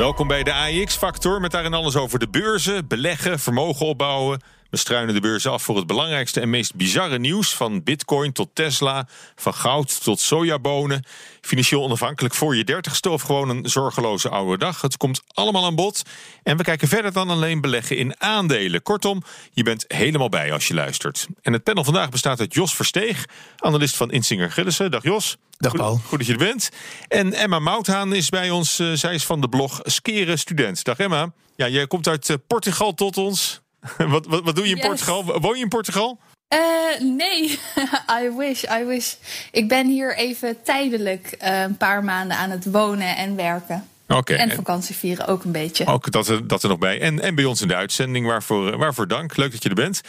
Welkom 0.00 0.28
bij 0.28 0.42
de 0.42 0.52
AEX-factor 0.52 1.40
met 1.40 1.50
daarin 1.50 1.74
alles 1.74 1.96
over 1.96 2.18
de 2.18 2.28
beurzen, 2.28 2.86
beleggen, 2.86 3.38
vermogen 3.38 3.86
opbouwen 3.86 4.40
we 4.70 4.76
struinen 4.76 5.14
de 5.14 5.20
beurs 5.20 5.46
af 5.46 5.62
voor 5.62 5.76
het 5.76 5.86
belangrijkste 5.86 6.40
en 6.40 6.50
meest 6.50 6.74
bizarre 6.74 7.18
nieuws. 7.18 7.54
Van 7.54 7.82
bitcoin 7.82 8.32
tot 8.32 8.54
Tesla, 8.54 9.08
van 9.34 9.54
goud 9.54 10.02
tot 10.04 10.20
sojabonen. 10.20 11.04
Financieel 11.40 11.82
onafhankelijk 11.82 12.34
voor 12.34 12.56
je 12.56 12.64
dertigste 12.64 13.10
of 13.10 13.22
gewoon 13.22 13.48
een 13.48 13.68
zorgeloze 13.68 14.28
oude 14.28 14.58
dag. 14.58 14.80
Het 14.80 14.96
komt 14.96 15.22
allemaal 15.32 15.64
aan 15.64 15.74
bod. 15.74 16.02
En 16.42 16.56
we 16.56 16.62
kijken 16.62 16.88
verder 16.88 17.12
dan 17.12 17.30
alleen 17.30 17.60
beleggen 17.60 17.96
in 17.96 18.20
aandelen. 18.20 18.82
Kortom, 18.82 19.22
je 19.52 19.62
bent 19.62 19.84
helemaal 19.88 20.28
bij 20.28 20.52
als 20.52 20.68
je 20.68 20.74
luistert. 20.74 21.26
En 21.42 21.52
het 21.52 21.62
panel 21.62 21.84
vandaag 21.84 22.08
bestaat 22.08 22.40
uit 22.40 22.54
Jos 22.54 22.74
Versteeg, 22.74 23.24
analist 23.56 23.96
van 23.96 24.10
Insinger 24.10 24.50
Gillissen. 24.50 24.90
Dag 24.90 25.02
Jos. 25.02 25.36
Dag 25.60 25.74
Paul. 25.74 25.94
Goed, 25.94 26.04
goed, 26.04 26.18
dat 26.18 26.26
je 26.26 26.32
er 26.32 26.38
bent. 26.38 26.70
En 27.08 27.32
Emma 27.32 27.58
Mouthaan 27.58 28.14
is 28.14 28.28
bij 28.28 28.50
ons. 28.50 28.78
Uh, 28.78 28.92
zij 28.92 29.14
is 29.14 29.24
van 29.24 29.40
de 29.40 29.48
blog 29.48 29.80
Skeren 29.82 30.38
Student. 30.38 30.84
Dag 30.84 30.98
Emma. 30.98 31.32
Ja, 31.56 31.68
jij 31.68 31.86
komt 31.86 32.08
uit 32.08 32.28
uh, 32.28 32.36
Portugal 32.46 32.94
tot 32.94 33.16
ons. 33.16 33.60
wat, 33.98 34.26
wat, 34.26 34.44
wat 34.44 34.56
doe 34.56 34.68
je 34.68 34.74
in 34.74 34.80
Portugal? 34.80 35.40
Woon 35.40 35.56
je 35.56 35.62
in 35.62 35.68
Portugal? 35.68 36.18
Uh, 36.54 37.00
nee, 37.16 37.58
I 38.22 38.30
wish, 38.36 38.62
I 38.62 38.84
wish. 38.84 39.14
Ik 39.50 39.68
ben 39.68 39.86
hier 39.86 40.16
even 40.16 40.62
tijdelijk 40.62 41.36
uh, 41.42 41.60
een 41.60 41.76
paar 41.76 42.04
maanden 42.04 42.36
aan 42.36 42.50
het 42.50 42.70
wonen 42.70 43.16
en 43.16 43.36
werken. 43.36 43.88
Okay. 44.16 44.36
En 44.36 44.50
vakantie 44.50 44.94
vieren 44.94 45.26
ook 45.26 45.44
een 45.44 45.52
beetje. 45.52 45.86
Ook 45.86 46.10
dat 46.10 46.28
er, 46.28 46.46
dat 46.46 46.62
er 46.62 46.68
nog 46.68 46.78
bij. 46.78 47.00
En, 47.00 47.20
en 47.20 47.34
bij 47.34 47.44
ons 47.44 47.60
in 47.60 47.68
de 47.68 47.74
uitzending, 47.74 48.26
waarvoor, 48.26 48.76
waarvoor 48.76 49.08
dank. 49.08 49.36
Leuk 49.36 49.52
dat 49.52 49.62
je 49.62 49.68
er 49.68 49.74
bent. 49.74 50.00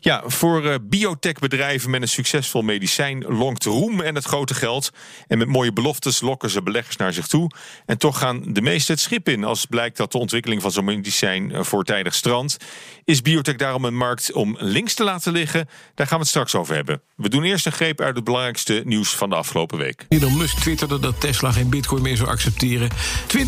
Ja, 0.00 0.22
voor 0.26 0.64
uh, 0.64 0.74
biotechbedrijven 0.82 1.90
met 1.90 2.02
een 2.02 2.08
succesvol 2.08 2.62
medicijn 2.62 3.24
longt 3.24 3.64
roem 3.64 4.00
en 4.00 4.14
het 4.14 4.24
grote 4.24 4.54
geld. 4.54 4.90
En 5.26 5.38
met 5.38 5.48
mooie 5.48 5.72
beloftes 5.72 6.20
lokken 6.20 6.50
ze 6.50 6.62
beleggers 6.62 6.96
naar 6.96 7.12
zich 7.12 7.26
toe. 7.26 7.50
En 7.86 7.98
toch 7.98 8.18
gaan 8.18 8.42
de 8.46 8.62
meesten 8.62 8.94
het 8.94 9.02
schip 9.02 9.28
in 9.28 9.44
als 9.44 9.66
blijkt 9.66 9.96
dat 9.96 10.12
de 10.12 10.18
ontwikkeling 10.18 10.62
van 10.62 10.72
zo'n 10.72 10.84
medicijn 10.84 11.50
uh, 11.50 11.62
voortijdig 11.62 12.14
strandt. 12.14 12.56
Is 13.04 13.22
biotech 13.22 13.56
daarom 13.56 13.84
een 13.84 13.96
markt 13.96 14.32
om 14.32 14.56
links 14.58 14.94
te 14.94 15.04
laten 15.04 15.32
liggen? 15.32 15.68
Daar 15.94 16.06
gaan 16.06 16.16
we 16.16 16.22
het 16.22 16.32
straks 16.32 16.54
over 16.54 16.74
hebben. 16.74 17.02
We 17.16 17.28
doen 17.28 17.44
eerst 17.44 17.66
een 17.66 17.72
greep 17.72 18.00
uit 18.00 18.14
het 18.14 18.24
belangrijkste 18.24 18.82
nieuws 18.84 19.14
van 19.14 19.28
de 19.30 19.36
afgelopen 19.36 19.78
week. 19.78 20.06
Elon 20.08 20.36
Musk 20.36 20.58
twitterde 20.58 20.98
dat 20.98 21.20
Tesla 21.20 21.52
geen 21.52 21.70
bitcoin 21.70 22.02
meer 22.02 22.16
zou 22.16 22.28
accepteren. 22.28 22.88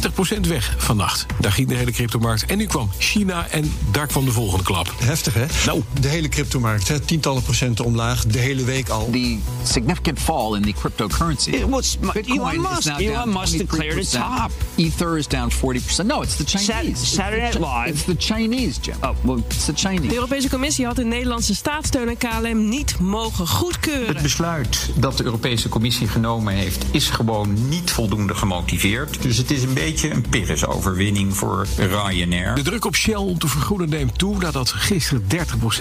20% 0.01 0.41
weg 0.49 0.75
vannacht. 0.79 1.27
Daar 1.41 1.53
ging 1.53 1.69
de 1.69 1.75
hele 1.75 1.91
cryptomarkt. 1.91 2.47
En 2.47 2.59
nu 2.59 2.67
kwam 2.67 2.91
China 2.99 3.49
en 3.49 3.73
daar 3.91 4.07
kwam 4.07 4.25
de 4.25 4.33
volgende 4.33 4.65
klap. 4.65 4.93
Heftig, 4.99 5.35
hè? 5.35 5.47
Nou. 5.67 5.83
De 6.01 6.09
hele 6.09 6.29
cryptomarkt, 6.29 6.89
hè? 6.89 7.01
tientallen 7.01 7.43
procenten 7.43 7.85
omlaag, 7.85 8.25
de 8.25 8.39
hele 8.39 8.65
week 8.65 8.89
al. 8.89 9.09
The 9.13 9.39
significant 9.63 10.19
fall 10.19 10.55
in 10.57 10.63
the 10.63 10.73
cryptocurrency. 10.73 11.51
It 11.51 11.69
was 11.69 11.99
Elon 12.27 12.61
Musk. 12.61 12.89
Elon 12.99 13.33
Musk 13.33 13.59
declared 13.59 14.15
a 14.15 14.39
top. 14.39 14.51
Ether 14.77 15.19
is 15.19 15.27
down 15.27 15.51
40%. 15.51 16.07
No, 16.07 16.23
it's 16.23 16.37
the 16.37 16.45
Chinese. 16.45 17.07
Saturday 17.07 17.41
Night 17.41 17.59
Live. 17.59 17.89
It's 17.89 18.05
the 18.05 18.35
Chinese, 18.35 18.81
Jim. 18.81 18.97
Oh, 19.01 19.11
well, 19.23 19.43
it's 19.49 19.65
the 19.65 19.75
Chinese. 19.75 20.09
De 20.09 20.15
Europese 20.15 20.49
Commissie 20.49 20.87
had 20.87 20.97
de 20.97 21.05
Nederlandse 21.05 21.55
staatssteun 21.55 22.09
aan 22.09 22.17
KLM 22.17 22.69
niet 22.69 22.99
mogen 22.99 23.47
goedkeuren. 23.47 24.07
Het 24.07 24.23
besluit 24.23 24.91
dat 24.97 25.17
de 25.17 25.25
Europese 25.25 25.69
Commissie 25.69 26.09
genomen 26.09 26.55
heeft, 26.55 26.85
is 26.91 27.11
gewoon 27.11 27.69
niet 27.69 27.91
voldoende 27.91 28.35
gemotiveerd. 28.35 29.23
Dus 29.23 29.37
het 29.37 29.51
is 29.51 29.63
een 29.63 29.75
beetje 29.75 29.90
een 29.99 30.25
Pyrrhus-overwinning 30.31 31.37
voor 31.37 31.67
Ryanair. 31.77 32.55
De 32.55 32.63
druk 32.63 32.85
op 32.85 32.97
Shell 32.97 33.15
om 33.15 33.39
te 33.39 33.49
vergroenen 33.49 33.89
neemt 33.89 34.19
toe 34.19 34.39
nadat 34.39 34.71
gisteren 34.71 35.23
30% 35.23 35.27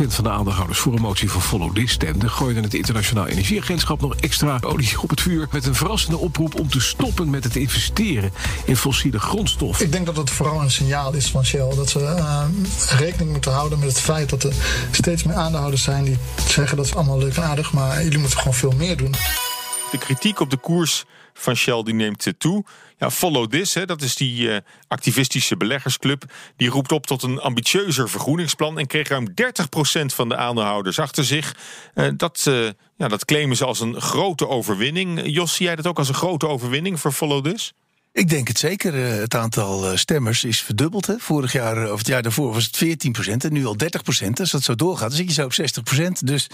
van 0.08 0.24
de 0.24 0.30
aandeelhouders 0.30 0.80
voor 0.80 0.94
een 0.94 1.02
motie 1.02 1.32
van 1.32 1.42
Follow 1.42 1.76
This 1.76 1.92
stemde. 1.92 2.30
Gooide 2.30 2.62
het 2.62 2.74
Internationaal 2.74 3.28
Energieagentschap 3.28 4.02
nog 4.02 4.16
extra 4.16 4.58
olie 4.62 5.02
op 5.02 5.10
het 5.10 5.22
vuur 5.22 5.48
met 5.52 5.66
een 5.66 5.76
verrassende 5.76 6.18
oproep 6.18 6.60
om 6.60 6.70
te 6.70 6.80
stoppen 6.80 7.30
met 7.30 7.44
het 7.44 7.56
investeren 7.56 8.32
in 8.66 8.78
fossiele 8.78 9.20
grondstoffen. 9.20 9.86
Ik 9.86 9.92
denk 9.92 10.06
dat 10.06 10.18
het 10.18 10.30
vooral 10.30 10.62
een 10.62 10.72
signaal 10.72 11.14
is 11.14 11.28
van 11.28 11.46
Shell 11.46 11.76
dat 11.76 11.90
ze 11.90 12.00
uh, 12.00 12.44
rekening 12.98 13.32
moeten 13.32 13.52
houden 13.52 13.80
met 13.80 13.90
het 13.90 14.00
feit 14.00 14.30
dat 14.30 14.44
er 14.44 14.54
steeds 14.92 15.24
meer 15.24 15.36
aandeelhouders 15.36 15.84
zijn 15.84 16.04
die 16.04 16.18
zeggen 16.48 16.78
dat 16.78 16.86
is 16.86 16.96
allemaal 16.96 17.18
leuk 17.18 17.36
en 17.36 17.44
aardig, 17.44 17.74
maar 17.74 18.04
jullie 18.04 18.20
moeten 18.20 18.38
gewoon 18.38 18.54
veel 18.54 18.74
meer 18.78 18.98
doen. 18.98 19.16
De 19.92 19.98
kritiek 19.98 20.40
op 20.40 20.50
de 20.50 20.58
koers 20.58 21.06
van 21.34 21.56
Shell 21.56 21.84
die 21.84 21.94
neemt 21.94 22.34
toe. 22.38 22.64
Ja, 23.00 23.12
Follow 23.12 23.50
This, 23.50 23.74
hè, 23.74 23.86
dat 23.86 24.02
is 24.02 24.16
die 24.16 24.42
uh, 24.42 24.58
activistische 24.88 25.58
beleggersclub. 25.58 26.24
Die 26.56 26.70
roept 26.70 26.92
op 26.92 27.06
tot 27.06 27.24
een 27.24 27.40
ambitieuzer 27.40 28.10
vergroeningsplan. 28.10 28.80
En 28.80 28.88
kreeg 28.88 29.08
ruim 29.08 29.28
30% 29.30 29.34
van 30.06 30.30
de 30.30 30.36
aandeelhouders 30.36 31.00
achter 31.00 31.24
zich. 31.24 31.56
Uh, 31.96 32.08
dat, 32.18 32.46
uh, 32.48 32.70
ja, 32.98 33.08
dat 33.08 33.26
claimen 33.26 33.58
ze 33.58 33.66
als 33.66 33.80
een 33.80 34.02
grote 34.02 34.48
overwinning. 34.48 35.22
Jos, 35.26 35.56
zie 35.56 35.66
jij 35.66 35.76
dat 35.76 35.88
ook 35.88 35.98
als 35.98 36.08
een 36.08 36.14
grote 36.14 36.48
overwinning 36.48 37.00
voor 37.00 37.12
Follow 37.12 37.44
This? 37.44 37.74
Ik 38.20 38.30
denk 38.30 38.48
het 38.48 38.60
zeker. 38.60 38.94
Het 38.94 39.36
aantal 39.36 39.98
stemmers 39.98 40.44
is 40.44 40.62
verdubbeld. 40.62 41.08
Hè. 41.08 41.14
Vorig 41.18 41.52
jaar, 41.52 41.92
of 41.92 41.98
het 41.98 42.08
jaar 42.08 42.22
daarvoor 42.22 42.54
was 42.54 42.70
het 42.72 42.86
14% 42.86 43.32
en 43.38 43.54
nu 43.54 43.66
al 43.66 43.76
30% 44.26 44.30
Als 44.34 44.52
dat 44.52 44.64
zo 44.64 44.76
doorgaat, 44.76 45.08
dan 45.08 45.18
zit 45.18 45.28
je 45.28 45.34
zo 45.34 45.46
op 45.46 45.54
60% 46.08 46.12
Dus, 46.24 46.48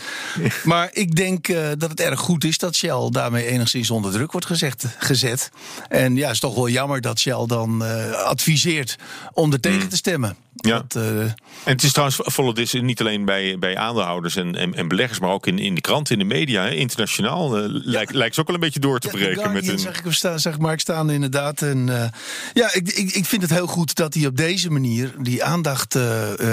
maar 0.63 0.89
ik 0.93 1.15
denk 1.15 1.47
uh, 1.47 1.67
dat 1.77 1.89
het 1.89 1.99
erg 1.99 2.19
goed 2.19 2.43
is 2.43 2.57
dat 2.57 2.75
Shell 2.75 3.09
daarmee 3.09 3.45
enigszins 3.45 3.91
onder 3.91 4.11
druk 4.11 4.31
wordt 4.31 4.47
gezegd, 4.47 4.85
gezet. 4.97 5.49
En 5.87 6.15
ja, 6.15 6.23
het 6.25 6.33
is 6.33 6.39
toch 6.39 6.55
wel 6.55 6.69
jammer 6.69 7.01
dat 7.01 7.19
Shell 7.19 7.45
dan 7.47 7.83
uh, 7.83 8.11
adviseert 8.11 8.95
om 9.33 9.53
er 9.53 9.59
tegen 9.59 9.89
te 9.89 9.95
stemmen. 9.95 10.44
Ja. 10.55 10.85
Dat, 10.88 11.03
uh... 11.03 11.21
En 11.21 11.33
het 11.63 11.83
is 11.83 11.91
trouwens 11.91 12.19
This 12.53 12.73
niet 12.73 12.99
alleen 12.99 13.25
bij, 13.25 13.59
bij 13.59 13.77
aandeelhouders 13.77 14.35
en, 14.35 14.55
en, 14.55 14.73
en, 14.73 14.88
beleggers, 14.88 15.19
maar 15.19 15.29
ook 15.29 15.47
in, 15.47 15.59
in 15.59 15.75
de 15.75 15.81
kranten, 15.81 16.13
in 16.13 16.27
de 16.27 16.35
media, 16.35 16.63
hè, 16.63 16.69
internationaal. 16.71 17.57
Uh, 17.57 17.63
ja. 17.63 17.79
lijkt, 17.83 18.13
lijkt 18.13 18.35
ze 18.35 18.41
ook 18.41 18.47
wel 18.47 18.55
een 18.55 18.61
beetje 18.61 18.79
door 18.79 18.99
te 18.99 19.07
ja, 19.07 19.13
breken. 19.13 19.51
met 19.51 19.67
een... 19.67 19.79
zeg, 19.79 20.03
ik, 20.03 20.11
sta, 20.11 20.38
zeg 20.38 20.59
maar, 20.59 20.73
ik 20.73 20.79
staan 20.79 21.09
inderdaad. 21.09 21.61
En, 21.61 21.88
uh, 21.88 22.05
ja, 22.53 22.73
ik, 22.73 22.89
ik, 22.89 23.11
ik 23.11 23.25
vind 23.25 23.41
het 23.41 23.51
heel 23.51 23.67
goed 23.67 23.95
dat 23.95 24.13
hij 24.13 24.25
op 24.25 24.38
deze 24.38 24.69
manier 24.69 25.13
die 25.19 25.43
aandacht 25.43 25.97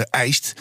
eist. 0.09 0.53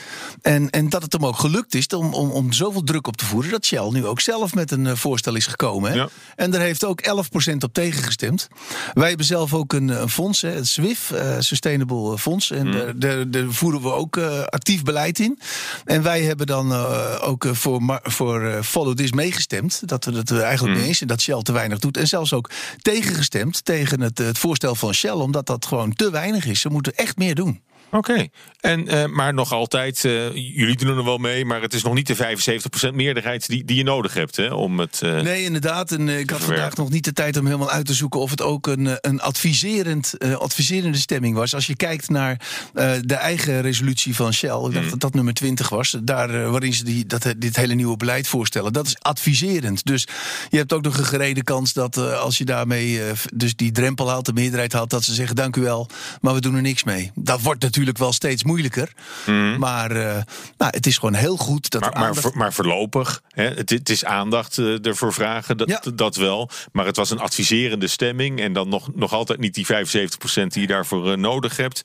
En, 0.43 0.71
en 0.71 0.89
dat 0.89 1.03
het 1.03 1.13
hem 1.13 1.27
ook 1.27 1.39
gelukt 1.39 1.75
is 1.75 1.87
om, 1.87 2.15
om, 2.15 2.31
om 2.31 2.53
zoveel 2.53 2.83
druk 2.83 3.07
op 3.07 3.17
te 3.17 3.25
voeren 3.25 3.51
dat 3.51 3.65
Shell 3.65 3.89
nu 3.91 4.07
ook 4.07 4.21
zelf 4.21 4.55
met 4.55 4.71
een 4.71 4.97
voorstel 4.97 5.35
is 5.35 5.47
gekomen. 5.47 5.91
Hè. 5.91 5.97
Ja. 5.97 6.09
En 6.37 6.51
daar 6.51 6.61
heeft 6.61 6.85
ook 6.85 7.03
11% 7.51 7.57
op 7.59 7.73
tegengestemd. 7.73 8.49
Wij 8.93 9.09
hebben 9.09 9.27
zelf 9.27 9.55
ook 9.55 9.73
een, 9.73 9.89
een 9.89 10.09
fonds, 10.09 10.41
hè, 10.41 10.51
het 10.51 10.67
SWIF, 10.67 11.13
Sustainable 11.39 12.19
Fonds. 12.19 12.51
En 12.51 12.63
Mm. 12.67 12.73
de, 12.73 12.95
de, 12.99 13.32
de 13.33 13.53
voeren 13.53 13.83
we 13.83 13.93
ook 13.93 14.17
uh, 14.17 14.43
actief 14.43 14.83
beleid 14.83 15.19
in. 15.19 15.39
En 15.85 16.03
wij 16.03 16.23
hebben 16.23 16.47
dan 16.47 16.73
uh, 16.73 17.17
ook 17.21 17.45
uh, 17.45 17.53
voor, 17.53 18.01
voor 18.03 18.61
Follow 18.65 18.97
This 18.97 19.13
meegestemd. 19.13 19.89
Dat 19.89 20.05
we 20.05 20.13
het 20.13 20.31
er 20.31 20.41
eigenlijk 20.41 20.71
Mm. 20.73 20.79
mee 20.79 20.89
eens 20.89 20.99
zijn 20.99 21.09
dat 21.11 21.21
Shell 21.21 21.43
te 21.43 21.53
weinig 21.53 21.79
doet. 21.79 21.97
En 21.97 22.07
zelfs 22.07 22.33
ook 22.33 22.51
tegengestemd 22.83 23.65
tegen 23.65 24.01
het, 24.01 24.19
het 24.19 24.39
voorstel 24.39 24.75
van 24.75 24.95
Shell. 24.95 25.11
Omdat 25.11 25.47
dat 25.47 25.67
gewoon 25.67 25.93
te 25.93 26.11
weinig 26.11 26.47
is. 26.47 26.61
Ze 26.61 26.69
moeten 26.69 26.95
echt 26.95 27.17
meer 27.17 27.35
doen. 27.35 27.61
Oké, 27.95 28.11
okay. 28.11 28.31
en 28.61 28.95
uh, 28.95 29.07
maar 29.07 29.35
nog 29.35 29.53
altijd, 29.53 30.05
uh, 30.05 30.35
jullie 30.35 30.77
doen 30.77 30.97
er 30.97 31.05
wel 31.05 31.19
mee, 31.19 31.45
maar 31.45 31.63
het 31.63 31.75
is 31.75 31.83
nog 31.83 31.95
niet 31.95 32.07
de 32.07 32.17
75% 32.91 32.95
meerderheid 32.95 33.47
die, 33.47 33.65
die 33.65 33.77
je 33.77 33.83
nodig 33.83 34.15
hebt 34.15 34.37
hè, 34.37 34.55
om 34.55 34.79
het. 34.79 35.01
Uh, 35.05 35.21
nee, 35.21 35.45
inderdaad. 35.45 35.93
En 35.93 36.09
ik 36.09 36.31
had 36.31 36.41
vandaag 36.41 36.77
nog 36.77 36.91
niet 36.91 37.05
de 37.05 37.13
tijd 37.13 37.37
om 37.37 37.47
helemaal 37.47 37.71
uit 37.71 37.87
te 37.87 37.95
zoeken 37.95 38.21
of 38.21 38.31
het 38.31 38.43
ook 38.43 38.67
een, 38.67 38.99
een 39.01 39.21
adviserend, 39.21 40.15
adviserende 40.39 40.99
stemming 40.99 41.37
was. 41.37 41.55
Als 41.55 41.67
je 41.67 41.77
kijkt 41.77 42.09
naar 42.09 42.41
de 43.01 43.15
eigen 43.15 43.61
resolutie 43.61 44.15
van 44.15 44.33
Shell, 44.33 44.65
ik 44.65 44.73
dacht 44.73 44.85
Mm. 44.85 44.91
dat 44.91 45.01
dat 45.01 45.15
nummer 45.15 45.35
20 45.35 45.69
was, 45.69 45.97
daar 46.03 46.51
waarin 46.51 46.75
ze 46.75 46.85
die, 46.85 47.07
dat, 47.07 47.35
dit 47.39 47.57
hele 47.57 47.75
nieuwe 47.75 47.97
beleid 47.97 48.27
voorstellen. 48.27 48.73
Dat 48.73 48.87
is 48.87 48.97
adviserend. 48.99 49.85
Dus 49.85 50.07
je 50.51 50.57
hebt 50.57 50.73
ook 50.73 50.83
nog 50.83 50.99
een 50.99 51.05
gerede 51.05 51.43
kans 51.43 51.73
dat 51.73 51.97
als 51.97 52.39
je 52.39 52.45
daarmee 52.45 53.01
dus 53.35 53.57
die 53.57 53.73
drempel 53.73 54.09
haalt, 54.09 54.27
de 54.27 54.33
meerderheid 54.33 54.73
haalt, 54.73 54.91
dat 54.91 55.05
ze 55.05 55.15
zeggen 55.15 55.37
dank 55.37 55.57
u 55.57 55.61
wel, 55.61 55.89
maar 56.21 56.35
we 56.35 56.41
doen 56.41 56.55
er 56.55 56.63
niks 56.63 56.85
mee. 56.85 57.11
Dat 57.15 57.41
wordt 57.41 57.63
natuurlijk 57.63 57.81
natuurlijk 57.85 57.99
wel 57.99 58.13
steeds 58.13 58.45
moeilijker. 58.45 58.93
Mm. 59.27 59.59
Maar 59.59 59.91
uh, 59.91 60.23
nou, 60.57 60.71
het 60.71 60.87
is 60.87 60.99
gewoon 60.99 61.15
heel 61.15 61.37
goed 61.37 61.71
dat 61.71 61.81
maar, 61.81 61.93
aandacht... 61.93 62.15
maar, 62.15 62.23
voor, 62.23 62.37
maar 62.37 62.53
voorlopig, 62.53 63.23
hè, 63.29 63.45
het, 63.45 63.71
het, 63.71 63.89
is 63.89 64.05
aandacht 64.05 64.59
uh, 64.59 64.87
ervoor 64.87 65.13
vragen, 65.13 65.57
dat, 65.57 65.69
ja. 65.69 65.83
dat 65.95 66.17
wel. 66.17 66.51
Maar 66.73 66.87
het 66.87 66.97
was 66.97 67.11
een 67.11 67.19
adviserende 67.19 67.89
stemming 67.89 68.41
en 68.41 68.53
dan 68.53 68.69
nog, 68.69 68.95
nog 68.95 69.13
altijd 69.13 69.39
niet 69.39 69.55
die 69.55 69.67
75% 69.67 69.69
die 70.47 70.61
je 70.61 70.67
daarvoor 70.67 71.11
uh, 71.11 71.17
nodig 71.17 71.57
hebt. 71.57 71.83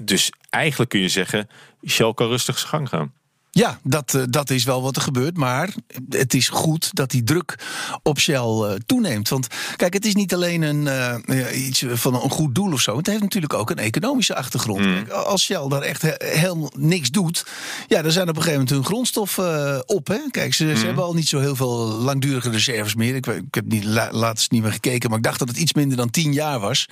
dus 0.00 0.30
eigenlijk 0.50 0.90
kun 0.90 1.00
je 1.00 1.08
zeggen, 1.08 1.48
Shell 1.86 2.14
kan 2.14 2.28
rustig 2.28 2.58
zijn 2.58 2.70
gang 2.70 2.88
gaan. 2.88 3.12
Ja, 3.56 3.78
dat, 3.82 4.14
uh, 4.16 4.22
dat 4.30 4.50
is 4.50 4.64
wel 4.64 4.82
wat 4.82 4.96
er 4.96 5.02
gebeurt. 5.02 5.36
Maar 5.36 5.74
het 6.10 6.34
is 6.34 6.48
goed 6.48 6.94
dat 6.94 7.10
die 7.10 7.22
druk 7.22 7.58
op 8.02 8.18
Shell 8.18 8.34
uh, 8.36 8.72
toeneemt. 8.86 9.28
Want 9.28 9.46
kijk, 9.76 9.94
het 9.94 10.06
is 10.06 10.14
niet 10.14 10.34
alleen 10.34 10.62
een, 10.62 10.86
uh, 11.28 11.66
iets 11.66 11.84
van 11.88 12.14
een 12.14 12.30
goed 12.30 12.54
doel 12.54 12.72
of 12.72 12.80
zo. 12.80 12.96
Het 12.96 13.06
heeft 13.06 13.20
natuurlijk 13.20 13.54
ook 13.54 13.70
een 13.70 13.78
economische 13.78 14.36
achtergrond. 14.36 14.80
Mm. 14.80 14.94
Kijk, 14.94 15.10
als 15.10 15.42
Shell 15.42 15.68
daar 15.68 15.82
echt 15.82 16.02
he 16.02 16.12
helemaal 16.18 16.72
niks 16.76 17.10
doet, 17.10 17.46
ja, 17.88 18.02
dan 18.02 18.12
zijn 18.12 18.28
op 18.28 18.36
een 18.36 18.42
gegeven 18.42 18.60
moment 18.60 18.76
hun 18.76 18.84
grondstoffen 18.84 19.88
op. 19.88 20.06
Hè? 20.06 20.18
Kijk, 20.30 20.54
ze, 20.54 20.64
mm. 20.64 20.76
ze, 20.76 20.86
hebben 20.86 21.04
al 21.04 21.14
niet 21.14 21.28
zo 21.28 21.38
heel 21.38 21.56
veel 21.56 21.76
langdurige 21.86 22.50
reserves 22.50 22.94
meer. 22.94 23.14
Ik, 23.14 23.26
ik 23.26 23.54
heb 23.54 23.66
niet, 23.66 23.84
la, 23.84 24.08
laatst 24.12 24.50
niet 24.50 24.62
meer 24.62 24.72
gekeken, 24.72 25.08
maar 25.08 25.18
ik 25.18 25.24
dacht 25.24 25.38
dat 25.38 25.48
het 25.48 25.58
iets 25.58 25.72
minder 25.72 25.96
dan 25.96 26.10
tien 26.10 26.32
jaar 26.32 26.60
was. 26.60 26.88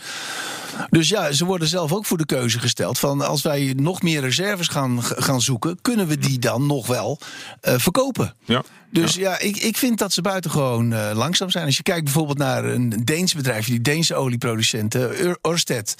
Dus 0.90 1.08
ja, 1.08 1.32
ze 1.32 1.44
worden 1.44 1.68
zelf 1.68 1.92
ook 1.92 2.06
voor 2.06 2.18
de 2.18 2.26
keuze 2.26 2.58
gesteld 2.58 2.98
van 2.98 3.20
als 3.20 3.42
wij 3.42 3.72
nog 3.76 4.02
meer 4.02 4.20
reserves 4.20 4.68
gaan, 4.68 5.02
gaan 5.02 5.40
zoeken, 5.40 5.78
kunnen 5.82 6.06
we 6.06 6.18
die 6.18 6.38
dan 6.38 6.52
nog 6.58 6.86
wel 6.86 7.18
uh, 7.62 7.74
verkopen. 7.76 8.34
Ja. 8.44 8.62
Dus 8.90 9.14
ja, 9.14 9.38
ik, 9.38 9.56
ik 9.56 9.76
vind 9.76 9.98
dat 9.98 10.12
ze 10.12 10.22
buitengewoon 10.22 10.92
uh, 10.92 11.10
langzaam 11.14 11.50
zijn. 11.50 11.66
Als 11.66 11.76
je 11.76 11.82
kijkt 11.82 12.04
bijvoorbeeld 12.04 12.38
naar 12.38 12.64
een 12.64 13.02
Deens 13.04 13.34
bedrijf, 13.34 13.66
die 13.66 13.80
Deense 13.80 14.14
olieproducenten, 14.14 15.36
Ørsted, 15.46 15.94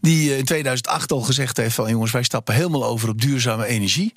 die 0.00 0.36
in 0.36 0.44
2008 0.44 1.12
al 1.12 1.20
gezegd 1.20 1.56
heeft 1.56 1.74
van 1.74 1.90
jongens, 1.90 2.10
wij 2.10 2.22
stappen 2.22 2.54
helemaal 2.54 2.84
over 2.84 3.08
op 3.08 3.20
duurzame 3.20 3.66
energie. 3.66 4.12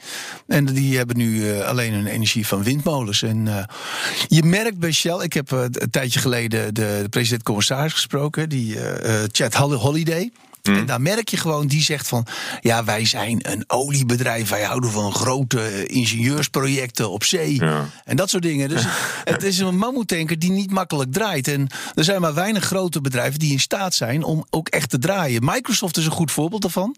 En 0.48 0.66
die 0.66 0.98
hebben 0.98 1.18
nu 1.18 1.36
uh, 1.36 1.62
alleen 1.62 1.94
een 1.94 2.08
energie 2.08 2.48
van 2.48 2.64
windmolens. 2.64 3.22
En 3.22 3.68
je 4.28 4.44
merkt 4.44 4.80
bij 4.80 4.92
Shell, 4.92 5.24
ik 5.24 5.34
heb 5.34 5.52
een 5.52 5.90
tijdje 5.92 6.20
geleden 6.20 6.74
de 6.74 7.06
president-commissaris 7.10 7.94
gesproken, 7.94 8.50
die 8.50 8.78
Chad 9.32 9.54
Holiday. 9.54 10.32
Mm. 10.70 10.76
En 10.76 10.86
daar 10.86 11.02
merk 11.02 11.30
je 11.30 11.38
gewoon, 11.38 11.68
die 11.68 11.82
zegt 11.82 12.08
van... 12.08 12.26
ja, 12.62 12.84
wij 12.84 13.06
zijn 13.06 13.40
een 13.52 13.64
oliebedrijf, 13.68 14.50
wij 14.50 14.64
houden 14.64 14.92
van 14.92 15.14
grote 15.14 15.86
ingenieursprojecten 15.88 17.10
op 17.10 17.24
zee. 17.24 17.56
Ja. 17.56 17.90
En 18.06 18.16
dat 18.16 18.30
soort 18.30 18.44
dingen. 18.44 18.70
Dus 18.70 18.84
het 19.24 19.44
is 19.44 19.60
een 19.60 19.78
mammoetanker 19.78 20.40
die 20.40 20.52
niet 20.52 20.72
makkelijk 20.72 21.12
draait. 21.12 21.48
En 21.48 21.68
er 21.96 22.04
zijn 22.04 22.22
maar 22.22 22.34
weinig 22.34 22.64
grote 22.64 23.02
bedrijven 23.02 23.40
die 23.40 23.52
in 23.52 23.60
staat 23.60 23.94
zijn 23.94 24.24
om 24.24 24.46
ook 24.50 24.68
echt 24.68 24.90
te 24.90 25.00
draaien. 25.00 25.46
Microsoft 25.46 25.98
is 25.98 26.06
een 26.06 26.12
goed 26.12 26.32
voorbeeld 26.32 26.62
daarvan. 26.62 26.96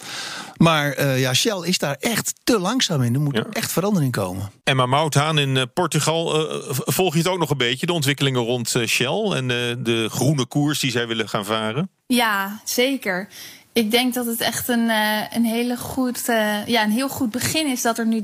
Maar 0.58 1.00
uh, 1.00 1.20
ja, 1.20 1.34
Shell 1.34 1.62
is 1.62 1.78
daar 1.78 1.96
echt 2.00 2.34
te 2.44 2.60
langzaam 2.60 3.02
in. 3.02 3.14
Er 3.14 3.22
moet 3.22 3.36
ja. 3.36 3.46
echt 3.52 3.72
verandering 3.72 4.12
komen. 4.12 4.52
Emma 4.64 4.86
Mouthaan 4.86 5.38
in 5.38 5.56
uh, 5.56 5.64
Portugal, 5.74 6.52
uh, 6.52 6.62
volg 6.70 7.14
je 7.14 7.20
het 7.20 7.28
ook 7.28 7.40
nog 7.40 7.50
een 7.50 7.58
beetje? 7.58 7.86
De 7.86 7.94
ontwikkelingen 7.94 8.42
rond 8.42 8.76
Shell 8.86 9.32
en 9.36 9.48
de 9.84 10.08
groene 10.12 10.46
koers 10.46 10.80
die 10.80 10.92
zij 10.92 11.08
willen 11.08 11.30
gaan 11.30 11.46
varen? 11.46 11.90
Ja, 12.08 12.60
zeker. 12.64 13.28
Ik 13.74 13.92
denk 13.92 14.14
dat 14.14 14.26
het 14.26 14.42
echt 14.42 14.68
een, 14.68 14.90
uh, 14.90 15.22
een, 15.34 15.46
hele 15.46 15.78
goed, 15.78 16.30
uh, 16.30 16.66
ja, 16.66 16.84
een 16.84 16.92
heel 16.92 17.10
goed 17.10 17.32
begin 17.32 17.68
is 17.68 17.82
dat 17.82 17.98
er 17.98 18.06
nu 18.06 18.24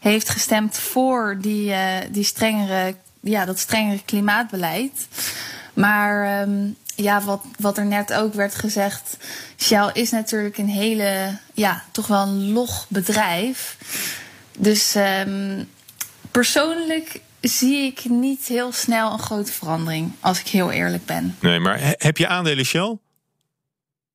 heeft 0.00 0.28
gestemd 0.28 0.78
voor 0.78 1.36
die, 1.40 1.70
uh, 1.70 1.96
die 2.10 2.24
strengere, 2.24 2.94
ja, 3.20 3.44
dat 3.44 3.58
strengere 3.58 4.04
klimaatbeleid. 4.04 5.08
Maar 5.74 6.42
um, 6.42 6.76
ja, 6.94 7.22
wat, 7.22 7.44
wat 7.58 7.78
er 7.78 7.86
net 7.86 8.12
ook 8.12 8.34
werd 8.34 8.54
gezegd, 8.54 9.16
Shell 9.58 9.90
is 9.92 10.10
natuurlijk 10.10 10.58
een 10.58 10.68
hele, 10.68 11.38
ja, 11.54 11.84
toch 11.90 12.06
wel 12.06 12.22
een 12.22 12.52
log 12.52 12.86
bedrijf. 12.88 13.76
Dus 14.58 14.94
um, 14.94 15.68
persoonlijk 16.30 17.20
zie 17.40 17.82
ik 17.82 18.04
niet 18.04 18.46
heel 18.46 18.72
snel 18.72 19.12
een 19.12 19.18
grote 19.18 19.52
verandering, 19.52 20.12
als 20.20 20.40
ik 20.40 20.46
heel 20.46 20.70
eerlijk 20.70 21.04
ben. 21.04 21.36
Nee, 21.40 21.60
maar 21.60 21.78
heb 21.80 22.16
je 22.16 22.28
aandelen 22.28 22.64
Shell? 22.64 22.98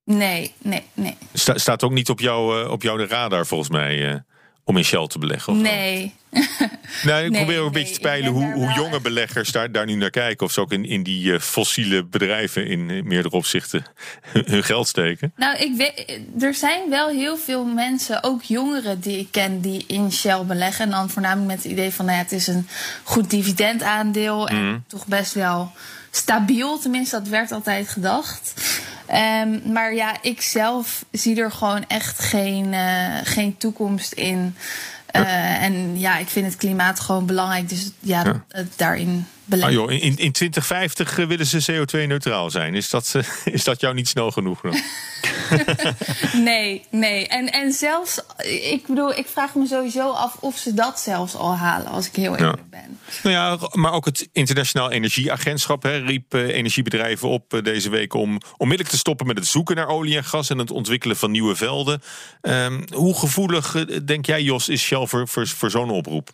Nee, 0.06 0.54
nee, 0.58 0.84
nee. 0.94 1.18
Sta, 1.34 1.58
staat 1.58 1.84
ook 1.84 1.92
niet 1.92 2.10
op, 2.10 2.20
jou, 2.20 2.64
uh, 2.64 2.72
op 2.72 2.82
jouw 2.82 2.98
radar 2.98 3.46
volgens 3.46 3.70
mij 3.70 4.12
uh, 4.12 4.16
om 4.64 4.78
in 4.78 4.86
Shell 4.86 5.08
te 5.08 5.20
beleggen? 5.20 5.54
Of 5.54 5.60
nee. 5.60 6.14
nou, 7.04 7.24
ik 7.24 7.32
nee, 7.32 7.44
probeer 7.44 7.60
ook 7.60 7.66
een 7.66 7.72
nee, 7.72 7.84
beetje 7.84 7.94
te 7.94 8.00
peilen 8.00 8.32
hoe, 8.32 8.54
hoe 8.54 8.74
jonge 8.74 9.02
beleggers 9.02 9.52
daar, 9.52 9.72
daar 9.72 9.86
nu 9.86 9.96
naar 9.96 10.10
kijken. 10.10 10.46
Of 10.46 10.52
ze 10.52 10.62
ook 10.62 10.72
in, 10.72 10.86
in 10.86 11.04
die 11.04 11.26
uh, 11.26 11.40
fossiele 11.40 12.04
bedrijven 12.04 12.68
in 12.68 12.86
meerdere 12.86 13.36
opzichten 13.36 13.86
hun 14.46 14.64
geld 14.64 14.88
steken. 14.88 15.34
Nou, 15.36 15.58
ik 15.58 15.76
weet, 15.76 16.20
er 16.40 16.54
zijn 16.54 16.90
wel 16.90 17.10
heel 17.10 17.38
veel 17.38 17.66
mensen, 17.66 18.24
ook 18.24 18.44
jongeren 18.44 19.00
die 19.00 19.20
ik 19.20 19.28
ken, 19.32 19.62
die 19.62 19.84
in 19.88 20.12
Shell 20.12 20.44
beleggen. 20.46 20.86
En 20.86 20.92
dan 20.92 21.10
voornamelijk 21.10 21.48
met 21.48 21.64
het 21.64 21.72
idee 21.72 21.92
van 21.92 22.06
nou 22.06 22.18
ja, 22.18 22.24
het 22.24 22.32
is 22.32 22.48
een 22.48 22.68
goed 23.04 23.30
dividendaandeel. 23.30 24.48
En 24.48 24.66
mm. 24.66 24.84
toch 24.88 25.06
best 25.06 25.34
wel 25.34 25.72
stabiel. 26.16 26.80
Tenminste, 26.80 27.18
dat 27.18 27.28
werd 27.28 27.52
altijd 27.52 27.90
gedacht. 27.90 28.54
Um, 29.44 29.72
maar 29.72 29.94
ja, 29.94 30.18
ik 30.22 30.42
zelf 30.42 31.06
zie 31.12 31.42
er 31.42 31.52
gewoon 31.52 31.86
echt 31.88 32.20
geen, 32.20 32.74
uh, 32.74 33.18
geen 33.24 33.58
toekomst 33.58 34.12
in. 34.12 34.56
Uh, 35.16 35.64
en 35.64 36.00
ja, 36.00 36.18
ik 36.18 36.28
vind 36.28 36.46
het 36.46 36.56
klimaat 36.56 37.00
gewoon 37.00 37.26
belangrijk. 37.26 37.70
Dus 37.70 37.92
ja, 38.00 38.24
ja. 38.24 38.64
Daarin 38.76 39.28
Ah 39.62 39.72
joh, 39.72 39.92
in, 39.92 40.18
in 40.18 40.32
2050 40.32 41.16
willen 41.16 41.46
ze 41.46 41.72
CO2-neutraal 41.72 42.50
zijn. 42.50 42.76
Is 42.76 42.90
dat, 42.90 43.16
is 43.46 43.64
dat 43.64 43.80
jou 43.80 43.94
niet 43.94 44.08
snel 44.08 44.32
genoeg? 44.32 44.62
nee, 46.34 46.86
nee. 46.90 47.28
En, 47.28 47.52
en 47.52 47.74
zelfs, 47.74 48.20
ik 48.72 48.88
bedoel, 48.88 49.18
ik 49.18 49.28
vraag 49.28 49.56
me 49.56 49.68
sowieso 49.68 50.12
af 50.12 50.36
of 50.40 50.58
ze 50.58 50.74
dat 50.74 51.00
zelfs 51.00 51.36
al 51.36 51.56
halen, 51.56 51.88
als 51.88 52.08
ik 52.08 52.16
heel 52.16 52.36
eerlijk 52.36 52.58
ja. 52.58 52.64
ben. 52.70 53.00
Nou 53.24 53.36
ja, 53.36 53.68
maar 53.72 53.92
ook 53.92 54.06
het 54.06 54.30
Internationaal 54.32 54.92
Energieagentschap 54.92 55.84
hè, 55.84 55.98
riep 55.98 56.34
energiebedrijven 56.34 57.30
op 57.30 57.60
deze 57.64 57.90
week 57.90 58.14
om 58.14 58.40
onmiddellijk 58.58 58.90
te 58.90 58.98
stoppen 58.98 59.28
met 59.28 59.38
het 59.38 59.48
zoeken 59.48 59.76
naar 59.76 59.88
olie 59.88 60.18
en 60.18 60.24
gas 60.24 60.50
en 60.50 60.58
het 60.58 60.72
ontwikkelen 60.72 61.18
van 61.18 61.32
nieuwe 61.32 61.56
velden. 61.56 62.02
Um, 62.42 62.84
hoe 62.94 63.18
gevoelig, 63.20 63.86
denk 64.06 64.26
jij, 64.26 64.42
Jos, 64.42 64.70
is 64.70 64.82
Shell 64.82 65.08
voor, 65.08 65.28
voor, 65.28 65.48
voor 65.48 65.70
zo'n 65.70 65.90
oproep? 65.90 66.30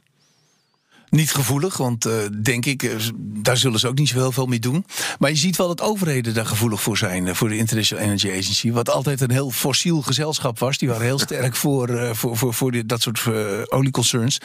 Niet 1.10 1.32
gevoelig, 1.32 1.78
want 1.78 2.06
uh, 2.06 2.14
denk 2.42 2.66
ik, 2.66 2.84
uh, 2.84 2.96
daar 3.18 3.58
zullen 3.58 3.80
ze 3.80 3.88
ook 3.88 3.98
niet 3.98 4.10
zo 4.10 4.16
heel 4.16 4.32
veel 4.32 4.46
mee 4.46 4.60
doen. 4.60 4.86
Maar 5.20 5.30
je 5.30 5.36
ziet 5.36 5.58
wel 5.58 5.68
dat 5.68 5.82
overheden 5.82 6.34
daar 6.34 6.46
gevoelig 6.46 6.82
voor 6.82 6.98
zijn, 6.98 7.26
uh, 7.26 7.34
voor 7.34 7.50
de 7.50 7.58
International 7.58 8.04
Energy 8.04 8.30
Agency. 8.30 8.72
Wat 8.72 8.90
altijd 8.90 9.22
een 9.22 9.32
heel 9.32 9.52
fossiel 9.52 10.02
gezelschap 10.02 10.60
was. 10.60 10.78
Die 10.78 10.90
waren 10.90 11.04
heel 11.04 11.20
sterk 11.20 11.56
voor, 11.66 12.16
voor, 12.16 12.38
voor, 12.38 12.54
voor 12.54 12.72
die, 12.72 12.86
dat 12.86 13.02
soort 13.02 13.22
olieconcerns. 13.70 14.38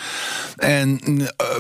En 0.56 1.00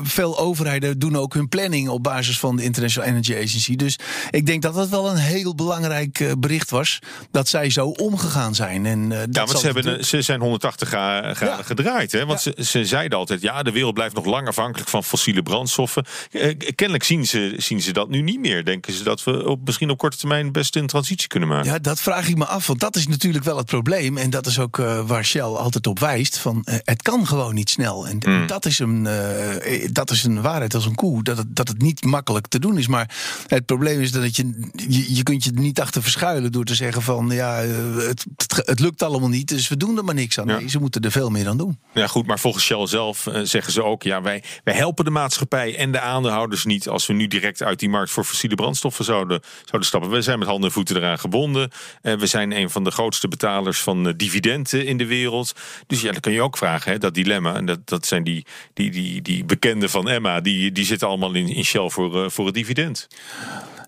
veel 0.02 0.38
overheden 0.38 0.98
doen 0.98 1.16
ook 1.16 1.34
hun 1.34 1.48
planning 1.48 1.88
op 1.88 2.02
basis 2.02 2.38
van 2.38 2.56
de 2.56 2.62
International 2.62 3.08
Energy 3.08 3.34
Agency. 3.34 3.76
Dus 3.76 3.98
ik 4.30 4.46
denk 4.46 4.62
dat 4.62 4.74
dat 4.74 4.88
wel 4.88 5.10
een 5.10 5.16
heel 5.16 5.54
belangrijk 5.54 6.34
bericht 6.38 6.70
was. 6.70 6.98
Dat 7.30 7.48
zij 7.48 7.70
zo 7.70 7.86
omgegaan 7.86 8.54
zijn. 8.54 8.86
En, 8.86 9.10
ja, 9.30 9.44
want 9.44 9.58
ze, 9.58 9.66
hebben, 9.66 10.04
ze 10.04 10.22
zijn 10.22 10.40
180 10.40 10.88
graden 10.88 11.36
ja. 11.40 11.62
gedraaid. 11.62 12.12
Hè? 12.12 12.26
Want 12.26 12.42
ja. 12.42 12.52
ze, 12.56 12.64
ze 12.64 12.84
zeiden 12.84 13.18
altijd, 13.18 13.40
ja, 13.40 13.62
de 13.62 13.72
wereld 13.72 13.94
blijft 13.94 14.14
nog 14.14 14.24
lang 14.24 14.48
afhankelijk 14.48 14.88
van 14.94 15.04
fossiele 15.04 15.42
brandstoffen. 15.42 16.04
Eh, 16.30 16.56
kennelijk 16.74 17.04
zien 17.04 17.26
ze, 17.26 17.54
zien 17.56 17.82
ze 17.82 17.92
dat 17.92 18.08
nu 18.08 18.22
niet 18.22 18.40
meer. 18.40 18.64
Denken 18.64 18.92
ze 18.92 19.02
dat 19.02 19.24
we 19.24 19.48
op, 19.48 19.60
misschien 19.64 19.90
op 19.90 19.98
korte 19.98 20.16
termijn 20.16 20.52
best 20.52 20.76
een 20.76 20.86
transitie 20.86 21.28
kunnen 21.28 21.48
maken? 21.48 21.72
Ja, 21.72 21.78
dat 21.78 22.00
vraag 22.00 22.28
ik 22.28 22.36
me 22.36 22.44
af. 22.44 22.66
Want 22.66 22.80
dat 22.80 22.96
is 22.96 23.06
natuurlijk 23.06 23.44
wel 23.44 23.56
het 23.56 23.66
probleem. 23.66 24.16
En 24.16 24.30
dat 24.30 24.46
is 24.46 24.58
ook 24.58 24.78
uh, 24.78 25.06
waar 25.06 25.24
Shell 25.24 25.42
altijd 25.42 25.86
op 25.86 25.98
wijst. 25.98 26.38
Van, 26.38 26.64
uh, 26.64 26.74
het 26.84 27.02
kan 27.02 27.26
gewoon 27.26 27.54
niet 27.54 27.70
snel. 27.70 28.06
En 28.06 28.18
mm. 28.26 28.46
dat, 28.46 28.66
is 28.66 28.78
een, 28.78 29.04
uh, 29.04 29.88
dat 29.92 30.10
is 30.10 30.24
een 30.24 30.42
waarheid 30.42 30.74
als 30.74 30.86
een 30.86 30.94
koe. 30.94 31.22
Dat 31.22 31.36
het, 31.36 31.56
dat 31.56 31.68
het 31.68 31.82
niet 31.82 32.04
makkelijk 32.04 32.46
te 32.46 32.58
doen 32.58 32.78
is. 32.78 32.86
Maar 32.86 33.14
het 33.46 33.66
probleem 33.66 34.00
is 34.00 34.12
dat 34.12 34.36
je, 34.36 34.70
je, 34.88 35.14
je 35.14 35.22
kunt 35.22 35.44
je 35.44 35.50
er 35.54 35.60
niet 35.60 35.80
achter 35.80 36.02
verschuilen 36.02 36.52
door 36.52 36.64
te 36.64 36.74
zeggen 36.74 37.02
van 37.02 37.28
ja, 37.30 37.54
het, 37.54 38.26
het, 38.36 38.66
het, 38.66 38.80
lukt 38.80 39.02
allemaal 39.02 39.28
niet. 39.28 39.48
Dus 39.48 39.68
we 39.68 39.76
doen 39.76 39.96
er 39.96 40.04
maar 40.04 40.14
niks 40.14 40.38
aan. 40.38 40.46
Ja. 40.46 40.58
Nee, 40.58 40.68
ze 40.68 40.78
moeten 40.78 41.00
er 41.00 41.12
veel 41.12 41.30
meer 41.30 41.48
aan 41.48 41.56
doen. 41.56 41.78
Ja, 41.94 42.06
goed. 42.06 42.26
Maar 42.26 42.38
volgens 42.38 42.64
Shell 42.64 42.86
zelf 42.86 43.28
zeggen 43.42 43.72
ze 43.72 43.84
ook, 43.84 44.02
ja, 44.02 44.22
wij, 44.22 44.42
wij 44.64 44.74
helpen 44.74 44.83
de 44.92 45.10
maatschappij 45.10 45.76
en 45.76 45.92
de 45.92 46.00
aandeelhouders 46.00 46.64
niet 46.64 46.88
als 46.88 47.06
we 47.06 47.12
nu 47.12 47.26
direct 47.26 47.62
uit 47.62 47.78
die 47.78 47.88
markt 47.88 48.10
voor 48.10 48.24
fossiele 48.24 48.54
brandstoffen 48.54 49.04
zouden, 49.04 49.40
zouden 49.64 49.88
stappen. 49.88 50.10
We 50.10 50.22
zijn 50.22 50.38
met 50.38 50.48
handen 50.48 50.68
en 50.68 50.74
voeten 50.74 50.96
eraan 50.96 51.18
gebonden. 51.18 51.70
En 52.02 52.18
we 52.18 52.26
zijn 52.26 52.52
een 52.52 52.70
van 52.70 52.84
de 52.84 52.90
grootste 52.90 53.28
betalers 53.28 53.80
van 53.80 54.14
dividenden 54.16 54.86
in 54.86 54.96
de 54.96 55.06
wereld. 55.06 55.52
Dus 55.86 56.00
ja, 56.00 56.12
dan 56.12 56.20
kun 56.20 56.32
je 56.32 56.42
ook 56.42 56.56
vragen, 56.56 56.92
hè, 56.92 56.98
dat 56.98 57.14
dilemma. 57.14 57.54
En 57.54 57.66
dat, 57.66 57.88
dat 57.88 58.06
zijn 58.06 58.24
die, 58.24 58.46
die, 58.74 58.90
die, 58.90 59.22
die 59.22 59.44
bekenden 59.44 59.90
van 59.90 60.08
Emma, 60.08 60.40
die, 60.40 60.72
die 60.72 60.84
zitten 60.84 61.08
allemaal 61.08 61.34
in, 61.34 61.48
in 61.48 61.64
Shell 61.64 61.90
voor, 61.90 62.24
uh, 62.24 62.30
voor 62.30 62.46
het 62.46 62.54
dividend. 62.54 63.06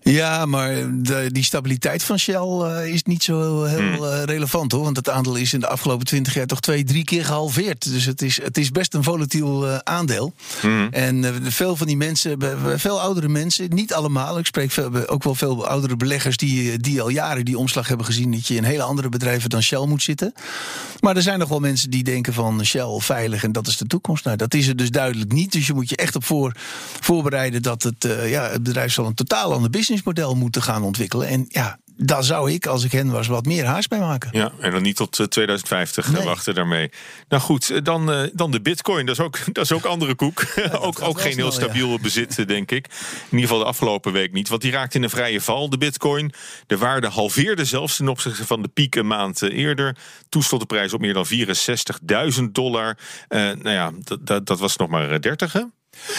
Ja, 0.03 0.45
maar 0.45 0.75
de, 0.91 1.29
die 1.31 1.43
stabiliteit 1.43 2.03
van 2.03 2.19
Shell 2.19 2.59
uh, 2.61 2.93
is 2.93 3.03
niet 3.03 3.23
zo 3.23 3.63
heel 3.63 3.81
mm. 3.81 4.03
uh, 4.03 4.23
relevant 4.23 4.71
hoor. 4.71 4.83
Want 4.83 4.97
het 4.97 5.09
aandeel 5.09 5.35
is 5.35 5.53
in 5.53 5.59
de 5.59 5.67
afgelopen 5.67 6.05
twintig 6.05 6.33
jaar 6.33 6.45
toch 6.45 6.59
twee, 6.59 6.83
drie 6.83 7.03
keer 7.03 7.25
gehalveerd. 7.25 7.91
Dus 7.91 8.05
het 8.05 8.21
is, 8.21 8.41
het 8.43 8.57
is 8.57 8.71
best 8.71 8.93
een 8.93 9.03
volatiel 9.03 9.67
uh, 9.67 9.77
aandeel. 9.77 10.33
Mm. 10.61 10.86
En 10.91 11.41
veel 11.51 11.75
van 11.75 11.87
die 11.87 11.97
mensen, 11.97 12.37
veel 12.79 13.01
oudere 13.01 13.27
mensen, 13.27 13.69
niet 13.69 13.93
allemaal. 13.93 14.39
Ik 14.39 14.45
spreek 14.45 14.71
veel, 14.71 15.07
ook 15.07 15.23
wel 15.23 15.35
veel 15.35 15.67
oudere 15.67 15.95
beleggers 15.95 16.37
die, 16.37 16.77
die 16.77 17.01
al 17.01 17.09
jaren 17.09 17.45
die 17.45 17.57
omslag 17.57 17.87
hebben 17.87 18.05
gezien. 18.05 18.31
Dat 18.31 18.47
je 18.47 18.55
in 18.55 18.63
hele 18.63 18.83
andere 18.83 19.09
bedrijven 19.09 19.49
dan 19.49 19.63
Shell 19.63 19.85
moet 19.85 20.03
zitten. 20.03 20.33
Maar 20.99 21.15
er 21.15 21.21
zijn 21.21 21.39
nog 21.39 21.49
wel 21.49 21.59
mensen 21.59 21.89
die 21.89 22.03
denken 22.03 22.33
van 22.33 22.65
Shell 22.65 22.99
veilig 22.99 23.43
en 23.43 23.51
dat 23.51 23.67
is 23.67 23.77
de 23.77 23.87
toekomst. 23.87 24.25
Nou, 24.25 24.37
dat 24.37 24.53
is 24.53 24.67
er 24.67 24.75
dus 24.75 24.91
duidelijk 24.91 25.31
niet. 25.31 25.51
Dus 25.51 25.67
je 25.67 25.73
moet 25.73 25.89
je 25.89 25.95
echt 25.95 26.15
op 26.15 26.23
voor, 26.23 26.51
voorbereiden 26.99 27.61
dat 27.61 27.83
het, 27.83 28.07
ja, 28.25 28.49
het 28.49 28.63
bedrijf 28.63 28.93
zal 28.93 29.05
een 29.05 29.13
totaal 29.13 29.53
ander 29.53 29.69
business 29.69 30.03
model 30.03 30.35
moeten 30.35 30.61
gaan 30.61 30.83
ontwikkelen. 30.83 31.27
En 31.27 31.45
ja, 31.47 31.79
daar 31.97 32.23
zou 32.23 32.51
ik, 32.51 32.65
als 32.65 32.83
ik 32.83 32.91
hen 32.91 33.11
was, 33.11 33.27
wat 33.27 33.45
meer 33.45 33.65
haast 33.65 33.89
bij 33.89 33.99
maken. 33.99 34.29
Ja, 34.31 34.51
en 34.59 34.71
dan 34.71 34.81
niet 34.81 34.95
tot 34.95 35.25
2050 35.29 36.11
nee. 36.11 36.23
wachten 36.23 36.55
daarmee. 36.55 36.91
Nou 37.29 37.41
goed, 37.41 37.85
dan, 37.85 38.29
dan 38.33 38.51
de 38.51 38.61
bitcoin. 38.61 39.05
Dat 39.05 39.19
is 39.19 39.23
ook, 39.23 39.39
dat 39.53 39.63
is 39.63 39.71
ook 39.71 39.85
andere 39.85 40.15
koek. 40.15 40.45
ook 40.79 41.01
ook 41.01 41.21
geen 41.21 41.35
heel 41.35 41.51
stabiel 41.51 41.89
ja. 41.89 41.97
bezit, 41.97 42.47
denk 42.47 42.71
ik. 42.71 42.85
In 42.85 43.25
ieder 43.29 43.47
geval 43.47 43.59
de 43.59 43.69
afgelopen 43.69 44.11
week 44.11 44.33
niet. 44.33 44.49
Want 44.49 44.61
die 44.61 44.71
raakte 44.71 44.97
in 44.97 45.03
een 45.03 45.09
vrije 45.09 45.41
val, 45.41 45.69
de 45.69 45.77
bitcoin. 45.77 46.33
De 46.67 46.77
waarde 46.77 47.07
halveerde 47.07 47.65
zelfs 47.65 47.95
ten 47.95 48.07
opzichte 48.07 48.45
van 48.45 48.61
de 48.61 48.67
piek 48.67 48.95
een 48.95 49.07
maand 49.07 49.41
eerder. 49.41 49.97
Toen 50.29 50.43
stond 50.43 50.61
de 50.61 50.67
prijs 50.67 50.93
op 50.93 50.99
meer 50.99 51.13
dan 51.13 51.25
64.000 52.37 52.43
dollar. 52.51 52.97
Uh, 53.29 53.39
nou 53.39 53.69
ja, 53.69 53.91
dat, 54.21 54.45
dat 54.45 54.59
was 54.59 54.75
nog 54.75 54.89
maar 54.89 55.21
30, 55.21 55.53
hè? 55.53 55.61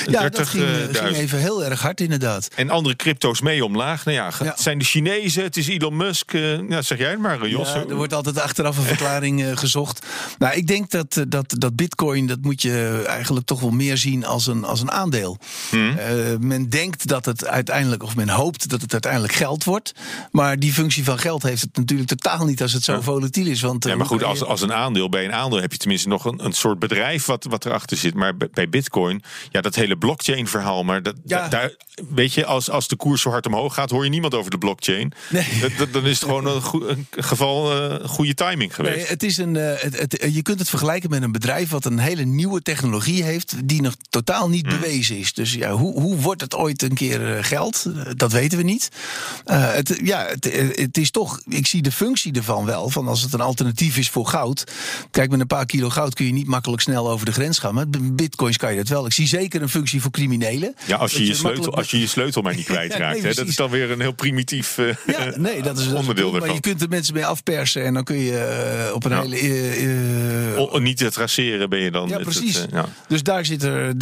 Ja, 0.06 0.20
30, 0.20 0.38
dat 0.38 0.48
ging, 0.48 0.64
uh, 0.64 1.02
ging, 1.02 1.16
even 1.16 1.38
heel 1.38 1.64
erg 1.64 1.80
hard 1.80 2.00
inderdaad. 2.00 2.48
En 2.54 2.70
andere 2.70 2.96
crypto's 2.96 3.40
mee 3.40 3.64
omlaag. 3.64 4.04
Nou 4.04 4.16
ja, 4.16 4.30
het 4.44 4.60
zijn 4.60 4.78
de 4.78 4.84
Chinezen, 4.84 5.42
het 5.42 5.56
is 5.56 5.68
Elon 5.68 5.96
Musk. 5.96 6.32
Uh, 6.32 6.68
ja, 6.68 6.82
zeg 6.82 6.98
jij 6.98 7.10
het 7.10 7.18
maar, 7.18 7.48
Jos. 7.48 7.68
Ja, 7.68 7.84
er 7.88 7.94
wordt 7.94 8.14
altijd 8.14 8.40
achteraf 8.40 8.76
een 8.76 8.84
verklaring 8.94 9.42
uh, 9.42 9.56
gezocht. 9.56 10.06
Nou, 10.38 10.54
ik 10.54 10.66
denk 10.66 10.90
dat, 10.90 11.24
dat, 11.28 11.54
dat 11.58 11.76
bitcoin, 11.76 12.26
dat 12.26 12.38
moet 12.40 12.62
je 12.62 13.04
eigenlijk 13.06 13.46
toch 13.46 13.60
wel 13.60 13.70
meer 13.70 13.96
zien 13.96 14.24
als 14.24 14.46
een, 14.46 14.64
als 14.64 14.80
een 14.80 14.90
aandeel. 14.90 15.38
Hmm. 15.70 15.96
men 16.40 16.68
denkt 16.68 17.06
dat 17.06 17.24
het 17.24 17.46
uiteindelijk, 17.46 18.02
of 18.02 18.16
men 18.16 18.28
hoopt 18.28 18.70
dat 18.70 18.80
het 18.80 18.92
uiteindelijk 18.92 19.32
geld 19.32 19.64
wordt. 19.64 19.92
Maar 20.30 20.58
die 20.58 20.72
functie 20.72 21.04
van 21.04 21.18
geld 21.18 21.42
heeft 21.42 21.62
het 21.62 21.76
natuurlijk 21.76 22.08
totaal 22.08 22.44
niet 22.44 22.62
als 22.62 22.72
het 22.72 22.84
zo 22.84 22.92
ja. 22.92 23.02
volatiel 23.02 23.46
is. 23.46 23.60
Want, 23.60 23.84
ja, 23.84 23.96
maar 23.96 24.06
goed, 24.06 24.22
als, 24.22 24.44
als 24.44 24.60
een 24.60 24.72
aandeel, 24.72 25.08
bij 25.08 25.24
een 25.24 25.32
aandeel 25.32 25.60
heb 25.60 25.72
je 25.72 25.78
tenminste 25.78 26.08
nog 26.08 26.24
een, 26.24 26.44
een 26.44 26.52
soort 26.52 26.78
bedrijf 26.78 27.26
wat, 27.26 27.44
wat 27.44 27.64
erachter 27.66 27.96
zit. 27.96 28.14
Maar 28.14 28.36
bij 28.36 28.68
bitcoin, 28.68 29.22
ja, 29.50 29.60
dat 29.60 29.67
hele 29.74 29.96
blockchain-verhaal. 29.96 30.84
Maar 30.84 31.02
dat, 31.02 31.14
ja. 31.24 31.48
daar, 31.48 31.74
weet 32.08 32.34
je, 32.34 32.44
als, 32.44 32.70
als 32.70 32.88
de 32.88 32.96
koers 32.96 33.22
zo 33.22 33.30
hard 33.30 33.46
omhoog 33.46 33.74
gaat, 33.74 33.90
hoor 33.90 34.04
je 34.04 34.10
niemand 34.10 34.34
over 34.34 34.50
de 34.50 34.58
blockchain. 34.58 35.12
Nee. 35.28 35.46
Dat, 35.78 35.92
dan 35.92 36.04
is 36.04 36.20
het 36.20 36.28
gewoon 36.28 36.46
een, 36.46 36.62
een 36.90 37.06
geval 37.10 37.90
uh, 37.90 38.08
goede 38.08 38.34
timing 38.34 38.74
geweest. 38.74 38.96
Nee, 38.96 39.06
het 39.06 39.22
is 39.22 39.36
een, 39.36 39.54
uh, 39.54 39.72
het, 39.76 39.98
het, 39.98 40.28
je 40.32 40.42
kunt 40.42 40.58
het 40.58 40.68
vergelijken 40.68 41.10
met 41.10 41.22
een 41.22 41.32
bedrijf 41.32 41.70
wat 41.70 41.84
een 41.84 41.98
hele 41.98 42.24
nieuwe 42.24 42.62
technologie 42.62 43.22
heeft, 43.22 43.54
die 43.64 43.82
nog 43.82 43.94
totaal 44.08 44.48
niet 44.48 44.66
hmm. 44.66 44.80
bewezen 44.80 45.16
is. 45.16 45.32
Dus 45.32 45.52
ja, 45.52 45.70
hoe, 45.70 46.00
hoe 46.00 46.16
wordt 46.16 46.40
het 46.40 46.54
ooit 46.54 46.82
een 46.82 46.94
keer 46.94 47.36
uh, 47.36 47.44
geld? 47.44 47.86
Dat 48.16 48.32
weten 48.32 48.58
we 48.58 48.64
niet. 48.64 48.88
het, 49.44 50.00
ja, 50.02 50.26
het, 50.26 50.44
het 50.74 50.98
is 50.98 51.10
toch, 51.10 51.40
ik 51.48 51.66
zie 51.66 51.82
de 51.82 51.92
functie 51.92 52.32
ervan 52.32 52.64
wel, 52.64 52.90
van 52.90 53.08
als 53.08 53.22
het 53.22 53.32
een 53.32 53.40
alternatief 53.40 53.96
is 53.96 54.10
voor 54.10 54.26
goud. 54.26 54.64
Kijk, 55.10 55.30
met 55.30 55.40
een 55.40 55.46
paar 55.46 55.66
kilo 55.66 55.90
goud 55.90 56.14
kun 56.14 56.26
je 56.26 56.32
niet 56.32 56.46
makkelijk 56.46 56.82
snel 56.82 57.10
over 57.10 57.26
de 57.26 57.32
grens 57.32 57.58
gaan. 57.58 57.74
Maar 57.74 57.88
met 57.88 58.16
bitcoins 58.16 58.56
kan 58.56 58.70
je 58.70 58.76
dat 58.76 58.88
wel. 58.88 59.06
Ik 59.06 59.12
zie 59.12 59.26
zeker 59.26 59.57
een 59.62 59.68
functie 59.68 60.00
voor 60.00 60.10
criminelen. 60.10 60.74
Ja, 60.86 60.96
als 60.96 61.12
je, 61.12 61.26
je, 61.26 61.34
sleutel, 61.34 61.74
als 61.74 61.90
je 61.90 62.00
je 62.00 62.06
sleutel 62.06 62.42
maar 62.42 62.54
niet 62.54 62.64
kwijtraakt. 62.64 63.16
ja, 63.16 63.22
nee, 63.22 63.34
dat 63.34 63.46
is 63.46 63.56
dan 63.56 63.70
weer 63.70 63.90
een 63.90 64.00
heel 64.00 64.12
primitief 64.12 64.78
uh, 64.78 64.86
ja, 65.06 65.32
nee, 65.36 65.62
dat 65.62 65.78
is 65.78 65.86
onderdeel 65.92 66.30
daarvan. 66.30 66.48
Maar 66.48 66.56
je 66.56 66.60
kunt 66.60 66.82
er 66.82 66.88
mensen 66.88 67.14
mee 67.14 67.26
afpersen 67.26 67.84
en 67.84 67.94
dan 67.94 68.04
kun 68.04 68.18
je 68.18 68.86
uh, 68.88 68.94
op 68.94 69.04
een 69.04 69.10
ja. 69.10 69.22
hele... 69.22 70.52
Uh, 70.52 70.60
o, 70.60 70.78
niet 70.78 70.96
te 70.96 71.10
traceren 71.10 71.68
ben 71.68 71.78
je 71.78 71.90
dan. 71.90 72.08
Ja, 72.08 72.18
precies. 72.18 72.56
Het, 72.56 72.70
ja. 72.70 72.88
Dus 73.08 73.22
daar 73.22 73.44
zit 73.44 73.62
er... 73.62 73.94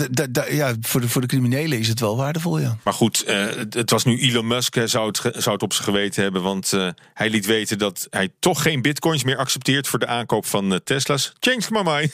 ja, 0.54 0.74
voor, 0.80 1.00
de, 1.00 1.08
voor 1.08 1.20
de 1.20 1.26
criminelen 1.26 1.78
is 1.78 1.88
het 1.88 2.00
wel 2.00 2.16
waardevol, 2.16 2.58
ja. 2.58 2.76
Maar 2.82 2.94
goed, 2.94 3.24
het 3.70 3.90
was 3.90 4.04
nu 4.04 4.18
Elon 4.18 4.46
Musk 4.46 4.76
zou 4.84 5.06
het, 5.06 5.16
zou 5.16 5.54
het 5.54 5.62
op 5.62 5.72
zijn 5.72 5.84
geweten 5.84 6.22
hebben. 6.22 6.42
Want 6.42 6.72
hij 7.14 7.30
liet 7.30 7.46
weten 7.46 7.78
dat 7.78 8.06
hij 8.10 8.28
toch 8.38 8.62
geen 8.62 8.82
bitcoins 8.82 9.24
meer 9.24 9.36
accepteert... 9.36 9.86
voor 9.86 9.98
de 9.98 10.06
aankoop 10.06 10.46
van 10.46 10.80
Tesla's. 10.84 11.32
Change 11.40 11.62
my 11.70 11.82
mind. 11.82 12.12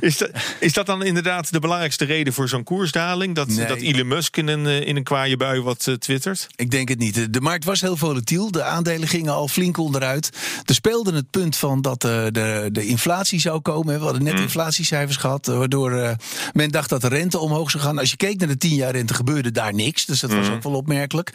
is, 0.00 0.18
dat, 0.18 0.30
is 0.60 0.72
dat 0.72 0.86
dan 0.86 1.04
inderdaad 1.04 1.52
de 1.52 1.58
belangrijkste 1.58 2.04
reden 2.04 2.32
voor 2.32 2.48
zo'n 2.50 2.64
koersdaling? 2.64 3.34
Dat, 3.34 3.48
nee. 3.48 3.66
dat 3.66 3.78
Elon 3.80 4.08
Musk 4.08 4.36
in 4.36 4.48
een, 4.48 4.66
in 4.66 4.96
een 4.96 5.02
kwaaie 5.02 5.36
bui 5.36 5.60
wat 5.60 5.86
uh, 5.86 5.94
twittert? 5.94 6.46
Ik 6.56 6.70
denk 6.70 6.88
het 6.88 6.98
niet. 6.98 7.32
De 7.32 7.40
markt 7.40 7.64
was 7.64 7.80
heel 7.80 7.96
volatiel. 7.96 8.50
De 8.50 8.62
aandelen 8.62 9.08
gingen 9.08 9.32
al 9.32 9.48
flink 9.48 9.76
onderuit. 9.76 10.30
Er 10.64 10.74
speelde 10.74 11.14
het 11.14 11.30
punt 11.30 11.56
van 11.56 11.82
dat 11.82 12.04
uh, 12.04 12.10
de, 12.10 12.68
de 12.72 12.86
inflatie 12.86 13.40
zou 13.40 13.60
komen. 13.60 13.98
We 13.98 14.04
hadden 14.04 14.22
net 14.22 14.34
mm. 14.34 14.42
inflatiecijfers 14.42 15.16
gehad. 15.16 15.46
Waardoor 15.46 15.92
uh, 15.92 16.10
men 16.52 16.70
dacht 16.70 16.88
dat 16.88 17.00
de 17.00 17.08
rente 17.08 17.38
omhoog 17.38 17.70
zou 17.70 17.82
gaan. 17.82 17.98
Als 17.98 18.10
je 18.10 18.16
keek 18.16 18.38
naar 18.38 18.48
de 18.48 18.56
10 18.56 18.74
jaar 18.74 18.92
rente 18.92 19.14
gebeurde 19.14 19.50
daar 19.50 19.74
niks. 19.74 20.06
Dus 20.06 20.20
dat 20.20 20.30
mm. 20.30 20.36
was 20.36 20.50
ook 20.50 20.62
wel 20.62 20.72
opmerkelijk. 20.72 21.30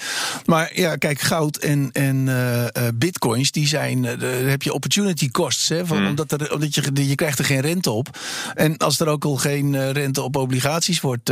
Maar 0.45 0.71
ja, 0.73 0.95
kijk, 0.95 1.21
goud 1.21 1.57
en, 1.57 1.89
en 1.91 2.29
bitcoins, 2.95 3.51
die 3.51 3.67
zijn. 3.67 4.01
daar 4.01 4.19
heb 4.31 4.63
je 4.63 4.73
opportunity 4.73 5.29
costs. 5.29 5.69
Hè, 5.69 5.85
van, 5.85 6.01
mm. 6.01 6.07
Omdat, 6.07 6.31
er, 6.31 6.53
omdat 6.53 6.75
je, 6.75 7.07
je 7.07 7.15
krijgt 7.15 7.39
er 7.39 7.45
geen 7.45 7.61
rente 7.61 7.91
op. 7.91 8.17
En 8.53 8.77
als 8.77 8.99
er 8.99 9.07
ook 9.07 9.25
al 9.25 9.35
geen 9.35 9.91
rente 9.91 10.21
op 10.21 10.35
obligaties 10.35 10.99
wordt 11.05 11.31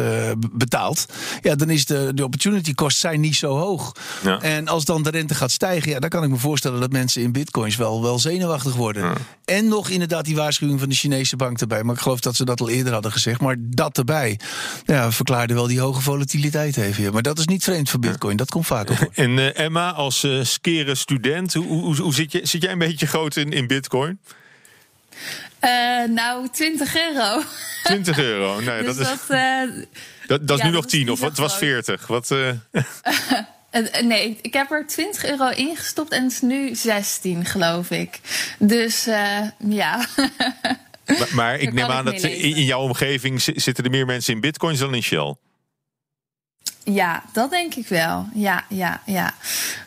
betaald, 0.51 1.05
ja, 1.41 1.55
dan 1.55 1.69
is 1.69 1.85
de, 1.85 2.11
de 2.13 2.23
opportunity 2.23 2.73
costs 2.73 2.99
zijn 2.99 3.19
niet 3.19 3.35
zo 3.35 3.57
hoog. 3.57 3.91
Ja. 4.23 4.41
En 4.41 4.67
als 4.67 4.85
dan 4.85 5.03
de 5.03 5.09
rente 5.09 5.35
gaat 5.35 5.51
stijgen, 5.51 5.91
ja, 5.91 5.99
dan 5.99 6.09
kan 6.09 6.23
ik 6.23 6.29
me 6.29 6.37
voorstellen 6.37 6.79
dat 6.79 6.91
mensen 6.91 7.21
in 7.21 7.31
bitcoins 7.31 7.75
wel, 7.75 8.01
wel 8.01 8.19
zenuwachtig 8.19 8.75
worden. 8.75 9.03
Ja. 9.03 9.13
En 9.45 9.67
nog 9.67 9.89
inderdaad 9.89 10.25
die 10.25 10.35
waarschuwing 10.35 10.79
van 10.79 10.89
de 10.89 10.95
Chinese 10.95 11.35
bank 11.35 11.61
erbij. 11.61 11.83
Maar 11.83 11.95
ik 11.95 12.01
geloof 12.01 12.19
dat 12.19 12.35
ze 12.35 12.45
dat 12.45 12.61
al 12.61 12.69
eerder 12.69 12.93
hadden 12.93 13.11
gezegd. 13.11 13.41
Maar 13.41 13.55
dat 13.59 13.97
erbij 13.97 14.39
ja, 14.85 15.11
verklaarde 15.11 15.53
wel 15.53 15.67
die 15.67 15.79
hoge 15.79 16.01
volatiliteit 16.01 16.77
even. 16.77 17.13
Maar 17.13 17.21
dat 17.21 17.39
is 17.39 17.45
niet 17.45 17.63
vreemd 17.63 17.89
voor 17.89 17.99
bitcoin, 17.99 18.37
dat 18.37 18.49
komt 18.49 18.65
vaker 18.65 18.95
voor. 18.95 19.09
En 19.23 19.37
uh, 19.37 19.59
Emma, 19.59 19.91
als 19.91 20.23
uh, 20.23 20.43
skere 20.43 20.95
student, 20.95 21.53
hoe, 21.53 21.65
hoe, 21.65 21.95
hoe, 21.95 22.13
zit, 22.13 22.31
je, 22.31 22.39
zit 22.43 22.61
jij 22.61 22.71
een 22.71 22.77
beetje 22.77 23.07
groot 23.07 23.35
in, 23.35 23.51
in 23.51 23.67
bitcoin? 23.67 24.19
Uh, 25.61 25.69
nou, 26.09 26.47
20 26.51 26.95
euro. 26.95 27.41
20 27.83 28.19
euro, 28.19 28.59
nee, 28.59 28.83
dus 28.83 28.95
dat, 28.95 29.05
dat, 29.05 29.19
is. 29.29 29.35
Uh, 29.35 29.85
dat, 30.27 30.47
dat 30.47 30.57
is 30.57 30.63
nu 30.63 30.71
nog 30.71 30.85
10 30.85 31.11
of 31.11 31.21
het 31.21 31.37
was 31.37 31.57
40. 31.57 32.07
Wat, 32.07 32.31
uh... 32.31 32.51
nee, 34.01 34.37
ik 34.41 34.53
heb 34.53 34.71
er 34.71 34.87
20 34.87 35.25
euro 35.25 35.49
ingestopt 35.49 36.11
en 36.11 36.23
het 36.23 36.31
is 36.31 36.41
nu 36.41 36.75
16, 36.75 37.45
geloof 37.45 37.91
ik. 37.91 38.19
Dus 38.59 39.05
ja. 39.57 40.05
maar, 41.05 41.29
maar 41.31 41.59
ik 41.59 41.73
neem 41.73 41.85
aan 41.85 42.05
dat 42.05 42.13
in, 42.13 42.55
in 42.55 42.65
jouw 42.65 42.81
omgeving 42.81 43.41
zitten 43.41 43.83
er 43.83 43.89
meer 43.89 44.05
mensen 44.05 44.33
in 44.33 44.41
bitcoins 44.41 44.79
dan 44.79 44.95
in 44.95 45.03
Shell. 45.03 45.35
Ja, 46.83 47.23
dat 47.33 47.49
denk 47.49 47.75
ik 47.75 47.87
wel. 47.87 48.27
Ja, 48.33 48.65
ja, 48.69 49.01
ja. 49.05 49.33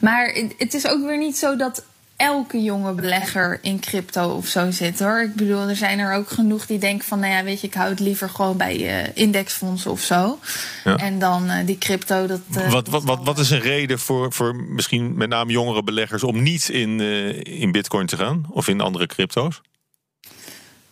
Maar 0.00 0.34
het 0.58 0.74
is 0.74 0.86
ook 0.86 1.06
weer 1.06 1.18
niet 1.18 1.36
zo 1.36 1.56
dat 1.56 1.84
elke 2.16 2.62
jonge 2.62 2.92
belegger 2.92 3.58
in 3.62 3.80
crypto 3.80 4.30
of 4.30 4.46
zo 4.46 4.70
zit 4.70 4.98
hoor. 4.98 5.20
Ik 5.20 5.34
bedoel, 5.34 5.68
er 5.68 5.76
zijn 5.76 5.98
er 5.98 6.14
ook 6.14 6.30
genoeg 6.30 6.66
die 6.66 6.78
denken 6.78 7.06
van, 7.06 7.18
nou 7.18 7.32
ja, 7.32 7.44
weet 7.44 7.60
je, 7.60 7.66
ik 7.66 7.74
hou 7.74 7.88
het 7.90 8.00
liever 8.00 8.28
gewoon 8.28 8.56
bij 8.56 9.04
uh, 9.04 9.10
indexfondsen 9.14 9.90
of 9.90 10.00
zo. 10.00 10.38
Ja. 10.84 10.96
En 10.96 11.18
dan 11.18 11.44
uh, 11.44 11.56
die 11.66 11.78
crypto, 11.78 12.26
dat. 12.26 12.40
Uh, 12.56 12.70
wat, 12.70 12.88
wat, 12.88 13.04
wat, 13.04 13.24
wat 13.24 13.38
is 13.38 13.50
een 13.50 13.60
reden 13.60 13.98
voor, 13.98 14.32
voor 14.32 14.56
misschien 14.56 15.16
met 15.16 15.28
name 15.28 15.52
jongere 15.52 15.82
beleggers 15.82 16.24
om 16.24 16.42
niet 16.42 16.68
in, 16.68 17.00
in 17.42 17.72
Bitcoin 17.72 18.06
te 18.06 18.16
gaan 18.16 18.46
of 18.50 18.68
in 18.68 18.80
andere 18.80 19.06
crypto's? 19.06 19.60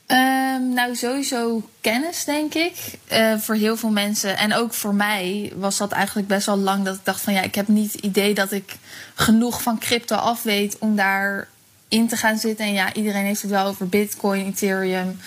Um, 0.06 0.72
nou, 0.74 0.96
sowieso 0.96 1.68
kennis, 1.80 2.24
denk 2.24 2.54
ik. 2.54 2.74
Uh, 3.12 3.38
voor 3.38 3.54
heel 3.54 3.76
veel 3.76 3.90
mensen. 3.90 4.36
En 4.36 4.54
ook 4.54 4.74
voor 4.74 4.94
mij 4.94 5.52
was 5.56 5.76
dat 5.76 5.92
eigenlijk 5.92 6.28
best 6.28 6.46
wel 6.46 6.56
lang 6.56 6.84
dat 6.84 6.94
ik 6.94 7.04
dacht 7.04 7.20
van 7.20 7.32
ja, 7.32 7.42
ik 7.42 7.54
heb 7.54 7.68
niet 7.68 7.92
het 7.92 8.02
idee 8.02 8.34
dat 8.34 8.52
ik 8.52 8.76
genoeg 9.14 9.62
van 9.62 9.78
crypto 9.78 10.16
af 10.16 10.42
weet 10.42 10.78
om 10.78 10.96
daar 10.96 11.48
in 11.88 12.08
te 12.08 12.16
gaan 12.16 12.38
zitten. 12.38 12.66
En 12.66 12.72
ja, 12.72 12.94
iedereen 12.94 13.24
heeft 13.24 13.42
het 13.42 13.50
wel 13.50 13.66
over 13.66 13.88
Bitcoin, 13.88 14.46
Ethereum, 14.46 15.18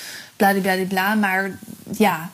bla 0.88 1.16
Maar 1.16 1.60
ja, 1.92 2.30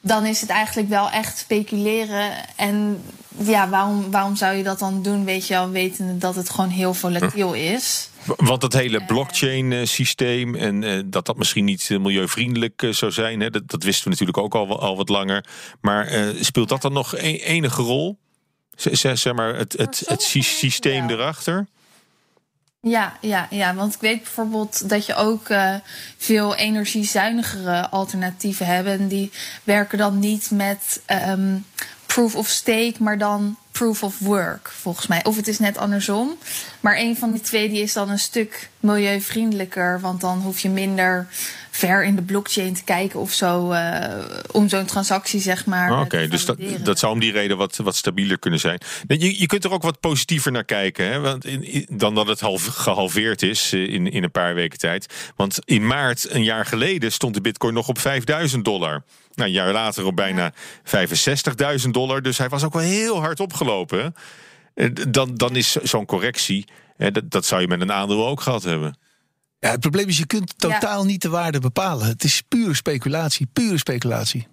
dan 0.00 0.26
is 0.26 0.40
het 0.40 0.50
eigenlijk 0.50 0.88
wel 0.88 1.10
echt 1.10 1.38
speculeren. 1.38 2.30
En 2.56 3.02
ja, 3.36 3.68
waarom, 3.68 4.10
waarom 4.10 4.36
zou 4.36 4.56
je 4.56 4.62
dat 4.62 4.78
dan 4.78 5.02
doen? 5.02 5.24
Weet 5.24 5.46
je 5.46 5.56
al, 5.56 5.70
wetende 5.70 6.18
dat 6.18 6.34
het 6.34 6.50
gewoon 6.50 6.70
heel 6.70 6.94
volatiel 6.94 7.52
is. 7.52 8.08
Want 8.26 8.60
dat 8.60 8.72
hele 8.72 9.04
blockchain-systeem 9.04 10.54
en 10.54 10.82
uh, 10.82 11.00
dat 11.04 11.26
dat 11.26 11.36
misschien 11.36 11.64
niet 11.64 11.88
milieuvriendelijk 11.90 12.82
uh, 12.82 12.92
zou 12.92 13.12
zijn, 13.12 13.40
hè, 13.40 13.50
dat, 13.50 13.68
dat, 13.68 13.82
wisten 13.82 14.04
we 14.04 14.10
natuurlijk 14.10 14.38
ook 14.38 14.54
al, 14.54 14.80
al 14.80 14.96
wat 14.96 15.08
langer. 15.08 15.44
Maar 15.80 16.12
uh, 16.12 16.42
speelt 16.42 16.68
dat 16.68 16.82
dan 16.82 16.92
nog 16.92 17.16
een, 17.16 17.36
enige 17.36 17.82
rol? 17.82 18.18
Z 18.76 18.86
zeg 18.92 19.34
maar 19.34 19.54
het, 19.54 19.72
het, 19.72 20.02
het 20.06 20.22
systeem 20.22 21.08
ja. 21.08 21.14
erachter? 21.14 21.66
Ja, 22.80 23.16
ja, 23.20 23.46
ja, 23.50 23.74
want 23.74 23.94
ik 23.94 24.00
weet 24.00 24.22
bijvoorbeeld 24.22 24.88
dat 24.88 25.06
je 25.06 25.14
ook 25.14 25.46
veel 26.18 26.54
energiezuinigere 26.54 27.88
alternatieven 27.88 28.66
hebt. 28.66 28.88
En 28.88 29.08
die 29.08 29.30
werken 29.62 29.98
dan 29.98 30.18
niet 30.18 30.50
met 30.50 31.02
um, 31.28 31.64
proof 32.14 32.34
of 32.34 32.48
stake, 32.48 32.94
maar 32.98 33.18
dan 33.18 33.56
proof 33.72 34.02
of 34.02 34.18
work, 34.18 34.68
volgens 34.68 35.06
mij. 35.06 35.24
Of 35.24 35.36
het 35.36 35.48
is 35.48 35.58
net 35.58 35.78
andersom. 35.78 36.38
Maar 36.80 36.98
een 36.98 37.16
van 37.16 37.32
die 37.32 37.40
twee 37.40 37.68
die 37.68 37.82
is 37.82 37.92
dan 37.92 38.10
een 38.10 38.18
stuk 38.18 38.70
milieuvriendelijker. 38.80 40.00
Want 40.00 40.20
dan 40.20 40.40
hoef 40.40 40.60
je 40.60 40.68
minder 40.68 41.26
ver 41.76 42.04
in 42.04 42.16
de 42.16 42.22
blockchain 42.22 42.74
te 42.74 42.84
kijken 42.84 43.20
of 43.20 43.32
zo. 43.32 43.72
Uh, 43.72 44.04
om 44.50 44.68
zo'n 44.68 44.84
transactie, 44.84 45.40
zeg 45.40 45.66
maar. 45.66 45.92
Oké, 45.92 46.00
okay, 46.00 46.28
dus 46.28 46.44
dat, 46.44 46.58
dat 46.82 46.98
zou 46.98 47.12
om 47.12 47.20
die 47.20 47.32
reden 47.32 47.56
wat, 47.56 47.76
wat 47.76 47.96
stabieler 47.96 48.38
kunnen 48.38 48.60
zijn. 48.60 48.80
Je, 49.06 49.40
je 49.40 49.46
kunt 49.46 49.64
er 49.64 49.72
ook 49.72 49.82
wat 49.82 50.00
positiever 50.00 50.52
naar 50.52 50.64
kijken. 50.64 51.06
Hè? 51.08 51.20
Want 51.20 51.44
in, 51.44 51.62
in, 51.62 51.86
dan 51.90 52.14
dat 52.14 52.26
het 52.26 52.40
half, 52.40 52.66
gehalveerd 52.66 53.42
is 53.42 53.72
eh, 53.72 53.88
in, 53.88 54.10
in 54.10 54.22
een 54.22 54.30
paar 54.30 54.54
weken 54.54 54.78
tijd. 54.78 55.32
Want 55.36 55.58
in 55.64 55.86
maart 55.86 56.30
een 56.30 56.44
jaar 56.44 56.66
geleden 56.66 57.12
stond 57.12 57.34
de 57.34 57.40
bitcoin 57.40 57.74
nog 57.74 57.88
op 57.88 57.98
5000 57.98 58.64
dollar. 58.64 59.02
Nou, 59.34 59.48
een 59.48 59.54
jaar 59.54 59.72
later 59.72 60.06
op 60.06 60.16
bijna 60.16 60.52
65.000 61.84 61.90
dollar. 61.90 62.22
Dus 62.22 62.38
hij 62.38 62.48
was 62.48 62.64
ook 62.64 62.72
wel 62.72 62.82
heel 62.82 63.20
hard 63.20 63.40
opgelopen. 63.40 64.14
eh, 64.74 64.88
dan, 65.08 65.34
dan 65.34 65.56
is 65.56 65.72
zo'n 65.72 66.06
correctie, 66.06 66.64
eh, 66.96 67.12
dat, 67.12 67.30
dat 67.30 67.44
zou 67.44 67.60
je 67.60 67.68
met 67.68 67.80
een 67.80 67.92
aandeel 67.92 68.26
ook 68.26 68.40
gehad 68.40 68.62
hebben. 68.62 68.96
Ja, 69.64 69.70
het 69.70 69.80
probleem 69.80 70.08
is, 70.08 70.18
je 70.18 70.26
kunt 70.26 70.58
totaal 70.58 71.04
niet 71.04 71.22
de 71.22 71.28
waarde 71.28 71.60
bepalen. 71.60 72.06
Het 72.06 72.24
is 72.24 72.42
pure 72.48 72.74
speculatie, 72.74 73.48
pure 73.52 73.78
speculatie. 73.78 74.46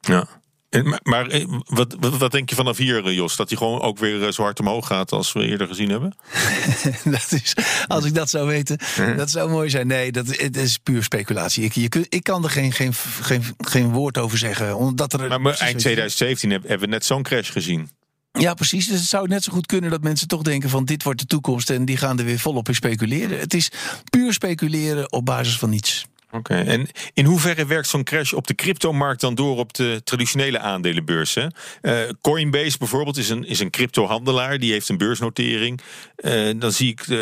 Ja. 0.00 0.28
En, 0.70 1.00
maar 1.02 1.26
eh, 1.26 1.44
wat, 1.64 1.96
wat, 2.00 2.16
wat 2.16 2.32
denk 2.32 2.50
je 2.50 2.54
vanaf 2.54 2.76
hier, 2.76 3.06
eh, 3.06 3.14
Jos? 3.14 3.36
Dat 3.36 3.48
hij 3.48 3.58
gewoon 3.58 3.80
ook 3.80 3.98
weer 3.98 4.24
eh, 4.26 4.32
zo 4.32 4.42
hard 4.42 4.60
omhoog 4.60 4.86
gaat 4.86 5.12
als 5.12 5.32
we 5.32 5.46
eerder 5.46 5.66
gezien 5.66 5.88
hebben? 5.88 6.16
dat 7.04 7.32
is, 7.32 7.54
als 7.86 8.04
ik 8.04 8.14
dat 8.14 8.30
zou 8.30 8.46
weten, 8.46 8.78
dat 9.16 9.30
zou 9.30 9.50
mooi 9.50 9.70
zijn. 9.70 9.86
Nee, 9.86 10.12
dat 10.12 10.26
het 10.26 10.56
is 10.56 10.78
puur 10.78 11.02
speculatie. 11.02 11.64
Ik, 11.64 11.72
je 11.72 11.88
kun, 11.88 12.06
ik 12.08 12.22
kan 12.22 12.44
er 12.44 12.50
geen, 12.50 12.72
geen, 12.72 12.92
geen, 13.20 13.42
geen 13.58 13.92
woord 13.92 14.18
over 14.18 14.38
zeggen. 14.38 14.76
Omdat 14.76 15.12
er, 15.12 15.28
Maar, 15.28 15.40
maar 15.40 15.58
eind 15.58 15.78
2017 15.78 16.50
hebben 16.50 16.68
hebben 16.68 16.88
we 16.88 16.94
net 16.94 17.04
zo'n 17.04 17.22
crash 17.22 17.52
gezien. 17.52 17.90
Ja, 18.38 18.54
precies. 18.54 18.86
Dus 18.86 18.98
het 19.00 19.08
zou 19.08 19.28
net 19.28 19.44
zo 19.44 19.52
goed 19.52 19.66
kunnen 19.66 19.90
dat 19.90 20.02
mensen 20.02 20.28
toch 20.28 20.42
denken 20.42 20.70
van 20.70 20.84
dit 20.84 21.02
wordt 21.02 21.20
de 21.20 21.26
toekomst 21.26 21.70
en 21.70 21.84
die 21.84 21.96
gaan 21.96 22.18
er 22.18 22.24
weer 22.24 22.38
volop 22.38 22.68
in 22.68 22.74
speculeren. 22.74 23.38
Het 23.38 23.54
is 23.54 23.70
puur 24.10 24.32
speculeren 24.32 25.12
op 25.12 25.24
basis 25.24 25.58
van 25.58 25.70
niets. 25.70 26.04
Oké, 26.30 26.54
en 26.54 26.88
in 27.12 27.24
hoeverre 27.24 27.66
werkt 27.66 27.88
zo'n 27.88 28.04
crash 28.04 28.32
op 28.32 28.46
de 28.46 28.54
cryptomarkt 28.54 29.20
dan 29.20 29.34
door 29.34 29.58
op 29.58 29.74
de 29.74 30.00
traditionele 30.04 30.58
aandelenbeurzen? 30.58 31.54
Eh, 31.80 31.98
Coinbase 32.20 32.78
bijvoorbeeld 32.78 33.16
is 33.16 33.28
een, 33.28 33.44
is 33.44 33.60
een 33.60 33.70
cryptohandelaar, 33.70 34.58
die 34.58 34.72
heeft 34.72 34.88
een 34.88 34.98
beursnotering. 34.98 35.80
Eh, 36.16 36.50
dan 36.56 36.72
zie 36.72 36.88
ik, 36.90 37.00
eh, 37.00 37.18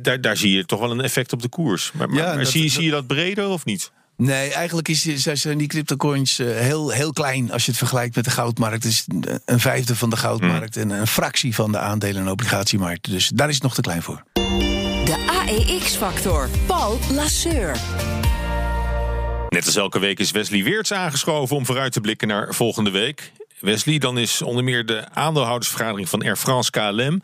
daar, 0.00 0.20
daar 0.20 0.36
zie 0.36 0.52
je 0.56 0.64
toch 0.66 0.80
wel 0.80 0.90
een 0.90 1.00
effect 1.00 1.32
op 1.32 1.42
de 1.42 1.48
koers. 1.48 1.92
Maar, 1.92 2.08
maar, 2.08 2.18
Ja, 2.18 2.26
maar 2.26 2.36
dat- 2.38 2.48
zie, 2.52 2.60
je- 2.60 2.66
dat- 2.66 2.74
zie 2.76 2.84
je 2.84 2.90
dat 2.90 3.06
breder 3.06 3.48
of 3.48 3.64
niet? 3.64 3.92
Nee, 4.24 4.52
eigenlijk 4.52 4.88
is, 4.88 5.02
zijn- 5.22 5.58
die 5.58 5.66
cryptocoins 5.66 6.38
eh, 6.38 6.46
heel, 6.46 6.90
heel 6.90 7.12
klein 7.12 7.52
als 7.52 7.64
je 7.64 7.70
het 7.70 7.78
vergelijkt 7.78 8.14
met 8.14 8.24
de 8.24 8.30
goudmarkt. 8.30 8.84
Het 8.84 8.92
is 8.92 9.04
een 9.44 9.60
vijfde 9.60 9.96
van 9.96 10.10
de 10.10 10.16
goudmarkt 10.16 10.76
en 10.76 10.90
een 10.90 11.06
fractie 11.06 11.54
van 11.54 11.72
de 11.72 11.78
aandelen- 11.78 12.22
en 12.22 12.28
obligatiemarkt. 12.30 13.10
Dus 13.10 13.28
daar 13.34 13.48
is 13.48 13.54
het 13.54 13.62
nog 13.62 13.74
te 13.74 13.80
klein 13.80 14.02
voor. 14.02 14.22
De 15.04 15.24
AEX-factor. 15.26 16.48
Paul 16.66 16.98
Lasseur. 17.10 17.76
Net 19.48 19.66
als 19.66 19.76
elke 19.76 19.98
week 19.98 20.18
is 20.18 20.30
Wesley 20.30 20.62
Weerts 20.62 20.92
aangeschoven 20.92 21.56
om 21.56 21.66
vooruit 21.66 21.92
te 21.92 22.00
blikken 22.00 22.28
naar 22.28 22.54
volgende 22.54 22.90
week. 22.90 23.32
Wesley, 23.60 23.98
dan 23.98 24.18
is 24.18 24.42
onder 24.42 24.64
meer 24.64 24.86
de 24.86 25.08
aandeelhoudersvergadering 25.12 26.08
van 26.08 26.22
Air 26.22 26.36
France 26.36 26.70
KLM. 26.70 27.22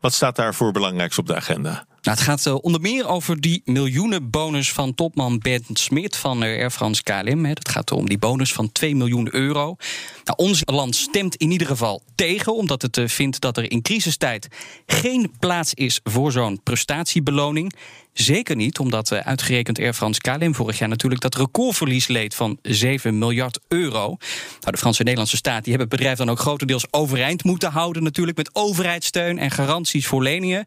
Wat 0.00 0.14
staat 0.14 0.36
daar 0.36 0.54
voor 0.54 0.72
belangrijks 0.72 1.18
op 1.18 1.26
de 1.26 1.34
agenda? 1.36 1.86
Nou, 2.06 2.18
het 2.18 2.26
gaat 2.26 2.46
eh, 2.46 2.54
onder 2.60 2.80
meer 2.80 3.08
over 3.08 3.40
die 3.40 3.62
miljoenenbonus 3.64 4.72
van 4.72 4.94
topman 4.94 5.38
Ben 5.38 5.64
Smit 5.72 6.16
van 6.16 6.42
eh, 6.42 6.60
Air 6.60 6.70
France 6.70 7.02
KLM. 7.02 7.44
Het 7.44 7.68
gaat 7.68 7.92
om 7.92 8.08
die 8.08 8.18
bonus 8.18 8.52
van 8.52 8.72
2 8.72 8.96
miljoen 8.96 9.34
euro. 9.34 9.76
Nou, 10.24 10.36
ons 10.36 10.62
land 10.64 10.96
stemt 10.96 11.36
in 11.36 11.50
ieder 11.50 11.66
geval 11.66 12.02
tegen, 12.14 12.54
omdat 12.54 12.82
het 12.82 12.96
eh, 12.96 13.08
vindt 13.08 13.40
dat 13.40 13.56
er 13.56 13.70
in 13.70 13.82
crisistijd 13.82 14.48
geen 14.86 15.32
plaats 15.38 15.74
is 15.74 16.00
voor 16.04 16.32
zo'n 16.32 16.60
prestatiebeloning. 16.62 17.72
Zeker 18.18 18.56
niet, 18.56 18.78
omdat 18.78 19.10
eh, 19.10 19.18
uitgerekend 19.18 19.78
Air 19.78 19.94
France 19.94 20.20
KLM 20.20 20.54
vorig 20.54 20.78
jaar 20.78 20.88
natuurlijk 20.88 21.22
dat 21.22 21.34
recordverlies 21.34 22.06
leed 22.06 22.34
van 22.34 22.58
7 22.62 23.18
miljard 23.18 23.60
euro. 23.68 24.00
Nou, 24.00 24.18
de 24.60 24.76
Franse 24.76 24.98
en 24.98 25.04
Nederlandse 25.04 25.36
staat 25.36 25.64
die 25.64 25.72
hebben 25.72 25.88
het 25.88 25.98
bedrijf 25.98 26.18
dan 26.18 26.30
ook 26.30 26.38
grotendeels 26.38 26.86
overeind 26.90 27.44
moeten 27.44 27.70
houden, 27.70 28.02
natuurlijk 28.02 28.36
met 28.36 28.50
overheidssteun 28.52 29.38
en 29.38 29.50
garanties 29.50 30.06
voor 30.06 30.22
leningen. 30.22 30.66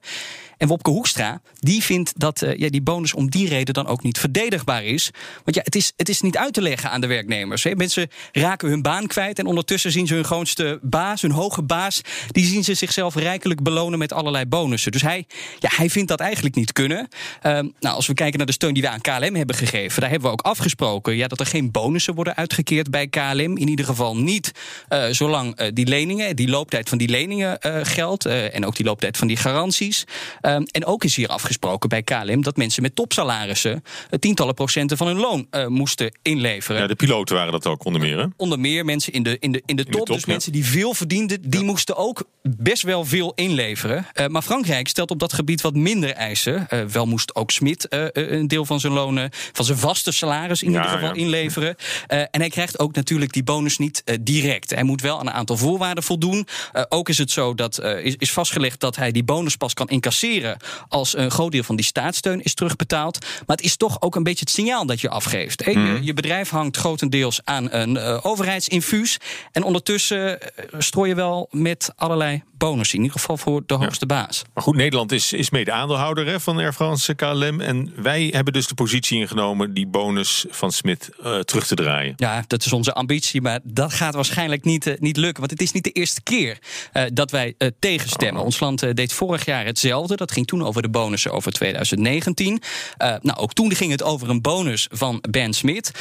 En 0.60 0.68
Wopke 0.68 0.89
Hoekstra, 0.89 1.41
die 1.60 1.84
vindt 1.84 2.20
dat 2.20 2.41
eh, 2.41 2.58
ja, 2.58 2.70
die 2.70 2.82
bonus 2.82 3.13
om 3.13 3.29
die 3.29 3.48
reden 3.48 3.74
dan 3.74 3.88
ook 3.88 4.03
niet 4.03 4.20
verdedigbaar 4.20 4.84
is. 4.84 5.10
Want 5.44 5.56
ja, 5.56 5.62
het 5.63 5.75
is, 5.75 5.94
het 5.96 6.10
is 6.10 6.22
niet 6.22 6.38
uit 6.38 6.53
te 6.53 6.62
leggen 6.62 6.91
aan 6.91 7.01
de 7.01 7.08
werknemers. 7.08 7.63
Hè. 7.63 7.75
Mensen 7.75 8.10
raken 8.32 8.70
hun 8.70 8.82
baan 8.82 9.08
kwijt 9.08 9.39
en 9.39 9.46
ondertussen 9.46 9.91
zien 9.91 10.08
ze 10.08 10.13
hun 10.13 10.24
grootste 10.24 10.79
baas, 10.82 11.22
hun 11.22 11.32
hoge 11.32 11.63
baas, 11.63 12.01
die 12.27 12.46
zien 12.46 12.63
ze 12.63 12.74
zichzelf 12.74 13.15
rijkelijk 13.15 13.63
belonen 13.63 14.00
met 14.00 14.13
allerlei 14.13 14.46
bonussen. 14.46 14.91
Dus 14.91 15.01
hij, 15.01 15.27
ja, 15.60 15.70
hij 15.75 15.89
vindt 15.89 16.10
dat 16.10 16.20
eigenlijk 16.20 16.56
niet 16.56 16.72
kunnen. 16.72 17.08
Ehm, 17.41 17.67
nou, 17.79 17.96
als 17.96 18.08
we 18.08 18.13
kijken 18.13 18.38
naar 18.38 18.48
de 18.48 18.53
steun 18.53 18.74
die 18.74 18.84
we 18.84 18.89
aan 18.89 19.01
KLM 19.01 19.36
hebben 19.36 19.55
gegeven, 19.55 20.01
daar 20.01 20.10
hebben 20.10 20.27
we 20.27 20.34
ook 20.34 20.41
afgesproken 20.41 21.15
ja, 21.15 21.27
dat 21.27 21.39
er 21.39 21.46
geen 21.46 21.72
bonussen 21.72 22.15
worden 22.15 22.36
uitgekeerd 22.36 22.89
bij 22.89 23.08
KLM. 23.08 23.58
In 23.58 23.67
ieder 23.67 23.86
geval 23.86 24.17
niet 24.17 24.51
eh, 24.88 25.05
zolang 25.10 25.55
eh, 25.55 25.67
die 25.74 25.88
leningen, 25.88 26.36
die 26.36 26.50
looptijd 26.50 26.89
van 26.89 26.98
die 26.98 27.10
leningen 27.10 27.60
eh, 27.60 27.79
geldt. 27.84 28.25
en 28.25 28.65
ook 28.65 28.75
die 28.75 28.86
looptijd 28.86 29.17
van 29.17 29.27
die 29.27 29.38
garanties. 29.38 30.03
Ehm, 30.41 30.62
en 30.62 30.86
ook 30.86 31.03
is 31.03 31.15
hier 31.15 31.27
afgesproken 31.27 31.89
bij 31.89 32.03
KLM 32.03 32.41
dat 32.41 32.58
mensen 32.58 32.81
met 32.81 32.96
topsalarissen 32.96 33.84
tientallen 34.19 34.53
procenten 34.53 34.98
van 34.98 35.08
hun 35.08 35.17
loon 35.17 35.48
moesten 35.67 36.17
inleveren. 36.22 36.81
Ja, 36.81 36.88
de 36.88 36.96
piloten 36.96 37.36
waren 37.36 37.51
dat 37.51 37.67
ook 37.67 37.86
onder 37.86 38.01
meer. 38.01 38.17
Hè? 38.17 38.25
Onder 38.38 38.60
meer 38.60 38.86
mensen 38.86 39.13
in 39.13 39.23
de, 39.23 39.38
in 39.39 39.52
de, 39.52 39.62
in 39.65 39.75
de 39.75 39.84
top. 39.84 39.93
top, 39.93 40.08
dus 40.08 40.25
ja. 40.25 40.32
mensen 40.32 40.52
die 40.52 40.65
veel 40.65 40.93
verdienden, 40.93 41.49
die 41.49 41.63
moesten 41.63 41.95
ook 41.95 42.23
best 42.41 42.84
wel 42.84 43.06
veel 43.06 43.32
inleveren. 43.36 44.06
Maar 44.28 44.41
Frankrijk 44.41 44.88
stelt 44.88 45.12
op 45.12 45.19
dat 45.19 45.34
gebied 45.34 45.62
wat 45.62 45.75
minder 45.75 46.12
eisen. 46.12 46.67
Wel 46.91 47.06
moest 47.30 47.36
ook 47.36 47.52
Smit 47.52 47.88
eh, 47.88 48.06
een 48.12 48.48
deel 48.48 48.65
van 48.65 48.80
zijn 48.80 48.94
lonen, 48.94 49.30
van 49.54 49.65
zijn 49.65 49.78
vaste 49.78 50.12
salaris 50.12 50.63
in 50.63 50.72
Ja, 50.72 50.78
ieder 50.78 50.92
geval 50.92 51.15
ja. 51.15 51.22
inleveren. 51.22 51.76
Eh, 52.08 52.20
en 52.20 52.39
hij 52.39 52.50
krijgt 52.50 52.80
ook 52.80 52.96
natuurlijk 52.96 53.34
die 53.34 53.44
bonus 53.44 53.78
niet 53.78 54.04
direct. 54.22 54.70
Hij 54.70 54.84
moet 54.84 55.02
wel 55.02 55.20
aan 55.20 55.28
een 55.28 55.34
aantal 55.34 55.58
voorwaarden 55.58 56.04
voldoen. 56.04 56.48
Ook 56.89 57.10
is 57.10 57.18
het 57.18 57.32
zo 57.32 57.54
dat 57.56 57.82
is, 57.84 58.15
is 58.15 58.32
vastgelegd 58.32 58.80
dat 58.80 58.96
hij 58.96 59.12
die 59.12 59.24
bonus 59.24 59.56
pas 59.56 59.74
kan 59.74 59.88
incasseren 59.88 60.58
als 60.88 61.18
een 61.18 61.32
groot 61.32 61.52
deel 61.52 61.63
van 61.63 61.76
die 61.76 61.86
staatssteun 61.86 62.42
is 62.44 62.54
terugbetaald. 62.54 63.18
Maar 63.46 63.56
het 63.56 63.65
is 63.65 63.78
toch 63.78 64.02
ook 64.02 64.15
een 64.15 64.24
beetje 64.24 64.39
het 64.46 64.50
signaal 64.54 64.86
dat 64.86 65.02
je 65.02 65.10
afgeeft. 65.10 65.63
Je, 65.65 65.72
Mhm. 65.78 66.04
je 66.04 66.13
bedrijf 66.13 66.50
hangt 66.50 66.78
grotendeels 66.78 67.39
aan 67.44 67.72
een 67.72 67.98
overheidsinfuus. 68.24 69.18
En 69.52 69.63
ondertussen 69.63 70.38
strooi 70.78 71.10
je 71.10 71.15
wel 71.15 71.48
met 71.52 71.92
allerlei 71.96 72.44
bonussen. 72.60 72.98
In 72.98 73.04
ieder 73.04 73.19
geval 73.19 73.38
voor 73.38 73.63
de 73.65 73.74
hoogste 73.74 74.06
baas. 74.06 74.43
Maar 74.54 74.63
goed, 74.63 74.76
Nederland 74.76 75.12
is, 75.12 75.34
is 75.34 75.50
mede 75.50 75.72
aandeelhouder 75.72 76.26
hè, 76.26 76.39
van 76.39 76.58
Air 76.58 76.74
France 76.74 77.13
KLM. 77.13 77.62
En 77.62 77.93
wij 77.95 78.28
hebben 78.32 78.54
dus 78.54 78.67
de 78.67 78.74
positie 78.74 79.19
ingenomen 79.19 79.74
die 79.74 79.88
bonus 79.88 80.45
van 80.50 80.72
Smit 80.72 81.10
eh, 81.24 81.39
terug 81.39 81.67
te 81.67 81.76
draaien. 81.76 82.13
Ja, 82.15 82.43
dat 82.48 82.65
is 82.65 82.74
onze 82.74 82.93
ambitie, 82.93 83.41
maar 83.41 83.60
dat 83.63 83.93
gaat 83.93 84.13
waarschijnlijk 84.13 84.63
niet, 84.63 84.88
eh, 84.88 84.93
niet 85.00 85.17
lukken. 85.17 85.39
Want 85.39 85.52
het 85.52 85.62
is 85.62 85.72
niet 85.72 85.84
de 85.84 85.91
eerste 85.91 86.22
keer 86.22 86.58
eh, 86.91 87.04
dat 87.13 87.32
wij 87.32 87.56
tegenstemmen. 87.80 88.43
Ons 88.43 88.60
land 88.60 88.95
deed 88.95 89.13
vorig 89.13 89.45
jaar 89.45 89.65
hetzelfde. 89.65 90.15
Dat 90.15 90.32
ging 90.32 90.48
toen 90.48 90.63
over 90.63 90.82
de 90.82 90.89
bonussen 90.89 91.32
over 91.32 91.52
2019. 91.52 92.62
Eh, 92.98 93.15
nou, 93.22 93.39
ook 93.39 93.54
toen 93.54 93.76
ging 93.76 93.91
het 93.91 94.04
over 94.04 94.30
een 94.30 94.41
bonus 94.41 94.88
van 94.91 95.24
Ben 95.30 95.54
Smit. 95.54 95.91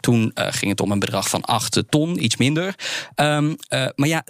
Toen 0.00 0.32
ging 0.34 0.70
het 0.70 0.80
om 0.80 0.90
een 0.90 0.98
bedrag 0.98 1.28
van 1.28 1.42
8 1.42 1.82
ton, 1.88 2.24
iets 2.24 2.36
minder. 2.36 2.74
Ehm, 3.14 3.54
eh, 3.68 3.86
maar 3.94 4.08
ja, 4.08 4.24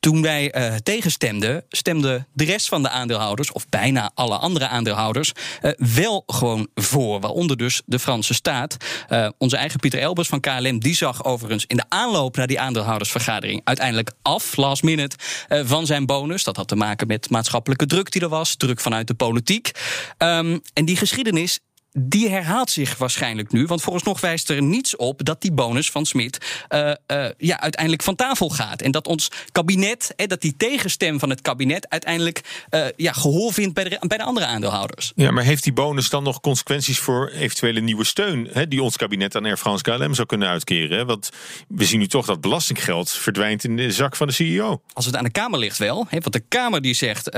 toen 0.00 0.22
wij 0.22 0.50
eh, 0.50 0.74
tegenstemden, 0.74 1.64
stemde 1.68 2.26
de 2.32 2.44
rest 2.44 2.68
van 2.68 2.82
de 2.82 2.88
aandeelhouders, 2.88 3.52
of 3.52 3.68
bijna 3.68 4.10
alle 4.14 4.36
andere 4.36 4.66
aandeelhouders, 4.66 5.32
eh, 5.60 5.70
wel 5.94 6.22
gewoon 6.26 6.68
voor. 6.74 7.20
Waaronder 7.20 7.56
dus 7.56 7.82
de 7.86 7.98
Franse 7.98 8.34
staat. 8.34 8.76
Eh, 9.08 9.28
onze 9.38 9.56
eigen 9.56 9.80
Pieter 9.80 10.00
Elbers 10.00 10.28
van 10.28 10.40
KLM, 10.40 10.78
die 10.78 10.94
zag 10.94 11.24
overigens 11.24 11.64
in 11.66 11.76
de 11.76 11.84
aanloop 11.88 12.36
naar 12.36 12.46
die 12.46 12.60
aandeelhoudersvergadering 12.60 13.60
uiteindelijk 13.64 14.12
af, 14.22 14.56
last 14.56 14.82
minute, 14.82 15.16
van 15.48 15.86
zijn 15.86 16.06
bonus. 16.06 16.44
Dat 16.44 16.56
had 16.56 16.68
te 16.68 16.76
maken 16.76 17.06
met 17.06 17.30
maatschappelijke 17.30 17.86
druk 17.86 18.10
die 18.10 18.22
er 18.22 18.28
was, 18.28 18.56
druk 18.56 18.80
vanuit 18.80 19.06
de 19.06 19.14
politiek. 19.14 19.70
Ehm, 20.16 20.58
en 20.72 20.84
die 20.84 20.96
geschiedenis 20.96 21.60
die 21.92 22.28
herhaalt 22.28 22.70
zich 22.70 22.98
waarschijnlijk 22.98 23.52
nu. 23.52 23.66
Want 23.66 23.82
vooralsnog 23.82 24.20
wijst 24.20 24.50
er 24.50 24.62
niets 24.62 24.96
op 24.96 25.24
dat 25.24 25.40
die 25.40 25.52
bonus 25.52 25.90
van 25.90 26.06
Smit 26.06 26.64
eh, 26.68 26.90
eh, 26.90 27.30
ja, 27.38 27.60
uiteindelijk 27.60 28.02
van 28.02 28.14
tafel 28.14 28.48
gaat. 28.48 28.82
En 28.82 28.90
dat 28.90 29.06
ons 29.06 29.30
kabinet, 29.52 30.12
eh, 30.16 30.26
dat 30.26 30.40
die 30.40 30.56
tegenstem 30.56 31.18
van 31.18 31.30
het 31.30 31.40
kabinet 31.40 31.88
uiteindelijk 31.88 32.64
eh, 32.68 32.84
ja, 32.96 33.12
gehoor 33.12 33.52
vindt 33.52 33.74
bij 33.74 33.84
de, 33.84 34.04
bij 34.06 34.18
de 34.18 34.24
andere 34.24 34.46
aandeelhouders. 34.46 35.12
Ja, 35.14 35.30
maar 35.30 35.44
heeft 35.44 35.64
die 35.64 35.72
bonus 35.72 36.08
dan 36.08 36.22
nog 36.22 36.40
consequenties 36.40 36.98
voor 36.98 37.28
eventuele 37.28 37.80
nieuwe 37.80 38.04
steun 38.04 38.48
hè, 38.52 38.68
die 38.68 38.82
ons 38.82 38.96
kabinet 38.96 39.36
aan 39.36 39.44
Air 39.44 39.56
France 39.56 39.82
KLM 39.82 40.14
zou 40.14 40.26
kunnen 40.26 40.48
uitkeren? 40.48 40.98
Hè? 40.98 41.04
Want 41.04 41.30
we 41.68 41.84
zien 41.84 41.98
nu 41.98 42.06
toch 42.06 42.26
dat 42.26 42.40
belastinggeld 42.40 43.10
verdwijnt 43.10 43.64
in 43.64 43.76
de 43.76 43.92
zak 43.92 44.16
van 44.16 44.26
de 44.26 44.32
CEO. 44.32 44.82
Als 44.92 45.06
het 45.06 45.16
aan 45.16 45.24
de 45.24 45.30
Kamer 45.30 45.58
ligt 45.58 45.78
wel. 45.78 46.06
Hè, 46.08 46.18
want 46.18 46.32
de 46.32 46.44
Kamer 46.48 46.82
die 46.82 46.94
zegt, 46.94 47.28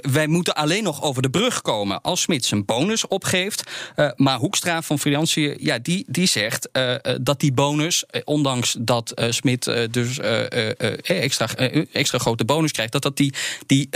wij 0.00 0.26
moeten 0.26 0.54
alleen 0.54 0.82
nog 0.82 1.02
over 1.02 1.22
de 1.22 1.30
brug 1.30 1.60
komen 1.60 2.00
als 2.00 2.20
Smit 2.20 2.44
zijn 2.44 2.64
bonus 2.64 3.06
opgeeft. 3.06 3.62
Eh, 4.00 4.08
maar 4.16 4.38
Hoekstra 4.38 4.82
van 4.82 4.98
Financiën, 4.98 5.56
ja, 5.58 5.78
die, 5.78 6.04
die 6.08 6.26
zegt 6.26 6.70
eh, 6.70 6.94
eh, 6.94 7.00
dat 7.20 7.40
die 7.40 7.52
bonus, 7.52 8.04
ondanks 8.24 8.76
dat 8.78 9.12
Smit 9.30 9.64
dus 9.90 10.18
extra, 11.02 11.46
extra 11.92 12.18
grote 12.18 12.44
bonus 12.44 12.72
krijgt, 12.72 12.92
dat 12.92 13.02
dat 13.02 13.16
die, 13.16 13.34
die 13.66 13.88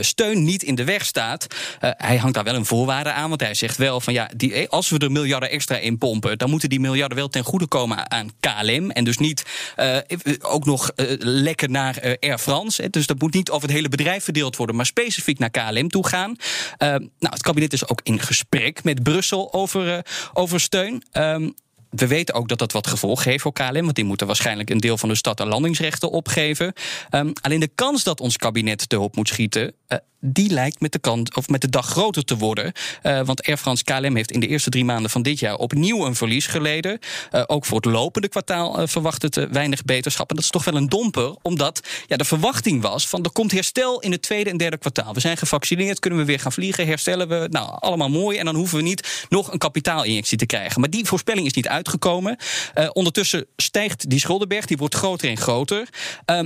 steun 0.00 0.44
niet 0.44 0.62
in 0.62 0.74
de 0.74 0.84
weg 0.84 1.04
staat. 1.04 1.46
Hij 1.80 2.16
hangt 2.16 2.34
daar 2.34 2.44
wel 2.44 2.54
een 2.54 2.64
voorwaarde 2.64 3.12
aan, 3.12 3.28
want 3.28 3.40
hij 3.40 3.54
zegt 3.54 3.76
wel 3.76 4.00
van 4.00 4.12
ja, 4.12 4.30
die, 4.36 4.68
als 4.68 4.88
we 4.88 4.98
er 4.98 5.12
miljarden 5.12 5.50
extra 5.50 5.76
in 5.76 5.98
pompen, 5.98 6.38
dan 6.38 6.50
moeten 6.50 6.68
die 6.68 6.80
miljarden 6.80 7.16
wel 7.18 7.28
ten 7.28 7.44
goede 7.44 7.66
komen 7.66 8.10
aan 8.10 8.30
KLM. 8.40 8.90
En 8.90 9.04
dus 9.04 9.18
niet 9.18 9.44
ook 10.40 10.64
nog 10.64 10.90
lekker 11.18 11.70
naar 11.70 12.16
Air 12.20 12.38
France. 12.38 12.82
hè. 12.82 12.88
Dus 12.88 13.06
dat 13.06 13.20
moet 13.20 13.34
niet 13.34 13.50
over 13.50 13.68
het 13.68 13.76
hele 13.76 13.88
bedrijf 13.88 14.24
verdeeld 14.24 14.56
worden, 14.56 14.76
maar 14.76 14.86
specifiek 14.86 15.38
naar 15.38 15.50
KLM 15.50 15.88
toe 15.88 16.06
gaan. 16.06 16.36
Nou, 16.78 17.02
het 17.18 17.42
kabinet 17.42 17.72
is 17.72 17.88
ook 17.88 18.00
in 18.02 18.20
gesprek 18.20 18.84
met 18.84 19.02
Brussel 19.02 19.49
over, 19.52 19.94
eh, 19.94 19.98
over 20.32 20.60
steun. 20.60 21.02
Ehm, 21.12 21.50
we 21.90 22.06
weten 22.06 22.34
ook 22.34 22.48
dat 22.48 22.58
dat 22.58 22.72
wat 22.72 22.86
gevolgen 22.86 23.30
heeft 23.30 23.42
voor 23.42 23.52
KLM. 23.52 23.82
Want 23.82 23.94
die 23.94 24.04
moeten 24.04 24.26
waarschijnlijk 24.26 24.70
een 24.70 24.78
deel 24.78 24.98
van 24.98 25.08
de 25.08 25.14
stad 25.14 25.40
en 25.40 25.48
landingsrechten 25.48 26.10
opgeven. 26.10 26.72
Um, 27.10 27.32
alleen 27.40 27.60
de 27.60 27.70
kans 27.74 28.04
dat 28.04 28.20
ons 28.20 28.36
kabinet 28.36 28.88
te 28.88 28.96
hulp 28.96 29.16
moet 29.16 29.28
schieten. 29.28 29.74
Uh, 29.92 29.98
die 30.20 30.50
lijkt 30.50 30.80
met 30.80 30.92
de, 30.92 30.98
kant, 30.98 31.36
of 31.36 31.48
met 31.48 31.60
de 31.60 31.68
dag 31.68 31.86
groter 31.86 32.24
te 32.24 32.36
worden. 32.36 32.72
Uh, 33.02 33.20
want 33.24 33.46
Air 33.46 33.56
France 33.56 33.84
KLM 33.84 34.16
heeft 34.16 34.30
in 34.30 34.40
de 34.40 34.46
eerste 34.46 34.70
drie 34.70 34.84
maanden 34.84 35.10
van 35.10 35.22
dit 35.22 35.38
jaar 35.38 35.54
opnieuw 35.54 36.06
een 36.06 36.14
verlies 36.14 36.46
geleden. 36.46 36.98
Uh, 37.32 37.42
ook 37.46 37.64
voor 37.64 37.76
het 37.76 37.84
lopende 37.84 38.28
kwartaal 38.28 38.88
verwacht 38.88 39.22
het 39.22 39.48
weinig 39.50 39.84
beterschap. 39.84 40.30
En 40.30 40.34
dat 40.34 40.44
is 40.44 40.50
toch 40.50 40.64
wel 40.64 40.74
een 40.74 40.88
domper, 40.88 41.36
omdat 41.42 41.80
ja, 42.06 42.16
de 42.16 42.24
verwachting 42.24 42.82
was 42.82 43.08
van 43.08 43.24
er 43.24 43.32
komt 43.32 43.52
herstel 43.52 44.00
in 44.00 44.12
het 44.12 44.22
tweede 44.22 44.50
en 44.50 44.56
derde 44.56 44.78
kwartaal. 44.78 45.14
We 45.14 45.20
zijn 45.20 45.36
gevaccineerd, 45.36 45.98
kunnen 45.98 46.18
we 46.18 46.24
weer 46.24 46.40
gaan 46.40 46.52
vliegen, 46.52 46.86
herstellen 46.86 47.28
we. 47.28 47.46
Nou, 47.50 47.76
allemaal 47.80 48.10
mooi. 48.10 48.38
En 48.38 48.44
dan 48.44 48.54
hoeven 48.54 48.76
we 48.76 48.82
niet 48.82 49.26
nog 49.28 49.52
een 49.52 49.58
kapitaalinjectie 49.58 50.38
te 50.38 50.46
krijgen. 50.46 50.80
Maar 50.80 50.90
die 50.90 51.06
voorspelling 51.06 51.46
is 51.46 51.52
niet 51.52 51.68
uitgekomen. 51.68 52.36
ondertussen 52.92 53.46
stijgt 53.56 54.10
die 54.10 54.18
schuldenberg, 54.18 54.66
die 54.66 54.76
wordt 54.76 54.94
groter 54.94 55.28
en 55.28 55.36
groter. 55.36 55.88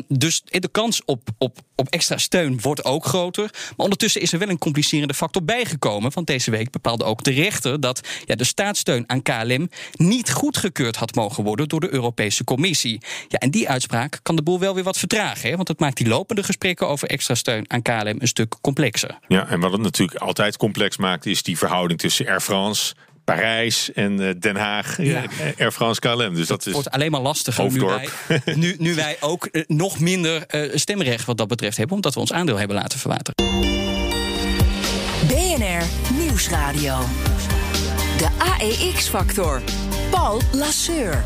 dus 0.08 0.42
de 0.44 0.68
kans 0.68 1.04
op, 1.04 1.28
op, 1.38 1.58
op 1.76 1.88
extra 1.88 2.16
steun 2.16 2.60
wordt 2.60 2.84
ook 2.84 3.04
groter. 3.04 3.50
Maar 3.52 3.72
ondertussen 3.76 4.20
is 4.20 4.32
er 4.32 4.38
wel 4.38 4.48
een 4.48 4.58
complicerende 4.58 5.14
factor 5.14 5.44
bijgekomen. 5.44 6.10
Want 6.14 6.26
deze 6.26 6.50
week 6.50 6.70
bepaalde 6.70 7.04
ook 7.04 7.24
de 7.24 7.30
rechter 7.30 7.80
dat 7.80 8.00
ja, 8.24 8.34
de 8.34 8.44
staatssteun 8.44 9.04
aan 9.06 9.22
KLM 9.22 9.68
niet 9.92 10.32
goedgekeurd 10.32 10.96
had 10.96 11.14
mogen 11.14 11.44
worden 11.44 11.68
door 11.68 11.80
de 11.80 11.92
Europese 11.92 12.44
Commissie. 12.44 13.00
Ja, 13.28 13.38
en 13.38 13.50
die 13.50 13.68
uitspraak 13.68 14.20
kan 14.22 14.36
de 14.36 14.42
boel 14.42 14.58
wel 14.58 14.74
weer 14.74 14.84
wat 14.84 14.98
vertragen. 14.98 15.50
Hè, 15.50 15.56
want 15.56 15.68
het 15.68 15.80
maakt 15.80 15.96
die 15.96 16.08
lopende 16.08 16.42
gesprekken 16.42 16.88
over 16.88 17.08
extra 17.08 17.34
steun 17.34 17.70
aan 17.70 17.82
KLM 17.82 18.16
een 18.18 18.28
stuk 18.28 18.54
complexer. 18.60 19.18
Ja, 19.28 19.48
en 19.48 19.60
wat 19.60 19.72
het 19.72 19.80
natuurlijk 19.80 20.20
altijd 20.20 20.56
complex 20.56 20.96
maakt, 20.96 21.26
is 21.26 21.42
die 21.42 21.58
verhouding 21.58 22.00
tussen 22.00 22.26
Air 22.26 22.40
France. 22.40 22.94
Parijs 23.24 23.92
en 23.92 24.38
Den 24.38 24.56
Haag, 24.56 25.02
ja. 25.02 25.24
Air 25.58 25.72
France 25.72 26.00
KLM. 26.00 26.34
Dus 26.34 26.46
dat 26.46 26.64
het 26.64 26.72
wordt 26.72 26.90
alleen 26.90 27.10
maar 27.10 27.20
lastiger 27.20 27.72
nu 27.72 27.80
wij, 27.80 28.08
nu, 28.54 28.74
nu 28.78 28.94
wij 28.94 29.16
ook 29.20 29.48
nog 29.66 29.98
minder 29.98 30.46
stemrecht 30.74 31.24
wat 31.24 31.36
dat 31.36 31.48
betreft 31.48 31.76
hebben, 31.76 31.94
omdat 31.96 32.14
we 32.14 32.20
ons 32.20 32.32
aandeel 32.32 32.58
hebben 32.58 32.76
laten 32.76 32.98
verwateren. 32.98 33.34
BNR 35.26 35.84
Nieuwsradio. 36.18 36.98
De 38.18 38.28
AEX-factor. 38.38 39.62
Paul 40.10 40.40
Lasseur. 40.52 41.24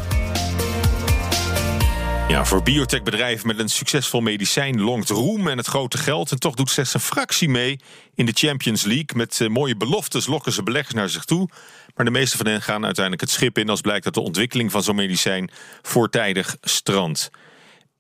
Ja, 2.28 2.44
voor 2.44 2.62
biotechbedrijven 2.62 3.46
met 3.46 3.58
een 3.58 3.68
succesvol 3.68 4.20
medicijn 4.20 4.80
longt 4.80 5.08
roem 5.08 5.48
en 5.48 5.56
het 5.56 5.66
grote 5.66 5.98
geld. 5.98 6.30
En 6.30 6.38
toch 6.38 6.54
doet 6.54 6.70
slechts 6.70 6.94
een 6.94 7.00
fractie 7.00 7.48
mee 7.48 7.80
in 8.14 8.26
de 8.26 8.32
Champions 8.34 8.82
League. 8.82 9.08
Met 9.14 9.40
uh, 9.40 9.48
mooie 9.48 9.76
beloftes 9.76 10.26
lokken 10.26 10.52
ze 10.52 10.62
beleggers 10.62 10.94
naar 10.94 11.08
zich 11.08 11.24
toe. 11.24 11.48
Maar 11.98 12.06
de 12.06 12.12
meeste 12.12 12.36
van 12.36 12.46
hen 12.46 12.62
gaan 12.62 12.84
uiteindelijk 12.84 13.24
het 13.24 13.30
schip 13.30 13.58
in 13.58 13.68
als 13.68 13.80
blijkt 13.80 14.04
dat 14.04 14.14
de 14.14 14.20
ontwikkeling 14.20 14.70
van 14.70 14.82
zo'n 14.82 14.96
medicijn 14.96 15.50
voortijdig 15.82 16.56
strandt. 16.60 17.30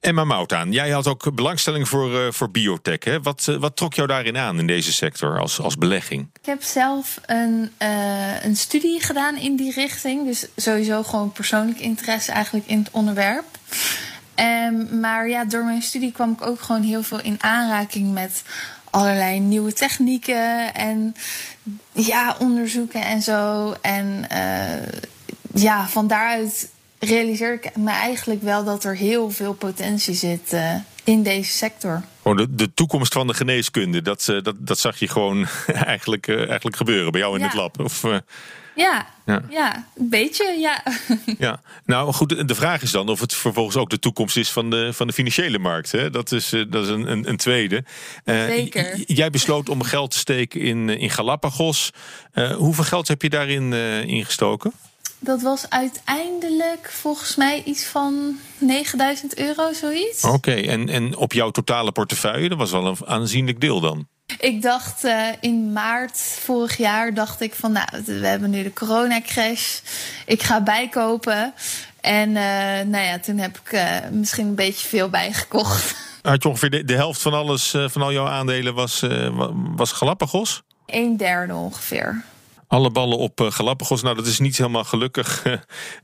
Emma 0.00 0.24
Moutaan, 0.24 0.72
jij 0.72 0.90
had 0.90 1.06
ook 1.06 1.34
belangstelling 1.34 1.88
voor, 1.88 2.12
uh, 2.12 2.30
voor 2.30 2.50
biotech. 2.50 3.04
Hè? 3.04 3.20
Wat, 3.20 3.46
uh, 3.50 3.56
wat 3.56 3.76
trok 3.76 3.94
jou 3.94 4.08
daarin 4.08 4.36
aan 4.36 4.58
in 4.58 4.66
deze 4.66 4.92
sector 4.92 5.40
als, 5.40 5.60
als 5.60 5.76
belegging? 5.76 6.28
Ik 6.40 6.46
heb 6.46 6.62
zelf 6.62 7.20
een, 7.26 7.70
uh, 7.82 8.44
een 8.44 8.56
studie 8.56 9.00
gedaan 9.00 9.36
in 9.36 9.56
die 9.56 9.72
richting. 9.72 10.26
Dus 10.26 10.46
sowieso 10.56 11.02
gewoon 11.02 11.32
persoonlijk 11.32 11.78
interesse 11.78 12.32
eigenlijk 12.32 12.66
in 12.66 12.78
het 12.78 12.90
onderwerp. 12.90 13.46
Um, 14.36 15.00
maar 15.00 15.28
ja, 15.28 15.44
door 15.44 15.64
mijn 15.64 15.82
studie 15.82 16.12
kwam 16.12 16.32
ik 16.32 16.46
ook 16.46 16.60
gewoon 16.60 16.82
heel 16.82 17.02
veel 17.02 17.20
in 17.20 17.36
aanraking 17.42 18.12
met 18.12 18.42
allerlei 18.90 19.40
nieuwe 19.40 19.72
technieken 19.72 20.74
en 20.74 21.14
ja, 21.92 22.36
onderzoeken 22.38 23.02
en 23.02 23.22
zo. 23.22 23.74
En 23.80 24.26
ja, 25.54 25.88
van 25.88 26.06
daaruit 26.06 26.70
realiseer 26.98 27.52
ik 27.52 27.76
me 27.76 27.90
eigenlijk 27.90 28.42
wel 28.42 28.64
dat 28.64 28.84
er 28.84 28.96
heel 28.96 29.30
veel 29.30 29.54
potentie 29.54 30.14
zit 30.14 30.52
uh, 30.52 30.74
in 31.04 31.22
deze 31.22 31.52
sector. 31.52 32.02
Oh, 32.22 32.36
de, 32.36 32.54
de, 32.54 32.74
toekomst 32.74 33.12
van 33.12 33.26
de 33.26 33.34
geneeskunde, 33.34 34.02
dat, 34.02 34.26
uh, 34.30 34.42
dat, 34.42 34.54
dat 34.58 34.78
zag 34.78 34.98
je 34.98 35.08
gewoon 35.08 35.46
eigenlijk, 35.66 36.26
uh, 36.26 36.48
eigenlijk 36.48 36.76
gebeuren 36.76 37.12
bij 37.12 37.20
jou 37.20 37.34
in 37.34 37.40
ja. 37.40 37.46
het 37.46 37.54
lab. 37.54 37.80
Of, 37.80 38.02
ja, 38.78 39.06
ja. 39.26 39.42
ja, 39.50 39.86
een 39.96 40.08
beetje, 40.08 40.56
ja. 40.58 40.82
ja. 41.46 41.60
Nou 41.84 42.12
goed, 42.12 42.48
de 42.48 42.54
vraag 42.54 42.82
is 42.82 42.90
dan 42.90 43.08
of 43.08 43.20
het 43.20 43.34
vervolgens 43.34 43.76
ook 43.76 43.90
de 43.90 43.98
toekomst 43.98 44.36
is 44.36 44.50
van 44.50 44.70
de, 44.70 44.92
van 44.92 45.06
de 45.06 45.12
financiële 45.12 45.58
markt. 45.58 45.92
Hè? 45.92 46.10
Dat 46.10 46.32
is, 46.32 46.48
dat 46.68 46.84
is 46.84 46.88
een, 46.88 47.10
een, 47.10 47.28
een 47.28 47.36
tweede. 47.36 47.84
Zeker. 48.24 48.96
jij 49.06 49.30
besloot 49.30 49.68
om 49.68 49.82
geld 49.82 50.10
te 50.10 50.18
steken 50.18 50.60
in, 50.60 50.88
in 50.88 51.10
Galapagos. 51.10 51.90
hoeveel 52.56 52.84
geld 52.84 53.08
heb 53.08 53.22
je 53.22 53.30
daarin 53.30 53.72
ingestoken? 54.06 54.72
Dat 55.20 55.42
was 55.42 55.70
uiteindelijk 55.70 56.90
volgens 56.90 57.36
mij 57.36 57.62
iets 57.64 57.84
van 57.84 58.38
9000 58.58 59.38
euro, 59.38 59.72
zoiets. 59.72 60.24
Oké, 60.24 60.34
okay, 60.34 60.68
en, 60.68 60.88
en 60.88 61.16
op 61.16 61.32
jouw 61.32 61.50
totale 61.50 61.92
portefeuille, 61.92 62.48
dat 62.48 62.58
was 62.58 62.70
wel 62.70 62.86
een 62.86 63.06
aanzienlijk 63.06 63.60
deel 63.60 63.80
dan? 63.80 64.08
Ik 64.38 64.62
dacht 64.62 65.04
uh, 65.04 65.28
in 65.40 65.72
maart 65.72 66.18
vorig 66.18 66.76
jaar, 66.76 67.14
dacht 67.14 67.40
ik 67.40 67.54
van 67.54 67.72
nou, 67.72 67.86
we 68.04 68.26
hebben 68.26 68.50
nu 68.50 68.62
de 68.62 68.72
coronacrash. 68.72 69.78
Ik 70.26 70.42
ga 70.42 70.62
bijkopen. 70.62 71.54
En 72.00 72.28
uh, 72.28 72.34
nou 72.86 73.04
ja, 73.04 73.18
toen 73.18 73.38
heb 73.38 73.58
ik 73.64 73.72
uh, 73.72 73.96
misschien 74.10 74.46
een 74.46 74.54
beetje 74.54 74.88
veel 74.88 75.08
bijgekocht. 75.08 75.94
Had 76.22 76.42
je 76.42 76.48
ongeveer 76.48 76.70
de, 76.70 76.84
de 76.84 76.94
helft 76.94 77.22
van 77.22 77.34
alles, 77.34 77.74
van 77.86 78.02
al 78.02 78.12
jouw 78.12 78.26
aandelen 78.26 78.74
was, 78.74 79.04
was 79.76 79.92
Galapagos? 79.92 80.62
Een 80.86 81.16
derde 81.16 81.54
ongeveer. 81.54 82.24
Alle 82.68 82.90
ballen 82.90 83.18
op 83.18 83.40
uh, 83.40 83.50
Galapagos. 83.50 84.02
Nou, 84.02 84.16
dat 84.16 84.26
is 84.26 84.38
niet 84.38 84.56
helemaal 84.56 84.84
gelukkig, 84.84 85.44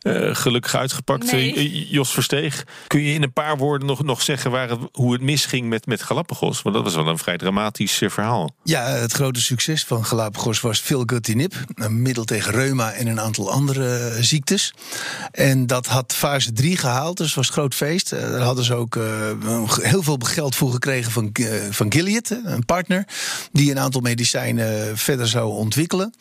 uh, 0.02 0.34
gelukkig 0.44 0.74
uitgepakt. 0.74 1.32
Nee. 1.32 1.88
Jos 1.88 2.10
Versteeg, 2.10 2.64
kun 2.86 3.02
je 3.02 3.14
in 3.14 3.22
een 3.22 3.32
paar 3.32 3.56
woorden 3.56 3.88
nog, 3.88 4.02
nog 4.02 4.22
zeggen 4.22 4.50
waar 4.50 4.68
het, 4.68 4.78
hoe 4.92 5.12
het 5.12 5.22
misging 5.22 5.68
met, 5.68 5.86
met 5.86 6.02
Galapagos? 6.02 6.62
Want 6.62 6.74
dat 6.74 6.84
was 6.84 6.94
wel 6.94 7.08
een 7.08 7.18
vrij 7.18 7.36
dramatisch 7.36 8.02
verhaal. 8.06 8.54
Ja, 8.62 8.86
het 8.86 9.12
grote 9.12 9.40
succes 9.40 9.84
van 9.84 10.04
Galapagos 10.04 10.60
was 10.60 10.80
Filgotinib. 10.80 11.54
Een 11.74 12.02
middel 12.02 12.24
tegen 12.24 12.52
reuma 12.52 12.92
en 12.92 13.06
een 13.06 13.20
aantal 13.20 13.50
andere 13.50 14.16
ziektes. 14.20 14.74
En 15.30 15.66
dat 15.66 15.86
had 15.86 16.14
fase 16.14 16.52
3 16.52 16.76
gehaald, 16.76 17.16
dus 17.16 17.34
was 17.34 17.48
groot 17.48 17.74
feest. 17.74 18.10
Daar 18.10 18.40
hadden 18.40 18.64
ze 18.64 18.74
ook 18.74 18.98
heel 19.82 20.02
veel 20.02 20.18
geld 20.20 20.56
voor 20.56 20.70
gekregen 20.70 21.12
van, 21.12 21.32
van 21.70 21.92
Gilead, 21.92 22.30
een 22.44 22.64
partner. 22.64 23.06
Die 23.52 23.70
een 23.70 23.78
aantal 23.78 24.00
medicijnen 24.00 24.98
verder 24.98 25.28
zou 25.28 25.52
ontwikkelen. 25.52 26.14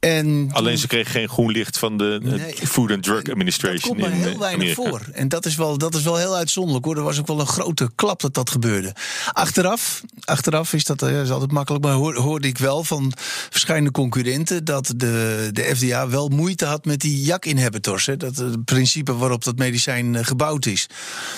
En 0.00 0.48
Alleen 0.52 0.78
ze 0.78 0.86
kregen 0.86 1.10
geen 1.10 1.28
groen 1.28 1.50
licht 1.50 1.78
van 1.78 1.96
de 1.96 2.18
nee, 2.22 2.54
Food 2.66 2.90
and 2.90 3.02
Drug 3.02 3.30
Administration. 3.30 3.80
Dat 3.80 3.88
komt 3.88 4.00
maar 4.00 4.10
heel 4.10 4.32
in 4.32 4.38
weinig 4.38 4.74
voor. 4.74 5.00
En 5.12 5.28
dat 5.28 5.46
is, 5.46 5.56
wel, 5.56 5.78
dat 5.78 5.94
is 5.94 6.02
wel 6.02 6.16
heel 6.16 6.36
uitzonderlijk 6.36 6.84
hoor. 6.84 6.96
Er 6.96 7.02
was 7.02 7.18
ook 7.18 7.26
wel 7.26 7.40
een 7.40 7.46
grote 7.46 7.90
klap 7.94 8.20
dat 8.20 8.34
dat 8.34 8.50
gebeurde. 8.50 8.94
Achteraf, 9.32 10.02
achteraf 10.24 10.72
is 10.72 10.84
dat 10.84 11.02
is 11.02 11.30
altijd 11.30 11.52
makkelijk, 11.52 11.84
maar 11.84 11.94
hoorde 11.94 12.48
ik 12.48 12.58
wel 12.58 12.84
van 12.84 13.12
verschillende 13.50 13.90
concurrenten 13.90 14.64
dat 14.64 14.92
de, 14.96 15.48
de 15.52 15.62
FDA 15.76 16.08
wel 16.08 16.28
moeite 16.28 16.64
had 16.64 16.84
met 16.84 17.00
die 17.00 17.22
JAK-inhibitors. 17.22 18.04
Dat 18.16 18.36
het 18.36 18.64
principe 18.64 19.16
waarop 19.16 19.44
dat 19.44 19.58
medicijn 19.58 20.24
gebouwd 20.24 20.66
is. 20.66 20.86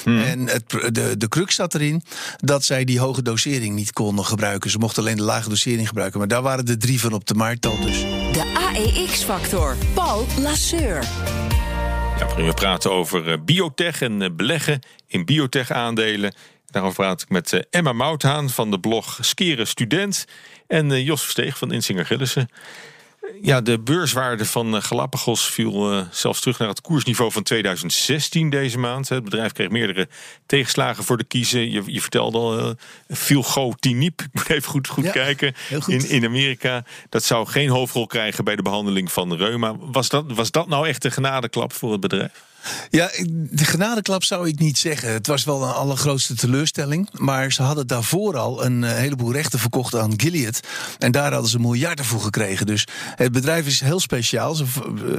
Hmm. 0.05 0.23
En 0.23 0.49
het, 0.49 0.71
de, 0.71 1.17
de 1.17 1.29
crux 1.29 1.55
zat 1.55 1.75
erin 1.75 2.03
dat 2.37 2.65
zij 2.65 2.85
die 2.85 3.01
hoge 3.01 3.23
dosering 3.23 3.75
niet 3.75 3.93
konden 3.93 4.25
gebruiken. 4.25 4.71
Ze 4.71 4.79
mochten 4.79 5.03
alleen 5.03 5.17
de 5.17 5.23
lage 5.23 5.49
dosering 5.49 5.89
gebruiken. 5.89 6.19
Maar 6.19 6.29
daar 6.29 6.43
waren 6.43 6.67
er 6.67 6.79
drie 6.79 7.01
van 7.01 7.13
op 7.13 7.27
de 7.27 7.35
markt 7.35 7.67
al 7.67 7.81
dus. 7.81 8.28
De 8.33 8.43
AEX-factor. 8.55 9.77
Paul 9.95 10.27
Lasseur. 10.41 11.01
We 12.37 12.53
praten 12.55 12.91
over 12.91 13.45
biotech 13.45 14.03
en 14.03 14.37
beleggen 14.37 14.81
in 15.07 15.25
biotech-aandelen. 15.25 16.35
Daarover 16.67 16.97
praat 16.97 17.23
ik 17.23 17.29
met 17.29 17.67
Emma 17.71 17.93
Mouthaan 17.93 18.51
van 18.51 18.71
de 18.71 18.81
blog 18.81 19.19
Skeren 19.21 19.67
Student. 19.67 20.25
En 20.67 21.03
Jos 21.03 21.23
Versteeg 21.23 21.59
van 21.59 21.73
Insinger 21.73 22.07
Gillissen. 22.07 22.49
Ja, 23.43 23.61
de 23.61 23.81
beurswaarde 23.81 24.45
van 24.45 24.83
Galapagos 24.83 25.51
viel 25.51 25.93
uh, 25.93 26.03
zelfs 26.11 26.41
terug 26.41 26.59
naar 26.59 26.69
het 26.69 26.81
koersniveau 26.81 27.33
van 27.33 27.43
2016 27.43 28.51
deze 28.51 28.79
maand. 28.79 29.09
Het 29.09 29.25
bedrijf 29.25 29.53
kreeg 29.53 29.69
meerdere 29.69 30.09
tegenslagen 30.47 31.05
voor 31.05 31.17
de 31.17 31.25
kiezen. 31.25 31.71
Je, 31.71 31.83
je 31.87 32.01
vertelde 32.01 32.39
al, 32.39 32.59
uh, 32.59 32.71
filgotinib, 33.09 34.21
ik 34.23 34.29
moet 34.33 34.51
even 34.51 34.71
goed, 34.71 34.89
goed 34.89 35.05
ja, 35.05 35.11
kijken, 35.11 35.55
goed. 35.81 35.89
In, 35.89 36.09
in 36.09 36.25
Amerika. 36.25 36.85
Dat 37.09 37.25
zou 37.25 37.47
geen 37.47 37.69
hoofdrol 37.69 38.07
krijgen 38.07 38.45
bij 38.45 38.57
de 38.57 38.63
behandeling 38.63 39.13
van 39.13 39.35
reuma. 39.35 39.77
Was 39.79 40.09
dat, 40.09 40.25
was 40.33 40.51
dat 40.51 40.69
nou 40.69 40.89
echt 40.89 41.05
een 41.05 41.13
genadeklap 41.13 41.73
voor 41.73 41.93
het 41.93 42.01
bedrijf? 42.01 42.47
Ja, 42.91 43.11
de 43.51 43.65
genadeklap 43.65 44.25
zou 44.25 44.49
ik 44.49 44.59
niet 44.59 44.79
zeggen. 44.79 45.13
Het 45.13 45.27
was 45.27 45.45
wel 45.45 45.63
een 45.63 45.73
allergrootste 45.73 46.35
teleurstelling. 46.35 47.09
Maar 47.13 47.53
ze 47.53 47.63
hadden 47.63 47.87
daarvoor 47.87 48.37
al 48.37 48.65
een 48.65 48.85
eh, 48.85 48.95
heleboel 48.95 49.33
rechten 49.33 49.59
verkocht 49.59 49.95
aan 49.95 50.21
Gilead. 50.21 50.61
En 50.99 51.13
daar 51.13 51.33
hadden 51.33 51.51
ze 51.51 51.59
miljarden 51.59 52.05
voor 52.05 52.21
gekregen. 52.21 52.67
Dus 52.67 52.87
het 53.15 53.33
bedrijf 53.33 53.67
is 53.67 53.81
heel 53.81 54.01
speciaal. 54.01 54.55
Ze, 54.55 54.65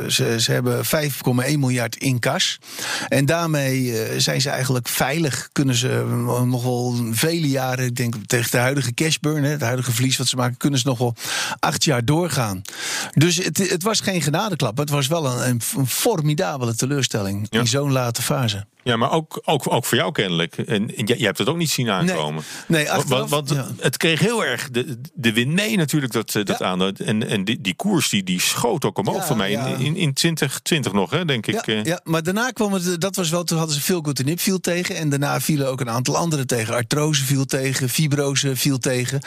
eh, 0.08 0.38
ze, 0.38 0.52
hebben 0.52 0.86
5,1 0.86 1.60
miljard 1.60 1.96
in 1.96 2.20
kas. 2.20 2.60
En 3.08 3.26
daarmee 3.26 4.02
eh, 4.02 4.20
zijn 4.20 4.42
ze 4.42 4.50
eigenlijk 4.50 4.88
veilig. 4.88 5.50
Kunnen 5.52 5.76
ze 5.76 5.88
nog 6.46 6.64
wel 6.64 6.96
vele 7.12 7.50
jaren, 7.50 7.86
ik 7.86 7.96
denk 7.96 8.16
tegen 8.26 8.52
de 8.52 8.58
huidige 8.58 8.94
cashburn, 8.94 9.44
het 9.44 9.62
huidige 9.62 9.92
verlies 9.92 10.18
wat 10.18 10.28
ze 10.28 10.36
maken, 10.36 10.58
kunnen 10.58 10.80
ze 10.80 10.88
nog 10.88 10.98
wel 10.98 11.16
acht 11.60 11.84
jaar 11.84 12.06
doorgaan. 12.06 12.62
Dus 13.14 13.36
het, 13.36 13.58
het 13.58 13.84
was 13.84 14.00
geen 14.00 14.22
genadeklap. 14.22 14.78
Het 14.78 14.90
was 14.90 15.08
wel 15.08 15.42
een, 15.42 15.62
een 15.76 15.88
formidabele 15.88 16.76
teleurstelling 16.76 17.29
in 17.50 17.68
zo'n 17.68 17.92
late 17.92 18.22
fase. 18.22 18.66
Ja, 18.84 18.96
maar 18.96 19.12
ook, 19.12 19.42
ook, 19.46 19.74
ook 19.74 19.86
voor 19.86 19.98
jou 19.98 20.12
kennelijk. 20.12 20.58
En 20.58 20.88
jij, 20.96 21.18
hebt 21.18 21.38
het 21.38 21.50
ook 21.50 21.58
niet 21.58 21.70
zien 21.70 21.90
aankomen. 21.90 22.44
Nee, 22.68 22.82
nee 22.82 22.92
achteraf, 22.92 23.30
want, 23.30 23.50
want 23.50 23.68
het 23.80 23.98
kreeg 23.98 24.20
heel 24.20 24.46
erg 24.46 24.70
de, 24.70 25.02
de 25.14 25.34
wind 25.34 25.54
mee 25.54 25.78
natuurlijk, 25.78 26.14
dat, 26.14 26.36
eh, 26.36 26.46
dat 26.46 26.60
ja. 26.60 26.66
aan. 26.66 26.96
En, 26.96 27.28
en 27.28 27.44
die, 27.44 27.62
die 27.62 27.76
koers 27.76 28.10
die, 28.10 28.24
die 28.24 28.42
schoot 28.42 28.86
ook 28.86 28.98
omhoog 28.98 29.26
voor 29.26 29.38
mij 29.38 29.52
in, 29.52 29.80
in, 29.80 29.96
in 29.96 30.14
2020 30.14 30.92
nog, 30.92 31.10
hè, 31.10 31.26
denk 31.26 31.48
ik. 31.48 31.66
Ja, 31.66 31.82
ja, 31.84 32.00
maar 32.04 32.24
daarna 32.24 32.52
kwam 32.52 32.74
het, 32.74 33.02
dat 33.02 33.16
was 33.16 33.30
wel, 33.30 33.44
toen 33.44 33.58
hadden 33.58 33.76
ze 33.76 33.82
veel 33.82 34.02
en 34.02 34.38
viel 34.38 34.60
tegen. 34.60 34.96
En 34.96 35.10
daarna 35.10 35.42
vielen 35.42 35.68
ook 35.68 35.82
een 35.82 35.90
aantal 35.90 36.18
andere 36.18 36.46
tegen. 36.46 36.76
Artrose 36.76 37.26
viel 37.26 37.46
tegen, 37.46 37.90
fibrose 37.90 38.56
viel 38.56 38.78
tegen. 38.78 39.22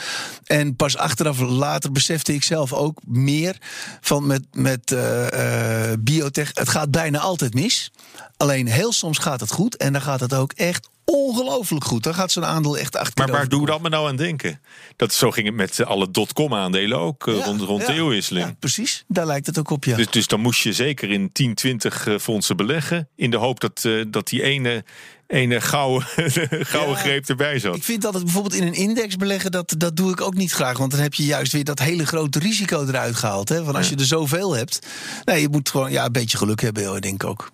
En 0.45 0.77
pas 0.77 0.97
achteraf 0.97 1.39
later 1.39 1.93
besefte 1.93 2.35
ik 2.35 2.43
zelf 2.43 2.73
ook 2.73 3.01
meer 3.07 3.57
van 4.01 4.27
met, 4.27 4.43
met 4.53 4.91
uh, 4.91 5.27
uh, 5.27 5.93
biotech. 5.99 6.51
Het 6.55 6.69
gaat 6.69 6.91
bijna 6.91 7.19
altijd 7.19 7.55
mis. 7.55 7.91
Alleen 8.37 8.67
heel 8.67 8.93
soms 8.93 9.19
gaat 9.19 9.41
het 9.41 9.51
goed 9.51 9.77
en 9.77 9.93
dan 9.93 10.03
gaat 10.03 10.21
het 10.21 10.35
ook 10.35 10.53
echt 10.53 10.89
ongelooflijk 11.05 11.85
goed. 11.85 12.03
Dan 12.03 12.15
gaat 12.15 12.33
zo'n 12.33 12.45
aandeel 12.45 12.79
echt 12.79 12.97
achter. 12.97 13.25
Maar 13.25 13.37
waar 13.37 13.49
doe 13.49 13.61
je 13.61 13.67
dat 13.67 13.83
me 13.83 13.89
nou 13.89 14.09
aan 14.09 14.17
denken? 14.17 14.61
Dat, 14.97 15.15
zo 15.15 15.31
ging 15.31 15.47
het 15.47 15.55
met 15.55 15.85
alle 15.85 16.11
dotcom 16.11 16.55
aandelen 16.55 16.99
ook 16.99 17.23
ja, 17.27 17.45
rond, 17.45 17.61
rond 17.61 17.81
ja, 17.81 17.87
de 17.87 17.93
eeuwwisseling. 17.93 18.47
Ja, 18.47 18.55
precies, 18.59 19.05
daar 19.09 19.27
lijkt 19.27 19.47
het 19.47 19.59
ook 19.59 19.71
op, 19.71 19.85
ja. 19.85 19.97
Dus, 19.97 20.11
dus 20.11 20.27
dan 20.27 20.41
moest 20.41 20.63
je 20.63 20.73
zeker 20.73 21.11
in 21.11 21.33
10, 21.33 21.55
20 21.55 22.09
fondsen 22.21 22.57
beleggen... 22.57 23.09
in 23.17 23.31
de 23.31 23.37
hoop 23.37 23.61
dat, 23.61 23.85
uh, 23.85 24.05
dat 24.09 24.29
die 24.29 24.43
ene 24.43 24.85
ene 25.27 25.61
gouden, 25.61 26.09
gouden 26.75 26.97
ja, 26.97 27.01
greep 27.01 27.29
erbij 27.29 27.59
zat. 27.59 27.77
Ik 27.77 27.83
vind 27.85 28.03
dat 28.03 28.15
het 28.15 28.23
bijvoorbeeld 28.25 28.55
in 28.55 28.67
een 28.67 28.75
index 28.75 29.17
beleggen, 29.17 29.51
dat, 29.51 29.75
dat 29.79 29.97
doe 29.97 30.11
ik 30.11 30.21
ook 30.21 30.35
niet 30.35 30.53
graag. 30.53 30.79
Want 30.79 30.91
dan 30.91 31.01
heb 31.01 31.15
je 31.15 31.25
juist 31.25 31.53
weer 31.53 31.65
dat 31.65 31.79
hele 31.79 32.07
grote 32.07 32.39
risico 32.39 32.85
eruit 32.87 33.17
gehaald. 33.17 33.49
Hè? 33.49 33.65
Want 33.65 33.77
als 33.77 33.89
ja. 33.89 33.95
je 33.95 34.01
er 34.01 34.07
zoveel 34.07 34.57
hebt, 34.57 34.87
nee, 35.25 35.41
je 35.41 35.49
moet 35.49 35.71
gewoon 35.71 35.91
ja, 35.91 36.05
een 36.05 36.13
beetje 36.13 36.39
geluk 36.39 36.61
hebben, 36.61 37.01
denk 37.01 37.23
ik 37.23 37.29
ook. 37.29 37.51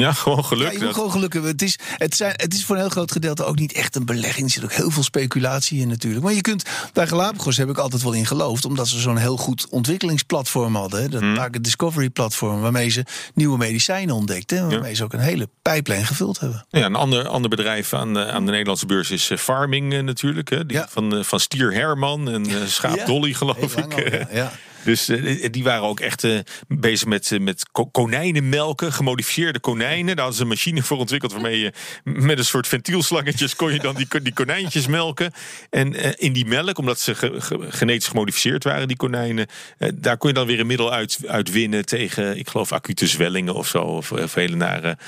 Ja, 0.00 0.12
gewoon 0.12 0.44
geluk. 0.44 0.72
Ja, 0.72 0.78
je 0.78 0.84
moet 0.84 0.94
gewoon 0.94 1.10
geluk 1.10 1.32
hebben. 1.32 1.50
Het 1.50 1.62
is, 1.62 1.78
het, 1.96 2.16
zijn, 2.16 2.32
het 2.36 2.54
is 2.54 2.64
voor 2.64 2.74
een 2.74 2.80
heel 2.80 2.90
groot 2.90 3.12
gedeelte 3.12 3.44
ook 3.44 3.58
niet 3.58 3.72
echt 3.72 3.96
een 3.96 4.04
belegging. 4.04 4.46
Er 4.46 4.52
zit 4.52 4.64
ook 4.64 4.72
heel 4.72 4.90
veel 4.90 5.02
speculatie 5.02 5.80
in 5.80 5.88
natuurlijk. 5.88 6.24
Maar 6.24 6.32
je 6.32 6.40
kunt, 6.40 6.64
bij 6.92 7.06
Galapagos 7.06 7.56
heb 7.56 7.68
ik 7.68 7.78
altijd 7.78 8.02
wel 8.02 8.12
in 8.12 8.26
geloofd. 8.26 8.64
Omdat 8.64 8.88
ze 8.88 9.00
zo'n 9.00 9.16
heel 9.16 9.36
goed 9.36 9.66
ontwikkelingsplatform 9.70 10.74
hadden. 10.74 11.02
Hè, 11.02 11.08
dat 11.08 11.20
Hmm. 11.20 11.34
Market 11.34 11.64
Discovery 11.64 12.10
platform. 12.10 12.60
Waarmee 12.60 12.88
ze 12.88 13.04
nieuwe 13.34 13.56
medicijnen 13.56 14.14
ontdekten. 14.14 14.68
Waarmee 14.68 14.90
ja. 14.90 14.96
ze 14.96 15.04
ook 15.04 15.12
een 15.12 15.18
hele 15.18 15.48
pijplijn 15.62 16.06
gevuld 16.06 16.40
hebben. 16.40 16.66
Ja, 16.70 16.84
een 16.84 16.94
ander, 16.94 17.28
ander 17.28 17.50
bedrijf 17.50 17.92
aan 17.92 18.14
de, 18.14 18.26
aan 18.26 18.44
de 18.44 18.50
Nederlandse 18.50 18.86
beurs 18.86 19.10
is 19.10 19.30
uh, 19.30 19.38
Farming 19.38 19.92
uh, 19.92 20.02
natuurlijk. 20.02 20.50
Hè, 20.50 20.66
die 20.66 20.76
ja. 20.76 20.86
van, 20.90 21.14
uh, 21.14 21.24
van 21.24 21.40
Stier 21.40 21.72
Herman 21.72 22.30
en 22.30 22.70
Schaap. 22.70 23.06
Dolly 23.06 23.32
geloof 23.32 23.76
ik. 23.76 24.26
Ja. 24.32 24.52
Dus 24.84 25.08
uh, 25.08 25.46
die 25.50 25.62
waren 25.62 25.82
ook 25.82 26.00
echt 26.00 26.24
uh, 26.24 26.38
bezig 26.68 27.08
met, 27.08 27.38
met 27.40 27.66
konijnenmelken, 27.92 28.92
gemodificeerde 28.92 29.60
konijnen. 29.60 30.06
Daar 30.06 30.16
hadden 30.16 30.34
ze 30.34 30.42
een 30.42 30.48
machine 30.48 30.82
voor 30.82 30.98
ontwikkeld 30.98 31.32
waarmee 31.32 31.58
je 31.58 31.72
met 32.04 32.38
een 32.38 32.44
soort 32.44 32.68
ventielslangetjes 32.68 33.56
kon 33.56 33.72
je 33.72 33.78
dan 33.78 33.94
die, 34.22 34.32
konijntjes 34.32 34.86
melken. 34.86 35.32
En 35.70 36.18
in 36.18 36.32
die 36.32 36.46
melk, 36.46 36.78
omdat 36.78 37.00
ze 37.00 37.14
ge, 37.14 37.40
ge, 37.40 37.66
genetisch 37.68 38.08
gemodificeerd 38.08 38.64
waren, 38.64 38.88
die 38.88 38.96
konijnen, 38.96 39.46
daar 39.94 40.16
kon 40.16 40.28
je 40.28 40.34
dan 40.34 40.46
weer 40.46 40.60
een 40.60 40.66
middel 40.66 40.92
uit, 40.92 41.50
winnen 41.50 41.86
tegen, 41.86 42.38
ik 42.38 42.48
geloof, 42.48 42.72
acute 42.72 43.06
zwellingen 43.06 43.54
of 43.54 43.68
zo. 43.68 43.78
Of, 43.78 44.36
nare, 44.36 44.98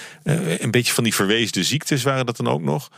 een 0.59 0.71
beetje 0.71 0.93
van 0.93 1.05
die 1.05 1.15
verweesde 1.15 1.65
ziektes 1.65 2.03
waren 2.03 2.27
dat 2.27 2.37
dan 2.37 2.49
ook 2.49 2.63
nog. 2.63 2.91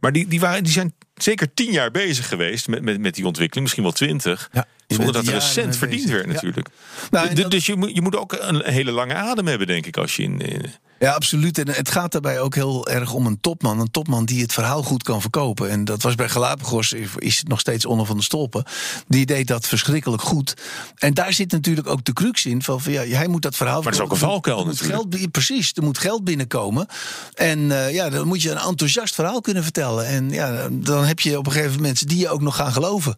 Maar 0.00 0.12
die, 0.12 0.28
die, 0.28 0.40
waren, 0.40 0.64
die 0.64 0.72
zijn 0.72 0.94
zeker 1.14 1.54
tien 1.54 1.72
jaar 1.72 1.90
bezig 1.90 2.28
geweest 2.28 2.68
met, 2.68 2.82
met, 2.82 3.00
met 3.00 3.14
die 3.14 3.26
ontwikkeling, 3.26 3.62
misschien 3.62 3.82
wel 3.84 3.92
twintig. 3.92 4.48
Ja. 4.52 4.66
Zonder 4.86 5.12
dat 5.12 5.26
er 5.26 5.34
een 5.34 5.42
cent 5.42 5.76
verdiend 5.76 6.10
werd 6.10 6.26
natuurlijk. 6.26 6.68
Nou, 7.10 7.28
dus, 7.28 7.42
dat... 7.42 7.50
dus 7.50 7.66
je 7.66 7.76
moet, 7.76 7.94
je 7.94 8.02
moet 8.02 8.16
ook 8.16 8.36
een 8.38 8.62
hele 8.64 8.90
lange 8.90 9.14
adem 9.14 9.46
hebben, 9.46 9.66
denk 9.66 9.86
ik, 9.86 9.96
als 9.96 10.16
je 10.16 10.22
in... 10.22 10.40
in 10.40 10.74
ja, 10.98 11.12
absoluut. 11.12 11.58
En 11.58 11.68
het 11.68 11.90
gaat 11.90 12.12
daarbij 12.12 12.40
ook 12.40 12.54
heel 12.54 12.88
erg 12.88 13.12
om 13.12 13.26
een 13.26 13.40
topman. 13.40 13.80
Een 13.80 13.90
topman 13.90 14.24
die 14.24 14.42
het 14.42 14.52
verhaal 14.52 14.82
goed 14.82 15.02
kan 15.02 15.20
verkopen. 15.20 15.70
En 15.70 15.84
dat 15.84 16.02
was 16.02 16.14
bij 16.14 16.28
Galapagos, 16.28 16.92
is 17.18 17.38
het 17.38 17.48
nog 17.48 17.60
steeds 17.60 17.86
onder 17.86 18.06
van 18.06 18.16
de 18.16 18.22
stolpen. 18.22 18.64
Die 19.08 19.26
deed 19.26 19.46
dat 19.46 19.66
verschrikkelijk 19.66 20.22
goed. 20.22 20.54
En 20.94 21.14
daar 21.14 21.32
zit 21.32 21.52
natuurlijk 21.52 21.86
ook 21.86 22.04
de 22.04 22.12
crux 22.12 22.46
in. 22.46 22.62
Van, 22.62 22.80
ja, 22.84 23.02
hij 23.02 23.28
moet 23.28 23.42
dat 23.42 23.56
verhaal 23.56 23.82
Maar 23.82 23.92
dat 23.92 24.00
is 24.00 24.06
ook 24.06 24.10
een 24.10 24.16
valkuil 24.16 24.64
natuurlijk. 24.64 25.10
Geld, 25.10 25.30
precies, 25.30 25.72
er 25.74 25.82
moet 25.82 25.98
geld 25.98 26.24
binnenkomen. 26.24 26.86
En 27.34 27.58
uh, 27.58 27.92
ja, 27.92 28.10
dan 28.10 28.26
moet 28.26 28.42
je 28.42 28.50
een 28.50 28.58
enthousiast 28.58 29.14
verhaal 29.14 29.40
kunnen 29.40 29.62
vertellen. 29.62 30.06
En 30.06 30.30
ja, 30.30 30.68
dan 30.70 31.04
heb 31.04 31.20
je 31.20 31.38
op 31.38 31.46
een 31.46 31.52
gegeven 31.52 31.72
moment 31.72 31.86
mensen 31.86 32.06
die 32.06 32.18
je 32.18 32.28
ook 32.28 32.40
nog 32.40 32.56
gaan 32.56 32.72
geloven. 32.72 33.14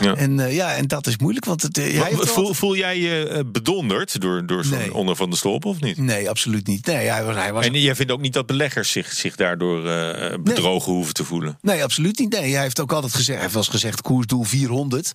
Ja. 0.00 0.14
En 0.14 0.38
uh, 0.38 0.54
ja, 0.54 0.74
en 0.74 0.86
dat 0.86 1.06
is 1.06 1.11
moeilijk. 1.20 1.44
Want 1.44 1.62
het, 1.62 1.94
maar, 1.94 2.10
voel, 2.10 2.54
voel, 2.54 2.76
jij 2.76 2.98
je 2.98 3.44
bedonderd 3.46 4.20
door, 4.20 4.46
door 4.46 4.64
zo'n 4.64 4.78
nee. 4.78 4.94
onder 4.94 5.16
van 5.16 5.30
de 5.30 5.36
stolpen 5.36 5.70
of 5.70 5.80
niet? 5.80 5.96
Nee, 5.96 6.30
absoluut 6.30 6.66
niet. 6.66 6.86
Nee, 6.86 7.04
ja, 7.04 7.34
hij 7.34 7.52
was... 7.52 7.66
En 7.66 7.80
jij 7.80 7.94
vindt 7.94 8.12
ook 8.12 8.20
niet 8.20 8.32
dat 8.32 8.46
beleggers 8.46 8.90
zich, 8.90 9.12
zich 9.12 9.36
daardoor 9.36 9.78
uh, 9.78 10.34
bedrogen 10.42 10.88
nee. 10.88 10.96
hoeven 10.96 11.14
te 11.14 11.24
voelen? 11.24 11.58
Nee, 11.60 11.82
absoluut 11.84 12.18
niet. 12.18 12.32
Nee, 12.32 12.52
hij 12.52 12.62
heeft 12.62 12.80
ook 12.80 12.92
altijd 12.92 13.12
gezegd, 13.12 13.28
hij 13.32 13.40
heeft 13.40 13.54
wel 13.54 13.62
gezegd 13.62 14.02
koersdoel 14.02 14.42
400. 14.42 15.10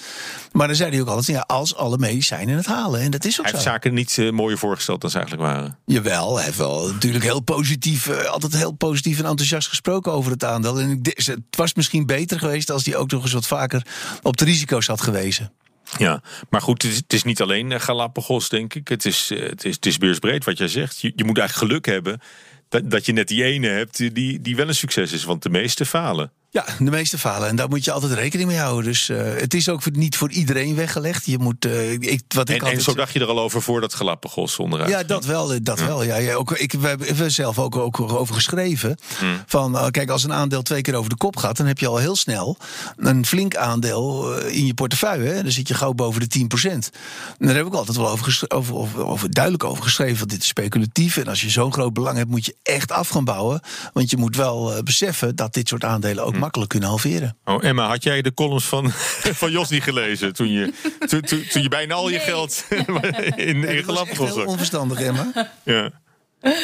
Maar 0.51 0.67
dan 0.67 0.75
zei 0.75 0.91
hij 0.91 1.01
ook 1.01 1.07
altijd, 1.07 1.27
ja, 1.27 1.43
als 1.47 1.75
alle 1.75 1.97
medicijnen 1.97 2.55
het 2.55 2.65
halen. 2.65 3.01
En 3.01 3.11
dat 3.11 3.25
is 3.25 3.39
ook 3.39 3.45
hij 3.45 3.53
zo. 3.53 3.59
heeft 3.59 3.69
zaken 3.69 3.93
niet 3.93 4.17
uh, 4.17 4.31
mooier 4.31 4.57
voorgesteld 4.57 5.01
dan 5.01 5.09
ze 5.09 5.17
eigenlijk 5.17 5.47
waren. 5.47 5.77
Jawel, 5.85 6.35
hij 6.35 6.45
heeft 6.45 6.57
wel 6.57 6.87
natuurlijk 6.87 7.23
heel 7.23 7.39
positief, 7.39 8.07
uh, 8.07 8.25
altijd 8.25 8.55
heel 8.55 8.71
positief 8.71 9.19
en 9.19 9.25
enthousiast 9.25 9.67
gesproken 9.67 10.11
over 10.11 10.31
het 10.31 10.43
aandeel. 10.43 10.79
En 10.79 10.89
ik, 10.91 11.23
het 11.25 11.55
was 11.57 11.73
misschien 11.73 12.05
beter 12.05 12.39
geweest 12.39 12.71
als 12.71 12.85
hij 12.85 12.95
ook 12.95 13.11
nog 13.11 13.23
eens 13.23 13.33
wat 13.33 13.47
vaker 13.47 13.85
op 14.21 14.37
de 14.37 14.45
risico's 14.45 14.87
had 14.87 15.01
gewezen. 15.01 15.51
Ja, 15.97 16.21
maar 16.49 16.61
goed, 16.61 16.81
het 16.81 17.13
is, 17.13 17.23
niet 17.23 17.41
alleen 17.41 17.81
Galapagos, 17.81 18.49
denk 18.49 18.73
ik. 18.73 18.87
Het 18.87 19.05
is, 19.05 19.29
het 19.29 19.65
is, 19.65 19.75
het 19.75 19.85
is 19.85 19.97
beursbreed 19.97 20.45
wat 20.45 20.57
jij 20.57 20.67
zegt. 20.67 21.01
Je, 21.01 21.11
je 21.15 21.23
moet 21.23 21.37
eigenlijk 21.37 21.67
geluk 21.67 21.85
hebben 21.85 22.21
dat, 22.69 22.91
dat 22.91 23.05
je 23.05 23.11
net 23.11 23.27
die 23.27 23.43
ene 23.43 23.67
hebt 23.67 23.97
die, 24.13 24.41
die 24.41 24.55
wel 24.55 24.67
een 24.67 24.75
succes 24.75 25.11
is. 25.11 25.23
Want 25.23 25.43
de 25.43 25.49
meeste 25.49 25.85
falen. 25.85 26.31
Ja, 26.49 26.65
de 26.79 26.91
meeste 26.91 27.17
falen. 27.17 27.47
En 27.47 27.55
daar 27.55 27.69
moet 27.69 27.85
je 27.85 27.91
altijd 27.91 28.11
rekening 28.13 28.49
mee 28.49 28.57
houden. 28.57 28.83
Dus 28.83 29.09
uh, 29.09 29.17
het 29.35 29.53
is 29.53 29.69
ook 29.69 29.91
niet 29.91 30.15
voor 30.15 30.31
iedereen 30.31 30.75
weggelegd. 30.75 31.25
Je 31.25 31.37
moet, 31.37 31.65
uh, 31.65 31.91
ik, 31.91 32.21
wat 32.27 32.49
ik 32.49 32.55
en, 32.55 32.61
altijd... 32.61 32.77
en 32.77 32.83
zo 32.83 32.93
dacht 32.93 33.13
je 33.13 33.19
er 33.19 33.27
al 33.27 33.39
over 33.39 33.61
voordat 33.61 33.93
Galapagos 33.93 34.57
onderuit 34.57 34.89
Ja, 34.89 35.03
dat 35.03 35.25
wel. 35.25 35.63
Dat 35.63 35.79
ja. 35.79 35.85
wel 35.85 36.03
ja, 36.03 36.15
ja, 36.15 36.33
ook, 36.33 36.51
ik, 36.51 36.73
we 36.73 36.87
hebben 36.87 37.31
zelf 37.31 37.59
ook, 37.59 37.75
ook 37.75 37.99
over 37.99 38.35
geschreven. 38.35 38.97
Hmm. 39.17 39.43
Van, 39.45 39.75
uh, 39.75 39.87
kijk, 39.87 40.09
als 40.09 40.23
een 40.23 40.33
aandeel 40.33 40.61
twee 40.61 40.81
keer 40.81 40.95
over 40.95 41.09
de 41.09 41.17
kop 41.17 41.37
gaat... 41.37 41.57
dan 41.57 41.65
heb 41.65 41.79
je 41.79 41.87
al 41.87 41.97
heel 41.97 42.15
snel 42.15 42.57
een 42.97 43.25
flink 43.25 43.55
aandeel 43.55 44.35
in 44.39 44.65
je 44.65 44.73
portefeuille. 44.73 45.29
Hè? 45.29 45.43
Dan 45.43 45.51
zit 45.51 45.67
je 45.67 45.73
gauw 45.73 45.93
boven 45.93 46.19
de 46.19 46.27
10 46.27 46.47
procent. 46.47 46.89
Daar 47.37 47.55
heb 47.55 47.65
ik 47.65 47.73
altijd 47.73 47.97
wel 47.97 48.09
over, 48.09 48.45
over, 48.47 48.75
over, 48.75 49.05
over, 49.05 49.31
duidelijk 49.31 49.63
over 49.63 49.83
geschreven. 49.83 50.17
Want 50.17 50.29
dit 50.29 50.41
is 50.41 50.47
speculatief. 50.47 51.17
En 51.17 51.27
als 51.27 51.41
je 51.41 51.49
zo'n 51.49 51.73
groot 51.73 51.93
belang 51.93 52.17
hebt, 52.17 52.29
moet 52.29 52.45
je 52.45 52.55
echt 52.63 52.91
af 52.91 53.09
gaan 53.09 53.25
bouwen. 53.25 53.61
Want 53.93 54.09
je 54.09 54.17
moet 54.17 54.35
wel 54.35 54.83
beseffen 54.83 55.35
dat 55.35 55.53
dit 55.53 55.67
soort 55.67 55.83
aandelen 55.83 56.25
ook. 56.25 56.35
Makkelijk 56.37 56.69
kunnen 56.69 56.89
halveren. 56.89 57.37
Oh, 57.43 57.63
Emma, 57.63 57.87
had 57.87 58.03
jij 58.03 58.21
de 58.21 58.33
columns 58.33 58.65
van, 58.65 58.91
van 59.41 59.51
Jos 59.51 59.69
niet 59.69 59.83
gelezen 59.83 60.33
toen 60.33 60.51
je, 60.51 60.73
toen, 61.07 61.21
toen, 61.21 61.47
toen 61.47 61.61
je 61.61 61.69
bijna 61.69 61.93
al 61.93 62.09
je 62.09 62.17
nee. 62.17 62.25
geld 62.25 62.65
in, 63.35 63.63
in 63.63 63.83
Galapagos 63.83 64.33
zat? 64.33 64.45
onverstandig, 64.45 64.99
Emma. 64.99 65.31
Ja. 65.63 65.91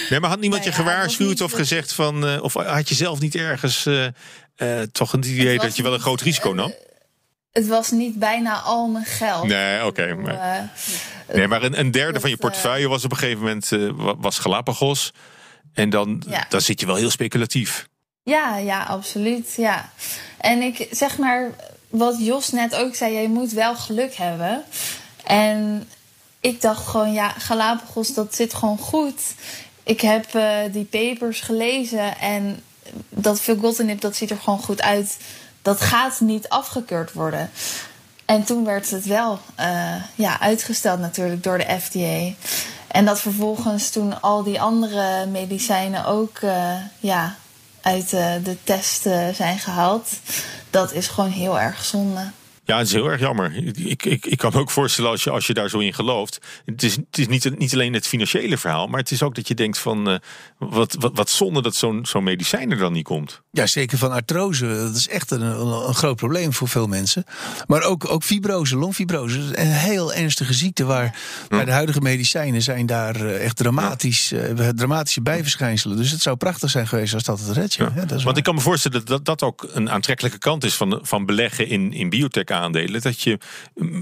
Nee, 0.09 0.19
maar 0.19 0.29
had 0.29 0.39
niemand 0.39 0.63
ja, 0.63 0.69
je 0.69 0.75
gewaarschuwd 0.75 1.41
of 1.41 1.51
gezegd 1.51 1.93
van, 1.93 2.27
uh, 2.27 2.43
of 2.43 2.53
had 2.53 2.89
je 2.89 2.95
zelf 2.95 3.19
niet 3.19 3.35
ergens 3.35 3.85
uh, 3.85 4.05
uh, 4.57 4.81
toch 4.91 5.13
een 5.13 5.23
idee 5.23 5.59
dat 5.59 5.75
je 5.75 5.83
wel 5.83 5.93
een 5.93 5.99
groot 5.99 6.21
risico 6.21 6.51
nam? 6.51 6.73
Het 7.51 7.67
was 7.67 7.91
niet 7.91 8.19
bijna 8.19 8.59
al 8.59 8.87
mijn 8.87 9.05
geld. 9.05 9.47
Nee, 9.47 9.77
oké. 9.77 9.87
Okay, 9.87 10.13
maar, 10.13 10.71
nee, 11.33 11.47
maar 11.47 11.63
een, 11.63 11.79
een 11.79 11.91
derde 11.91 12.19
van 12.19 12.29
je 12.29 12.37
portefeuille 12.37 12.87
was 12.87 13.03
op 13.05 13.11
een 13.11 13.17
gegeven 13.17 13.39
moment 13.39 13.69
was 14.17 14.39
Galapagos. 14.39 15.11
En 15.73 15.89
dan, 15.89 16.23
ja. 16.29 16.45
dan 16.49 16.61
zit 16.61 16.79
je 16.79 16.85
wel 16.85 16.95
heel 16.95 17.09
speculatief. 17.09 17.87
Ja, 18.23 18.57
ja, 18.57 18.83
absoluut. 18.83 19.53
Ja. 19.55 19.89
En 20.37 20.61
ik 20.61 20.87
zeg 20.91 21.17
maar, 21.17 21.49
wat 21.89 22.15
Jos 22.19 22.49
net 22.49 22.75
ook 22.75 22.95
zei, 22.95 23.13
je 23.13 23.29
moet 23.29 23.51
wel 23.51 23.75
geluk 23.75 24.15
hebben. 24.15 24.63
En 25.23 25.89
ik 26.39 26.61
dacht 26.61 26.87
gewoon, 26.87 27.13
ja, 27.13 27.29
Galapagos, 27.29 28.13
dat 28.13 28.35
zit 28.35 28.53
gewoon 28.53 28.77
goed. 28.77 29.21
Ik 29.83 30.01
heb 30.01 30.35
uh, 30.35 30.57
die 30.71 30.85
papers 30.85 31.41
gelezen 31.41 32.17
en 32.17 32.63
dat 33.09 33.41
filgotinib, 33.41 34.01
dat 34.01 34.15
ziet 34.15 34.29
er 34.29 34.37
gewoon 34.37 34.63
goed 34.63 34.81
uit. 34.81 35.17
Dat 35.61 35.81
gaat 35.81 36.19
niet 36.19 36.49
afgekeurd 36.49 37.13
worden. 37.13 37.49
En 38.25 38.43
toen 38.43 38.65
werd 38.65 38.89
het 38.89 39.05
wel 39.05 39.39
uh, 39.59 39.95
ja, 40.15 40.39
uitgesteld 40.39 40.99
natuurlijk 40.99 41.43
door 41.43 41.57
de 41.57 41.79
FDA. 41.79 42.45
En 42.87 43.05
dat 43.05 43.19
vervolgens 43.19 43.89
toen 43.89 44.21
al 44.21 44.43
die 44.43 44.61
andere 44.61 45.25
medicijnen 45.25 46.05
ook 46.05 46.39
uh, 46.41 46.75
ja, 46.99 47.35
uit 47.83 48.13
uh, 48.13 48.33
de 48.43 48.57
test 48.63 49.01
zijn 49.35 49.59
gehaald. 49.59 50.09
Dat 50.69 50.91
is 50.91 51.07
gewoon 51.07 51.29
heel 51.29 51.59
erg 51.59 51.85
zonde. 51.85 52.31
Ja, 52.65 52.77
het 52.77 52.87
is 52.87 52.93
heel 52.93 53.11
erg 53.11 53.19
jammer. 53.19 53.55
Ik, 53.75 54.05
ik, 54.05 54.25
ik 54.25 54.37
kan 54.37 54.51
me 54.53 54.59
ook 54.59 54.69
voorstellen 54.69 55.11
als 55.11 55.23
je, 55.23 55.29
als 55.29 55.47
je 55.47 55.53
daar 55.53 55.69
zo 55.69 55.79
in 55.79 55.93
gelooft. 55.93 56.39
Het 56.65 56.83
is, 56.83 56.95
het 56.95 57.17
is 57.17 57.27
niet, 57.27 57.57
niet 57.57 57.73
alleen 57.73 57.93
het 57.93 58.07
financiële 58.07 58.57
verhaal, 58.57 58.87
maar 58.87 58.99
het 58.99 59.11
is 59.11 59.23
ook 59.23 59.35
dat 59.35 59.47
je 59.47 59.53
denkt 59.53 59.77
van 59.77 60.09
uh, 60.09 60.17
wat, 60.57 60.95
wat, 60.99 61.11
wat 61.15 61.29
zonde 61.29 61.61
dat 61.61 61.75
zo'n 61.75 62.05
zo'n 62.05 62.23
medicijn 62.23 62.71
er 62.71 62.77
dan 62.77 62.93
niet 62.93 63.03
komt. 63.03 63.41
Ja, 63.51 63.67
zeker 63.67 63.97
van 63.97 64.11
artrose. 64.11 64.67
Dat 64.67 64.95
is 64.95 65.07
echt 65.07 65.31
een, 65.31 65.41
een 65.41 65.93
groot 65.93 66.15
probleem 66.15 66.53
voor 66.53 66.67
veel 66.67 66.87
mensen. 66.87 67.23
Maar 67.67 67.83
ook, 67.83 68.09
ook 68.09 68.23
fibrose, 68.23 68.77
longfibrose. 68.77 69.39
Een 69.39 69.71
heel 69.71 70.13
ernstige 70.13 70.53
ziekte 70.53 70.85
waar 70.85 71.17
bij 71.49 71.65
de 71.65 71.71
huidige 71.71 72.01
medicijnen 72.01 72.61
zijn 72.61 72.85
daar 72.85 73.15
eh, 73.15 73.43
echt 73.43 73.55
dramatisch, 73.55 74.31
uh, 74.31 74.69
dramatische 74.69 75.21
bijverschijnselen. 75.21 75.97
Dus 75.97 76.11
het 76.11 76.21
zou 76.21 76.35
prachtig 76.35 76.69
zijn 76.69 76.87
geweest 76.87 77.13
als 77.13 77.23
dat 77.23 77.39
het 77.39 77.57
redt. 77.57 77.73
Ja. 77.73 77.91
Ja, 77.95 78.23
Want 78.23 78.37
ik 78.37 78.43
kan 78.43 78.55
me 78.55 78.61
voorstellen 78.61 79.05
dat 79.05 79.25
dat 79.25 79.41
ook 79.41 79.69
een 79.71 79.89
aantrekkelijke 79.89 80.37
kant 80.37 80.63
is 80.63 80.75
van, 80.75 80.99
van 81.01 81.25
beleggen 81.25 81.67
in, 81.67 81.93
in 81.93 82.09
biotech 82.09 82.41
aandelen. 82.53 83.01
Dat 83.01 83.21
je 83.21 83.37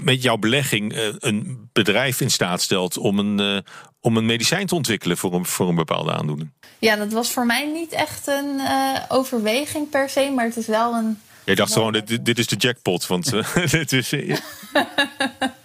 met 0.03 0.23
jouw 0.23 0.37
belegging 0.37 0.95
uh, 0.95 1.07
een 1.19 1.69
bedrijf 1.73 2.21
in 2.21 2.31
staat 2.31 2.61
stelt 2.61 2.97
om 2.97 3.19
een, 3.19 3.63
om 4.01 4.17
een 4.17 4.25
medicijn 4.25 4.67
te 4.67 4.75
ontwikkelen 4.75 5.17
voor 5.17 5.33
een, 5.33 5.45
voor 5.45 5.69
een 5.69 5.75
bepaalde 5.75 6.13
aandoening. 6.13 6.51
Ja, 6.79 6.95
dat 6.95 7.11
was 7.11 7.31
voor 7.31 7.45
mij 7.45 7.71
niet 7.73 7.91
echt 7.91 8.27
een 8.27 8.55
uh, 8.57 8.97
overweging 9.07 9.89
per 9.89 10.09
se, 10.09 10.31
maar 10.35 10.45
het 10.45 10.57
is 10.57 10.67
wel 10.67 10.93
een. 10.93 11.19
Je 11.45 11.55
dacht 11.55 11.73
gewoon, 11.73 11.93
dit, 11.93 12.25
dit 12.25 12.39
is 12.39 12.47
de 12.47 12.55
jackpot. 12.55 13.07
Want 13.07 13.31
dit 13.71 13.91
is. 13.91 14.13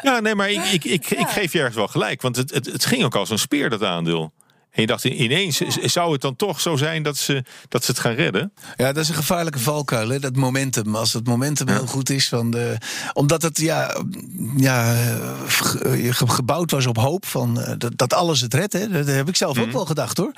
Ja, 0.02 0.20
nee, 0.20 0.34
maar 0.34 0.50
ik, 0.50 0.64
ik, 0.64 0.84
ik, 0.84 1.10
ik 1.10 1.28
geef 1.28 1.52
je 1.52 1.58
ergens 1.58 1.76
wel 1.76 1.88
gelijk. 1.88 2.22
Want 2.22 2.36
het, 2.36 2.54
het, 2.54 2.66
het 2.66 2.84
ging 2.84 3.04
ook 3.04 3.14
als 3.14 3.30
een 3.30 3.38
speer, 3.38 3.70
dat 3.70 3.82
aandeel. 3.82 4.32
En 4.76 4.82
je 4.82 4.86
dacht 4.86 5.04
ineens, 5.04 5.58
zou 5.82 6.12
het 6.12 6.20
dan 6.20 6.36
toch 6.36 6.60
zo 6.60 6.76
zijn 6.76 7.02
dat 7.02 7.16
ze, 7.16 7.44
dat 7.68 7.84
ze 7.84 7.90
het 7.90 8.00
gaan 8.00 8.12
redden? 8.12 8.52
Ja, 8.76 8.92
dat 8.92 9.02
is 9.02 9.08
een 9.08 9.14
gevaarlijke 9.14 9.58
valkuil, 9.58 10.08
hè? 10.08 10.18
dat 10.18 10.36
momentum. 10.36 10.94
Als 10.94 11.12
het 11.12 11.26
momentum 11.26 11.68
ja. 11.68 11.74
heel 11.74 11.86
goed 11.86 12.10
is, 12.10 12.28
van 12.28 12.50
de, 12.50 12.76
omdat 13.12 13.42
het 13.42 13.58
ja, 13.58 13.96
ja, 14.56 14.94
gebouwd 16.10 16.70
was 16.70 16.86
op 16.86 16.96
hoop 16.96 17.26
van, 17.26 17.76
dat, 17.78 17.92
dat 17.96 18.14
alles 18.14 18.40
het 18.40 18.54
redt. 18.54 18.72
Hè? 18.72 18.88
Dat 18.88 19.06
heb 19.06 19.28
ik 19.28 19.36
zelf 19.36 19.56
mm. 19.56 19.62
ook 19.62 19.72
wel 19.72 19.86
gedacht 19.86 20.16
hoor. 20.16 20.32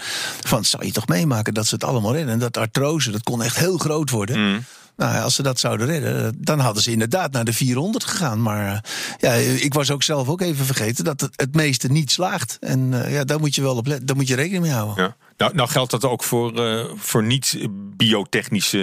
Van, 0.45 0.65
zou 0.65 0.85
je 0.85 0.93
toch 0.93 1.07
meemaken 1.07 1.55
dat 1.55 1.67
ze 1.67 1.75
het 1.75 1.85
allemaal 1.85 2.15
redden? 2.15 2.33
En 2.33 2.39
dat 2.39 2.57
artrose, 2.57 3.11
dat 3.11 3.23
kon 3.23 3.43
echt 3.43 3.57
heel 3.57 3.79
groot 3.79 4.11
worden. 4.11 4.41
Mm. 4.41 4.65
Nou, 4.99 5.23
als 5.23 5.35
ze 5.35 5.43
dat 5.43 5.61
zouden 5.61 5.87
redden, 5.87 6.37
dan 6.39 6.59
hadden 6.59 6.83
ze 6.83 6.91
inderdaad 6.91 7.33
naar 7.33 7.45
de 7.45 7.53
400 7.53 8.05
gegaan. 8.05 8.43
Maar 8.43 8.85
ja, 9.19 9.33
ik 9.33 9.75
was 9.75 9.91
ook 9.91 10.03
zelf 10.03 10.29
ook 10.29 10.41
even 10.41 10.65
vergeten 10.65 11.05
dat 11.05 11.21
het, 11.21 11.33
het 11.37 11.55
meeste 11.55 11.89
niet 11.89 12.11
slaagt. 12.11 12.57
En 12.61 12.93
uh, 12.93 13.13
ja, 13.13 13.25
daar 13.25 13.41
moet 13.41 13.55
je 13.55 13.63
wel 13.63 13.77
op 13.77 13.87
letten, 13.87 14.07
daar 14.07 14.17
moet 14.17 14.29
je 14.29 14.35
rekening 14.35 14.63
mee 14.63 14.73
houden. 14.73 15.05
Ja. 15.05 15.17
Nou, 15.39 15.55
nou 15.55 15.69
geldt 15.69 15.91
dat 15.91 16.05
ook 16.05 16.23
voor, 16.23 16.61
uh, 16.61 16.85
voor 16.97 17.23
niet-biotechnische 17.23 18.79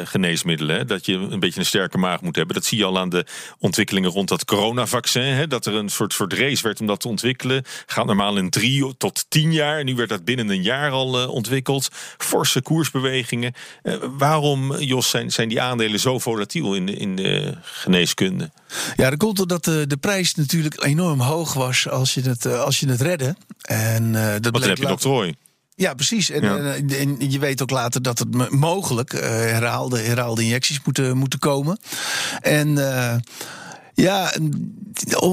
uh, 0.00 0.06
geneesmiddelen. 0.06 0.76
Hè? 0.76 0.84
Dat 0.84 1.06
je 1.06 1.14
een 1.14 1.40
beetje 1.40 1.60
een 1.60 1.66
sterke 1.66 1.98
maag 1.98 2.20
moet 2.20 2.36
hebben. 2.36 2.54
Dat 2.54 2.64
zie 2.64 2.78
je 2.78 2.84
al 2.84 2.98
aan 2.98 3.08
de 3.08 3.26
ontwikkelingen 3.58 4.10
rond 4.10 4.28
dat 4.28 4.44
coronavaccin. 4.44 5.22
Hè? 5.22 5.46
Dat 5.46 5.66
er 5.66 5.74
een 5.74 5.88
soort, 5.88 6.12
soort 6.12 6.32
race 6.32 6.62
werd 6.62 6.80
om 6.80 6.86
dat 6.86 7.00
te 7.00 7.08
ontwikkelen. 7.08 7.64
Gaat 7.86 8.06
normaal 8.06 8.36
in 8.36 8.50
drie 8.50 8.96
tot 8.96 9.26
tien 9.28 9.52
jaar. 9.52 9.84
Nu 9.84 9.94
werd 9.94 10.08
dat 10.08 10.24
binnen 10.24 10.48
een 10.48 10.62
jaar 10.62 10.90
al 10.90 11.22
uh, 11.22 11.28
ontwikkeld. 11.28 11.88
Forse 12.18 12.62
koersbewegingen. 12.62 13.52
waarom, 14.18 14.76
Jos, 14.76 15.10
zijn, 15.10 15.30
zijn 15.30 15.48
die 15.48 15.60
aandelen 15.60 16.00
zo 16.00 16.18
volatiel 16.18 16.74
in 16.74 16.86
de, 16.86 16.92
in 16.92 17.16
de 17.16 17.54
geneeskunde? 17.62 18.50
Ja, 18.96 19.10
dat 19.10 19.18
komt 19.18 19.36
doordat 19.36 19.64
de, 19.64 19.86
de 19.86 19.96
prijs 19.96 20.34
natuurlijk 20.34 20.84
enorm 20.84 21.20
hoog 21.20 21.52
was 21.52 21.88
als 21.88 22.14
je 22.14 22.20
het, 22.20 22.46
als 22.46 22.80
je 22.80 22.88
het 22.88 23.00
redde. 23.00 23.36
En, 23.60 24.12
dat 24.12 24.52
dan 24.52 24.62
heb 24.62 24.76
je 24.76 24.86
doctrooi. 24.86 25.34
Ja, 25.76 25.94
precies. 25.94 26.30
En, 26.30 26.42
ja. 26.42 26.56
en, 26.56 26.88
en, 26.88 27.30
je 27.30 27.38
weet 27.38 27.62
ook 27.62 27.70
later 27.70 28.02
dat 28.02 28.18
het 28.18 28.50
mogelijk 28.50 29.12
uh, 29.12 29.20
herhaalde, 29.20 29.98
herhaalde 29.98 30.42
injecties 30.42 30.80
moeten, 30.84 31.16
moeten 31.16 31.38
komen. 31.38 31.78
En. 32.40 32.68
Uh, 32.68 33.14
ja, 33.96 34.32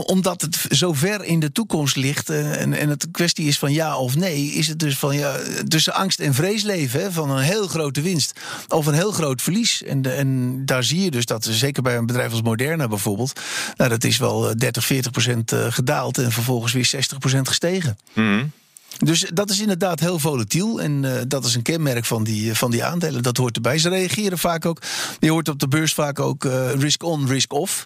omdat 0.06 0.41
het 0.41 0.65
zo 0.69 0.93
ver 0.93 1.23
in 1.23 1.39
de 1.39 1.51
toekomst 1.51 1.95
ligt 1.95 2.30
en, 2.30 2.73
en 2.73 2.89
het 2.89 3.08
kwestie 3.12 3.47
is 3.47 3.60
van 3.60 3.73
ja 3.73 3.97
of 3.97 4.15
nee, 4.15 4.45
is 4.45 4.67
het 4.67 4.80
dus 4.80 4.97
van 4.97 5.15
ja, 5.15 5.38
tussen 5.67 5.93
angst 5.93 6.19
en 6.19 6.34
vrees 6.34 6.63
leven, 6.63 7.01
hè, 7.01 7.12
van 7.12 7.30
een 7.30 7.43
heel 7.43 7.67
grote 7.67 8.01
winst 8.01 8.39
of 8.67 8.86
een 8.86 8.93
heel 8.93 9.12
groot 9.12 9.41
verlies. 9.41 9.84
En, 9.84 10.01
de, 10.01 10.12
en 10.12 10.62
daar 10.65 10.84
zie 10.84 11.01
je 11.01 11.12
dus 11.12 11.25
dat, 11.25 11.47
zeker 11.49 11.84
bij 11.84 11.97
een 11.97 12.06
bedrijf 12.06 12.32
als 12.32 12.41
Moderna 12.41 12.88
bijvoorbeeld, 12.88 13.39
nou, 13.75 13.89
dat 13.89 14.04
is 14.04 14.17
wel 14.17 14.58
30, 14.58 14.86
40 14.86 15.12
procent 15.12 15.54
gedaald 15.69 16.17
en 16.17 16.32
vervolgens 16.32 16.73
weer 16.73 16.86
60 16.86 17.17
procent 17.17 17.47
gestegen. 17.47 17.97
Mm. 18.13 18.51
Dus 18.97 19.30
dat 19.34 19.49
is 19.49 19.60
inderdaad 19.60 19.99
heel 19.99 20.19
volatiel. 20.19 20.82
En 20.82 21.04
uh, 21.04 21.13
dat 21.27 21.45
is 21.45 21.56
een 21.56 21.62
kenmerk 21.62 22.06
van 22.06 22.23
die, 22.23 22.56
van 22.56 22.71
die 22.71 22.84
aandelen. 22.84 23.23
Dat 23.23 23.38
hoort 23.38 23.56
erbij. 23.56 23.77
Ze 23.77 23.89
reageren 23.89 24.38
vaak 24.38 24.65
ook. 24.65 24.82
Je 25.19 25.32
hoort 25.32 25.49
op 25.49 25.60
de 25.60 25.67
beurs 25.67 25.93
vaak 25.93 26.19
ook 26.19 26.43
uh, 26.43 26.73
risk 26.73 27.04
on, 27.04 27.27
risk 27.27 27.54
off. 27.54 27.86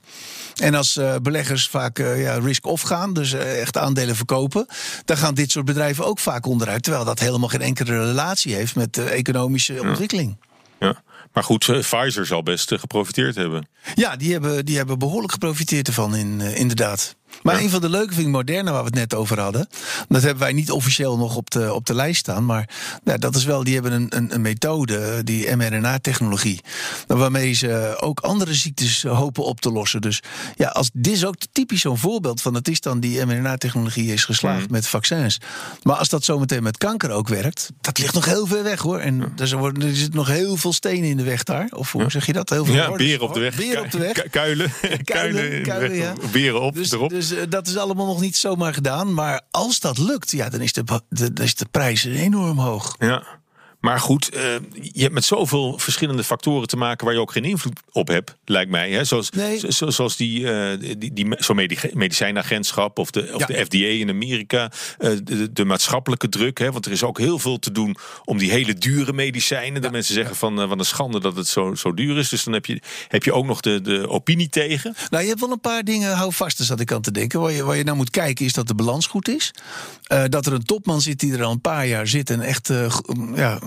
En 0.56 0.76
als 0.76 0.98
uh, 0.98 1.16
beleggers 1.22 1.68
vaak 1.68 1.98
ja, 1.98 2.40
risk 2.40 2.66
off 2.66 2.82
gaan, 2.82 3.14
dus 3.14 3.34
echt 3.34 3.78
aandelen 3.78 4.16
verkopen, 4.16 4.66
dan 5.06 5.18
gaan 5.18 5.34
dit 5.34 5.52
soort 5.52 5.66
bedrijven 5.66 6.06
ook 6.06 6.20
vaak 6.20 6.46
onderuit. 6.46 6.84
Terwijl 6.84 7.06
dat 7.06 7.20
helemaal 7.20 7.50
geen 7.50 7.62
enkele 7.62 8.06
relatie 8.06 8.56
heeft 8.56 8.76
met 8.76 8.94
de 8.94 9.04
economische 9.04 9.74
ja. 9.74 9.90
ontwikkeling. 9.90 10.38
Ja. 10.80 11.04
Maar 11.34 11.44
goed, 11.44 11.66
Pfizer 11.66 12.26
zal 12.26 12.44
best 12.44 12.74
geprofiteerd 12.76 13.36
hebben. 13.36 13.68
Ja, 13.96 14.16
die 14.16 14.32
hebben, 14.32 14.66
die 14.66 14.78
hebben 14.78 15.00
behoorlijk 15.00 15.32
geprofiteerd 15.32 15.88
ervan, 15.88 16.16
in, 16.16 16.42
inderdaad. 16.42 17.16
Maar 17.44 17.56
ja. 17.56 17.62
een 17.62 17.70
van 17.70 17.82
de 17.82 17.90
leuke 17.90 18.14
vind 18.14 18.26
ik 18.26 18.34
Moderna, 18.34 18.72
waar 18.72 18.80
we 18.80 18.86
het 18.86 18.96
net 18.96 19.14
over 19.14 19.40
hadden. 19.40 19.68
Dat 20.08 20.22
hebben 20.22 20.44
wij 20.44 20.54
niet 20.54 20.72
officieel 20.72 21.18
nog 21.18 21.36
op 21.36 21.52
de, 21.52 21.74
op 21.74 21.86
de 21.86 21.94
lijst 21.94 22.20
staan. 22.20 22.46
Maar 22.46 22.70
ja, 23.04 23.18
dat 23.18 23.36
is 23.36 23.44
wel, 23.44 23.64
die 23.64 23.74
hebben 23.74 23.92
een, 23.92 24.08
een, 24.10 24.34
een 24.34 24.42
methode, 24.42 25.24
die 25.24 25.56
mRNA-technologie. 25.56 26.60
Waarmee 27.08 27.54
ze 27.54 27.98
ook 28.00 28.20
andere 28.20 28.54
ziektes 28.54 29.04
hopen 29.04 29.44
op 29.44 29.62
te 29.62 29.72
lossen. 29.72 30.02
Dus 30.02 30.22
ja, 30.56 30.68
als, 30.68 30.90
dit 30.94 31.14
is 31.14 31.26
ook 31.26 31.36
typisch 31.52 31.82
zo'n 31.82 31.98
voorbeeld 31.98 32.42
van 32.42 32.54
het 32.54 32.68
is 32.68 32.82
dan 32.82 33.00
die 33.00 33.26
mRNA-technologie 33.26 34.14
is 34.14 34.26
geslaagd 34.26 34.66
mm. 34.66 34.72
met 34.72 34.88
vaccins. 34.88 35.38
Maar 35.84 35.96
als 35.96 36.10
dat 36.10 36.24
zometeen 36.24 36.64
met 36.64 36.78
kanker 36.78 37.12
ook 37.12 37.28
werkt, 37.28 37.72
dat 37.82 37.98
ligt 37.98 38.14
nog 38.14 38.26
heel 38.26 38.46
ver 38.46 38.64
weg 38.64 38.80
hoor. 38.80 39.00
En 39.00 39.18
ja. 39.18 39.46
er, 39.46 39.58
worden, 39.58 39.88
er 39.88 39.96
zitten 39.96 40.16
nog 40.16 40.28
heel 40.28 40.58
veel 40.58 40.74
stenen 40.74 41.10
in 41.10 41.18
de 41.18 41.24
weg 41.24 41.44
daar. 41.44 41.68
Of 41.70 41.92
hoe 41.92 42.12
zeg 42.12 42.26
je 42.26 42.34
dat? 42.34 42.50
Heel 42.50 42.66
veel 42.66 42.76
ja, 42.76 42.92
beren 42.92 43.28
op 43.28 43.34
de 43.34 43.40
weg. 43.40 43.56
Beren 43.56 43.84
op 43.84 43.92
de 43.92 43.98
weg. 43.98 44.30
Kuilen. 44.30 44.72
Kuilen, 44.82 45.04
kuilen, 45.04 45.64
kuilen 45.64 45.98
ja. 45.98 46.14
Beren 46.32 46.62
op, 46.62 46.76
dus, 46.76 46.92
erop. 46.92 47.10
Dus 47.10 47.25
uh, 47.32 47.42
dat 47.50 47.68
is 47.68 47.78
allemaal 47.78 48.06
nog 48.06 48.22
niet 48.22 48.38
zomaar 48.38 48.74
gedaan. 48.74 49.14
Maar 49.14 49.42
als 49.52 49.80
dat 49.80 49.98
lukt, 49.98 50.32
ja, 50.32 50.50
dan 50.50 50.62
is 50.62 50.74
de, 50.74 50.84
de, 51.10 51.34
de 51.34 51.66
prijs 51.72 52.04
enorm 52.04 52.60
hoog. 52.60 52.96
Ja. 53.00 53.24
Maar 53.86 54.00
goed, 54.00 54.36
uh, 54.36 54.42
je 54.82 55.02
hebt 55.02 55.14
met 55.14 55.26
zoveel 55.26 55.78
verschillende 55.78 56.24
factoren 56.24 56.68
te 56.68 56.78
maken 56.78 57.06
waar 57.06 57.14
je 57.14 57.22
ook 57.22 57.32
geen 57.32 57.44
invloed 57.44 57.80
op 57.92 58.08
hebt, 58.08 58.36
lijkt 58.46 58.72
mij. 58.72 58.92
Hè? 58.92 59.04
Zoals, 59.04 59.30
nee. 59.30 59.72
zo, 59.72 59.90
zoals 59.90 60.16
die, 60.16 60.40
uh, 60.40 60.72
die, 60.98 61.14
die, 61.14 61.36
zo'n 61.38 61.68
medicijnagentschap 61.94 63.00
of, 63.00 63.12
de, 63.12 63.30
of 63.34 63.40
ja. 63.40 63.46
de 63.46 63.66
FDA 63.66 63.86
in 63.86 64.10
Amerika. 64.10 64.72
Uh, 65.00 65.18
de, 65.24 65.54
de, 65.54 65.66
maatschappelijke 65.66 66.30
druk. 66.30 66.58
Hè? 66.58 66.72
Want 66.72 66.86
er 66.86 66.92
is 66.92 67.04
ook 67.04 67.18
heel 67.18 67.40
veel 67.40 67.60
te 67.60 67.72
doen 67.72 67.98
om 68.24 68.38
die 68.38 68.52
hele 68.52 68.74
dure 68.74 69.14
medicijnen. 69.14 69.74
Ja. 69.74 69.80
Dat 69.80 69.92
mensen 69.92 70.14
zeggen 70.14 70.36
van 70.36 70.68
wat 70.68 70.80
een 70.80 70.86
schande 70.86 71.20
dat 71.20 71.36
het 71.36 71.48
zo, 71.48 71.76
zo 71.76 71.94
duur 71.94 72.18
is. 72.18 72.30
Dus 72.30 72.44
dan 72.44 72.54
heb 72.54 72.66
je, 72.66 72.82
heb 73.08 73.24
je 73.24 73.34
ook 73.34 73.46
nog 73.46 73.62
de, 73.62 73.82
de 73.82 74.10
opinie 74.10 74.50
tegen. 74.50 74.96
Nou, 75.10 75.24
je 75.24 75.30
hebt 75.30 75.42
wel 75.42 75.52
een 75.52 75.60
paar 75.60 75.84
dingen, 75.84 76.16
hou 76.16 76.34
vast, 76.34 76.58
zat 76.58 76.80
ik 76.80 76.92
aan 76.92 77.02
te 77.02 77.12
denken. 77.12 77.40
Waar 77.40 77.52
je, 77.52 77.64
waar 77.64 77.78
je 77.78 77.84
naar 77.84 77.96
moet 77.96 78.10
kijken 78.10 78.46
is 78.46 78.54
dat 78.54 78.68
de 78.68 78.76
balans 78.76 79.08
goed 79.08 79.28
is. 79.28 79.52
dat 80.30 80.46
er 80.46 80.54
een 80.54 80.66
topman 80.66 81.02
zit 81.02 81.20
die 81.20 81.34
er 81.34 81.44
al 81.44 81.52
een 81.52 81.62
paar 81.62 81.88
jaar 81.88 82.08
zit 82.08 82.30
en 82.30 82.42
echt 82.42 82.72
ja, 83.36 83.60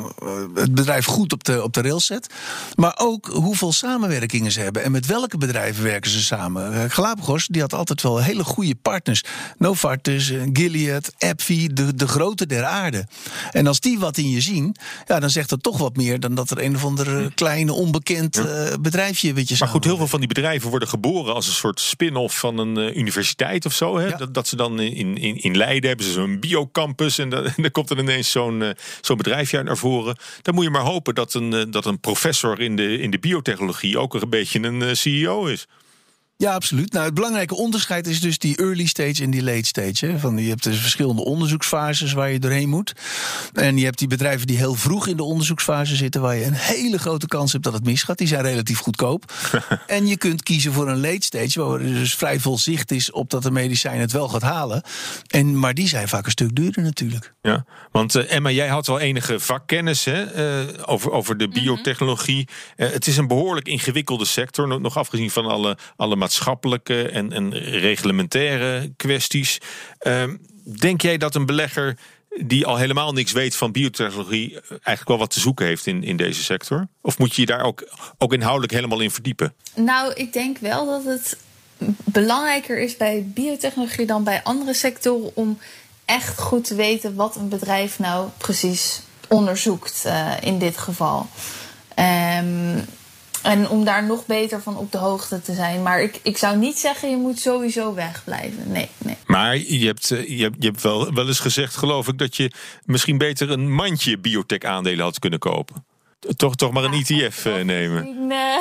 het 0.54 0.74
bedrijf 0.74 1.04
goed 1.04 1.32
op 1.32 1.44
de, 1.44 1.62
op 1.62 1.72
de 1.72 1.82
rails 1.82 2.06
zet. 2.06 2.34
Maar 2.74 2.94
ook 2.96 3.26
hoeveel 3.26 3.72
samenwerkingen 3.72 4.52
ze 4.52 4.60
hebben. 4.60 4.82
En 4.82 4.92
met 4.92 5.06
welke 5.06 5.38
bedrijven 5.38 5.84
werken 5.84 6.10
ze 6.10 6.22
samen. 6.22 6.90
Galapagos 6.90 7.46
die 7.46 7.60
had 7.60 7.74
altijd 7.74 8.02
wel 8.02 8.22
hele 8.22 8.44
goede 8.44 8.74
partners. 8.74 9.24
Novartis, 9.58 10.32
Gilead, 10.52 11.12
AbbVie, 11.18 11.72
de, 11.72 11.94
de 11.94 12.08
grote 12.08 12.46
der 12.46 12.64
aarde. 12.64 13.06
En 13.50 13.66
als 13.66 13.80
die 13.80 13.98
wat 13.98 14.16
in 14.16 14.30
je 14.30 14.40
zien, 14.40 14.76
ja, 15.06 15.20
dan 15.20 15.30
zegt 15.30 15.48
dat 15.48 15.62
toch 15.62 15.78
wat 15.78 15.96
meer... 15.96 16.20
dan 16.20 16.34
dat 16.34 16.50
er 16.50 16.62
een 16.62 16.74
of 16.74 16.84
ander 16.84 17.32
kleine, 17.34 17.72
onbekend 17.72 18.38
uh, 18.38 18.44
bedrijfje... 18.80 19.32
Weet 19.32 19.48
je, 19.48 19.56
maar 19.58 19.68
goed, 19.68 19.84
heel 19.84 19.96
veel 19.96 20.06
van 20.06 20.18
die 20.18 20.28
bedrijven 20.28 20.70
worden 20.70 20.88
geboren... 20.88 21.34
als 21.34 21.46
een 21.46 21.52
soort 21.52 21.80
spin-off 21.80 22.38
van 22.38 22.58
een 22.58 22.78
uh, 22.78 22.96
universiteit 22.96 23.66
of 23.66 23.72
zo. 23.72 23.98
Hè? 23.98 24.06
Ja. 24.06 24.16
Dat, 24.16 24.34
dat, 24.34 24.48
ze 24.48 24.56
dan 24.56 24.80
in, 24.80 25.16
in, 25.16 25.42
in 25.42 25.56
Leiden 25.56 25.88
hebben 25.88 26.06
ze 26.06 26.12
zo'n 26.12 26.40
biocampus... 26.40 27.18
en 27.18 27.30
dan 27.30 27.70
komt 27.72 27.90
er 27.90 27.98
ineens 27.98 28.30
zo'n 28.30 28.60
uh, 28.60 28.70
zo'n 29.00 29.16
bedrijfje 29.16 29.62
naar 29.62 29.76
voren. 29.76 29.97
Dan 30.42 30.54
moet 30.54 30.64
je 30.64 30.70
maar 30.70 30.82
hopen 30.82 31.14
dat 31.14 31.34
een, 31.34 31.70
dat 31.70 31.86
een 31.86 32.00
professor 32.00 32.60
in 32.60 32.76
de, 32.76 32.98
in 32.98 33.10
de 33.10 33.18
biotechnologie 33.18 33.98
ook 33.98 34.14
een 34.14 34.30
beetje 34.30 34.62
een 34.62 34.96
CEO 34.96 35.46
is. 35.46 35.66
Ja, 36.40 36.54
absoluut. 36.54 36.92
Nou, 36.92 37.04
het 37.04 37.14
belangrijke 37.14 37.54
onderscheid 37.54 38.06
is 38.06 38.20
dus 38.20 38.38
die 38.38 38.56
early 38.56 38.86
stage 38.86 39.22
en 39.22 39.30
die 39.30 39.42
late 39.42 39.66
stage. 39.66 40.06
Hè. 40.06 40.18
Van, 40.18 40.38
je 40.38 40.48
hebt 40.48 40.62
dus 40.62 40.78
verschillende 40.78 41.24
onderzoeksfases 41.24 42.12
waar 42.12 42.30
je 42.30 42.38
doorheen 42.38 42.68
moet. 42.68 42.92
En 43.54 43.76
je 43.76 43.84
hebt 43.84 43.98
die 43.98 44.08
bedrijven 44.08 44.46
die 44.46 44.56
heel 44.56 44.74
vroeg 44.74 45.06
in 45.06 45.16
de 45.16 45.22
onderzoeksfase 45.22 45.96
zitten, 45.96 46.20
waar 46.20 46.36
je 46.36 46.44
een 46.44 46.52
hele 46.52 46.98
grote 46.98 47.26
kans 47.26 47.52
hebt 47.52 47.64
dat 47.64 47.72
het 47.72 47.84
misgaat. 47.84 48.18
Die 48.18 48.26
zijn 48.26 48.42
relatief 48.42 48.78
goedkoop. 48.78 49.32
en 49.86 50.06
je 50.06 50.16
kunt 50.16 50.42
kiezen 50.42 50.72
voor 50.72 50.88
een 50.88 51.00
late 51.00 51.24
stage, 51.24 51.62
waar 51.62 51.80
er 51.80 51.86
dus 51.86 52.14
vrij 52.14 52.40
veel 52.40 52.58
zicht 52.58 52.90
is 52.90 53.10
op 53.10 53.30
dat 53.30 53.42
de 53.42 53.50
medicijn 53.50 54.00
het 54.00 54.12
wel 54.12 54.28
gaat 54.28 54.42
halen. 54.42 54.82
En, 55.26 55.58
maar 55.58 55.74
die 55.74 55.88
zijn 55.88 56.08
vaak 56.08 56.24
een 56.24 56.30
stuk 56.30 56.54
duurder 56.54 56.82
natuurlijk. 56.82 57.34
Ja, 57.42 57.64
want 57.92 58.14
uh, 58.14 58.32
Emma, 58.32 58.50
jij 58.50 58.68
had 58.68 58.86
wel 58.86 58.98
enige 58.98 59.40
vakkennis 59.40 60.04
hè, 60.04 60.62
uh, 60.66 60.74
over, 60.84 61.10
over 61.10 61.36
de 61.36 61.48
biotechnologie. 61.48 62.48
Uh, 62.76 62.90
het 62.90 63.06
is 63.06 63.16
een 63.16 63.28
behoorlijk 63.28 63.68
ingewikkelde 63.68 64.24
sector, 64.24 64.68
nog, 64.68 64.80
nog 64.80 64.96
afgezien 64.96 65.30
van 65.30 65.46
alle, 65.46 65.78
alle 65.96 66.16
maatschappelijke 66.28 67.08
en, 67.08 67.32
en 67.32 67.52
reglementaire 67.58 68.92
kwesties. 68.96 69.58
Ehm, 69.98 70.36
denk 70.80 71.00
jij 71.00 71.16
dat 71.16 71.34
een 71.34 71.46
belegger 71.46 71.98
die 72.40 72.66
al 72.66 72.76
helemaal 72.76 73.12
niks 73.12 73.32
weet 73.32 73.56
van 73.56 73.72
biotechnologie 73.72 74.60
eigenlijk 74.68 75.08
wel 75.08 75.18
wat 75.18 75.30
te 75.30 75.40
zoeken 75.40 75.66
heeft 75.66 75.86
in, 75.86 76.04
in 76.04 76.16
deze 76.16 76.42
sector? 76.42 76.88
Of 77.00 77.18
moet 77.18 77.34
je 77.34 77.40
je 77.40 77.46
daar 77.46 77.62
ook, 77.62 77.88
ook 78.18 78.32
inhoudelijk 78.32 78.72
helemaal 78.72 79.00
in 79.00 79.10
verdiepen? 79.10 79.54
Nou, 79.74 80.12
ik 80.12 80.32
denk 80.32 80.58
wel 80.58 80.86
dat 80.86 81.04
het 81.04 81.38
belangrijker 82.04 82.78
is 82.78 82.96
bij 82.96 83.30
biotechnologie 83.34 84.06
dan 84.06 84.24
bij 84.24 84.42
andere 84.42 84.74
sectoren 84.74 85.30
om 85.34 85.58
echt 86.04 86.38
goed 86.38 86.64
te 86.64 86.74
weten 86.74 87.14
wat 87.14 87.36
een 87.36 87.48
bedrijf 87.48 87.98
nou 87.98 88.28
precies 88.38 89.00
onderzoekt 89.28 90.02
uh, 90.06 90.32
in 90.40 90.58
dit 90.58 90.76
geval. 90.76 91.26
Um, 91.98 92.84
en 93.42 93.68
om 93.68 93.84
daar 93.84 94.04
nog 94.06 94.26
beter 94.26 94.62
van 94.62 94.76
op 94.76 94.92
de 94.92 94.98
hoogte 94.98 95.42
te 95.42 95.54
zijn. 95.54 95.82
Maar 95.82 96.02
ik, 96.02 96.20
ik 96.22 96.36
zou 96.36 96.56
niet 96.56 96.78
zeggen, 96.78 97.10
je 97.10 97.16
moet 97.16 97.38
sowieso 97.38 97.94
wegblijven. 97.94 98.72
Nee, 98.72 98.88
nee. 98.98 99.16
Maar 99.26 99.56
je 99.56 99.86
hebt, 99.86 100.10
eh, 100.10 100.28
je 100.28 100.42
hebt, 100.42 100.56
je 100.58 100.66
hebt 100.66 100.82
wel, 100.82 101.12
wel 101.14 101.26
eens 101.26 101.40
gezegd, 101.40 101.76
geloof 101.76 102.08
ik, 102.08 102.18
dat 102.18 102.36
je 102.36 102.52
misschien 102.84 103.18
beter 103.18 103.50
een 103.50 103.72
mandje 103.72 104.18
biotech-aandelen 104.18 105.04
had 105.04 105.18
kunnen 105.18 105.38
kopen. 105.38 105.84
Toch, 106.36 106.56
toch 106.56 106.72
maar 106.72 106.84
een 106.84 107.04
ja, 107.06 107.24
ETF 107.24 107.44
uh, 107.44 107.60
nemen. 107.60 108.26
Nee. 108.26 108.58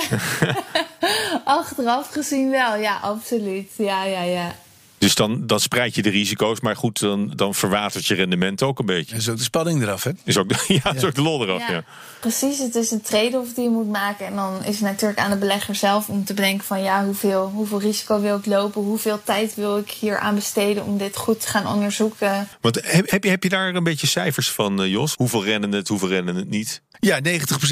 achteraf 1.44 2.10
gezien 2.12 2.50
wel, 2.50 2.76
ja, 2.76 2.98
absoluut. 3.02 3.72
Ja, 3.78 4.04
ja, 4.04 4.22
ja. 4.22 4.56
Dus 4.98 5.16
dan, 5.16 5.48
dan 5.48 5.60
spreid 5.60 5.96
je 5.96 6.02
de 6.02 6.10
risico's, 6.10 6.60
maar 6.60 6.76
goed, 6.76 7.00
dan, 7.00 7.32
dan 7.36 7.56
verwatert 7.56 8.06
je 8.06 8.16
rendement 8.16 8.64
ook 8.64 8.80
een 8.80 8.86
beetje. 8.86 9.16
Is 9.16 9.30
ook 9.30 9.38
de 9.38 9.44
spanning 9.44 9.82
eraf, 9.82 10.04
hè? 10.04 10.12
Is 10.24 10.38
ook, 10.38 10.52
ja, 10.68 10.80
ja. 10.84 10.94
is 10.94 11.04
ook 11.04 11.16
de 11.16 11.22
lol 11.22 11.44
eraf, 11.44 11.68
ja. 11.68 11.74
ja. 11.74 11.84
Precies, 12.20 12.58
het 12.58 12.76
is 12.76 12.92
een 12.92 13.02
trade-off 13.02 13.54
die 13.54 13.64
je 13.64 13.70
moet 13.70 13.90
maken. 13.90 14.26
En 14.26 14.36
dan 14.36 14.64
is 14.64 14.76
het 14.76 14.80
natuurlijk 14.80 15.20
aan 15.20 15.32
de 15.32 15.38
belegger 15.38 15.76
zelf 15.76 16.10
om 16.10 16.26
te 16.26 16.34
bedenken 16.34 16.66
van... 16.66 16.82
ja, 16.82 17.06
hoeveel, 17.06 17.52
hoeveel 17.54 17.80
risico 17.80 18.22
wil 18.22 18.38
ik 18.38 18.46
lopen? 18.46 18.82
Hoeveel 18.82 19.22
tijd 19.24 19.56
wil 19.56 19.78
ik 19.78 19.90
hier 19.90 20.20
aan 20.20 20.36
besteden 20.36 20.84
om 20.84 20.98
dit 20.98 21.18
goed 21.18 21.42
te 21.42 21.48
gaan 21.48 21.68
onderzoeken? 21.68 22.48
Want 22.62 22.80
heb, 22.84 23.10
heb, 23.10 23.24
je, 23.24 23.30
heb 23.30 23.44
je 23.44 23.50
daar 23.50 23.76
een 23.76 23.84
beetje 23.84 24.08
cijfers 24.08 24.52
van, 24.52 24.82
uh, 24.82 24.92
Jos? 24.92 25.14
Hoeveel 25.16 25.44
rennen 25.44 25.72
het, 25.72 25.88
hoeveel 25.88 26.08
rennen 26.08 26.36
het 26.36 26.50
niet? 26.50 26.82
Ja, 27.00 27.20
90% 27.22 27.22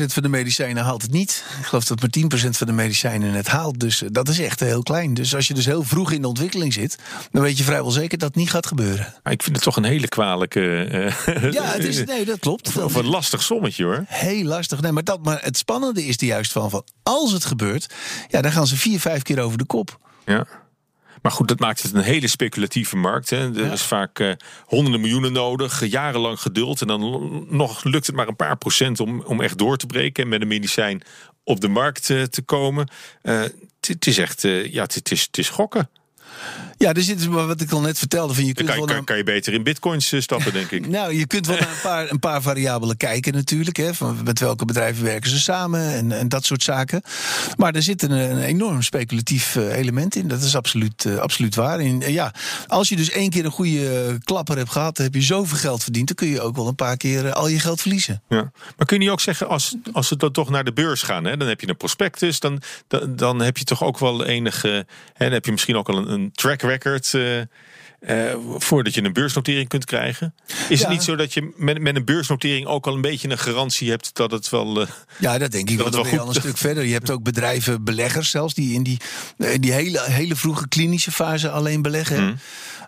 van 0.05 0.23
de 0.23 0.29
medicijnen 0.29 0.83
haalt 0.83 1.01
het 1.01 1.11
niet. 1.11 1.43
Ik 1.59 1.65
geloof 1.65 1.85
dat 1.85 2.01
maar 2.01 2.09
10% 2.45 2.49
van 2.49 2.67
de 2.67 2.73
medicijnen 2.73 3.33
het 3.33 3.47
haalt. 3.47 3.79
Dus 3.79 4.01
uh, 4.01 4.09
dat 4.11 4.29
is 4.29 4.39
echt 4.39 4.59
heel 4.59 4.83
klein. 4.83 5.13
Dus 5.13 5.35
als 5.35 5.47
je 5.47 5.53
dus 5.53 5.65
heel 5.65 5.83
vroeg 5.83 6.11
in 6.11 6.21
de 6.21 6.27
ontwikkeling 6.27 6.73
zit... 6.73 6.97
dan 7.31 7.41
weet 7.41 7.57
je 7.57 7.63
vrijwel 7.63 7.91
zeker 7.91 8.17
dat 8.17 8.27
het 8.27 8.37
niet 8.37 8.49
gaat 8.49 8.65
gebeuren. 8.65 9.13
Maar 9.23 9.33
ik 9.33 9.43
vind 9.43 9.55
het 9.55 9.65
toch 9.65 9.75
een 9.75 9.83
hele 9.83 10.07
kwalijke... 10.07 10.89
Uh, 10.91 11.51
ja, 11.51 11.63
het 11.63 11.83
is, 11.83 12.03
nee, 12.03 12.25
dat 12.25 12.39
klopt. 12.39 12.77
Of 12.83 12.95
een 12.95 13.05
lastig 13.05 13.43
sommetje, 13.43 13.83
hoor. 13.83 14.03
Heel 14.07 14.43
lastig. 14.43 14.81
Nee, 14.81 14.91
maar, 14.91 15.03
dat, 15.03 15.23
maar 15.23 15.39
het 15.41 15.57
spannende 15.57 16.05
is 16.05 16.17
er 16.17 16.27
juist 16.27 16.51
van, 16.51 16.69
van... 16.69 16.83
als 17.03 17.31
het 17.31 17.45
gebeurt, 17.45 17.93
ja, 18.27 18.41
dan 18.41 18.51
gaan 18.51 18.67
ze 18.67 18.77
vier, 18.77 18.99
vijf 18.99 19.21
keer 19.21 19.39
over 19.39 19.57
de 19.57 19.65
kop. 19.65 19.99
Ja. 20.25 20.47
Maar 21.21 21.31
goed, 21.31 21.47
dat 21.47 21.59
maakt 21.59 21.81
het 21.81 21.93
een 21.93 22.01
hele 22.01 22.27
speculatieve 22.27 22.95
markt. 22.95 23.29
Hè. 23.29 23.37
Er 23.37 23.65
ja. 23.65 23.71
is 23.71 23.81
vaak 23.81 24.19
uh, 24.19 24.31
honderden 24.65 25.01
miljoenen 25.01 25.33
nodig, 25.33 25.85
jarenlang 25.85 26.39
geduld. 26.39 26.81
En 26.81 26.87
dan 26.87 27.45
nog 27.49 27.83
lukt 27.83 28.05
het 28.05 28.15
maar 28.15 28.27
een 28.27 28.35
paar 28.35 28.57
procent 28.57 28.99
om, 28.99 29.21
om 29.21 29.41
echt 29.41 29.57
door 29.57 29.77
te 29.77 29.85
breken 29.85 30.23
en 30.23 30.29
met 30.29 30.41
een 30.41 30.47
medicijn 30.47 31.01
op 31.43 31.61
de 31.61 31.67
markt 31.67 32.09
uh, 32.09 32.23
te 32.23 32.41
komen. 32.41 32.89
Het 33.79 34.07
is 34.07 34.17
echt, 34.17 34.41
ja, 34.41 34.81
het 34.81 35.11
is, 35.11 35.21
het 35.21 35.37
is 35.37 35.49
gokken. 35.49 35.89
Ja, 36.77 36.93
er 36.93 37.01
zit 37.01 37.25
wat 37.25 37.61
ik 37.61 37.71
al 37.71 37.81
net 37.81 37.97
vertelde. 37.97 38.33
Van 38.33 38.45
je 38.45 38.53
kunt 38.53 38.67
kan, 38.67 38.77
wel 38.77 38.85
kan, 38.85 39.03
kan, 39.03 39.17
je 39.17 39.23
beter 39.23 39.53
in 39.53 39.63
bitcoins 39.63 40.13
stappen, 40.17 40.53
denk 40.53 40.71
ik. 40.71 40.87
nou, 40.97 41.13
je 41.13 41.27
kunt 41.27 41.47
wel 41.47 41.57
naar 41.57 41.69
een 41.69 41.81
paar, 41.81 42.11
een 42.11 42.19
paar 42.19 42.41
variabelen 42.41 42.97
kijken 42.97 43.33
natuurlijk. 43.33 43.77
Hè, 43.77 43.93
van 43.93 44.17
met 44.23 44.39
welke 44.39 44.65
bedrijven 44.65 45.03
werken 45.03 45.29
ze 45.29 45.39
samen 45.39 45.93
en, 45.93 46.11
en 46.11 46.29
dat 46.29 46.45
soort 46.45 46.63
zaken. 46.63 47.01
Maar 47.57 47.75
er 47.75 47.81
zit 47.81 48.01
een, 48.01 48.11
een 48.11 48.41
enorm 48.41 48.81
speculatief 48.81 49.55
element 49.55 50.15
in. 50.15 50.27
Dat 50.27 50.41
is 50.41 50.55
absoluut, 50.55 51.03
uh, 51.03 51.17
absoluut 51.17 51.55
waar. 51.55 51.79
En, 51.79 52.01
uh, 52.01 52.09
ja, 52.09 52.33
als 52.67 52.89
je 52.89 52.95
dus 52.95 53.09
één 53.09 53.29
keer 53.29 53.45
een 53.45 53.51
goede 53.51 54.17
klapper 54.23 54.57
hebt 54.57 54.71
gehad... 54.71 54.97
heb 54.97 55.13
je 55.13 55.21
zoveel 55.21 55.57
geld 55.57 55.83
verdiend... 55.83 56.07
dan 56.07 56.15
kun 56.15 56.27
je 56.27 56.41
ook 56.41 56.55
wel 56.55 56.67
een 56.67 56.75
paar 56.75 56.97
keer 56.97 57.25
uh, 57.25 57.31
al 57.31 57.47
je 57.47 57.59
geld 57.59 57.81
verliezen. 57.81 58.21
Ja. 58.29 58.51
Maar 58.77 58.87
kun 58.87 59.01
je 59.01 59.11
ook 59.11 59.21
zeggen, 59.21 59.47
als, 59.47 59.75
als 59.91 60.09
we 60.09 60.17
dan 60.17 60.31
toch 60.31 60.49
naar 60.49 60.63
de 60.63 60.73
beurs 60.73 61.01
gaan... 61.01 61.25
Hè, 61.25 61.37
dan 61.37 61.47
heb 61.47 61.61
je 61.61 61.69
een 61.69 61.77
prospectus, 61.77 62.39
dan, 62.39 62.61
dan, 62.87 63.15
dan 63.15 63.41
heb 63.41 63.57
je 63.57 63.63
toch 63.63 63.83
ook 63.83 63.99
wel 63.99 64.25
enige... 64.25 64.85
Hè, 65.13 65.25
dan 65.25 65.33
heb 65.33 65.45
je 65.45 65.51
misschien 65.51 65.75
ook 65.75 65.89
al 65.89 65.97
een, 65.97 66.11
een 66.11 66.24
track 66.37 66.63
record... 66.63 67.05
Uh, 68.09 68.25
uh, 68.25 68.35
voordat 68.57 68.93
je 68.93 69.03
een 69.03 69.13
beursnotering 69.13 69.67
kunt 69.67 69.85
krijgen. 69.85 70.35
Is 70.69 70.79
ja. 70.79 70.85
het 70.85 70.89
niet 70.89 71.03
zo 71.03 71.15
dat 71.15 71.33
je 71.33 71.53
met, 71.55 71.79
met 71.79 71.95
een 71.95 72.05
beursnotering 72.05 72.65
ook 72.67 72.87
al 72.87 72.93
een 72.93 73.01
beetje 73.01 73.29
een 73.29 73.37
garantie 73.37 73.89
hebt 73.89 74.09
dat 74.13 74.31
het 74.31 74.49
wel. 74.49 74.81
Uh, 74.81 74.87
ja, 75.17 75.37
dat 75.37 75.51
denk 75.51 75.69
ik 75.69 75.77
dat 75.77 75.93
wel. 75.93 76.03
Dat 76.03 76.11
wel 76.11 76.21
al 76.21 76.27
een 76.27 76.33
stuk 76.33 76.57
verder. 76.57 76.83
Je 76.83 76.93
hebt 76.93 77.09
ook 77.09 77.23
bedrijven, 77.23 77.83
beleggers 77.83 78.29
zelfs, 78.29 78.53
die 78.53 78.73
in 78.73 78.83
die, 78.83 78.99
in 79.37 79.61
die 79.61 79.71
hele, 79.71 80.01
hele 80.03 80.35
vroege 80.35 80.67
klinische 80.67 81.11
fase 81.11 81.49
alleen 81.49 81.81
beleggen. 81.81 82.23
Mm. 82.23 82.37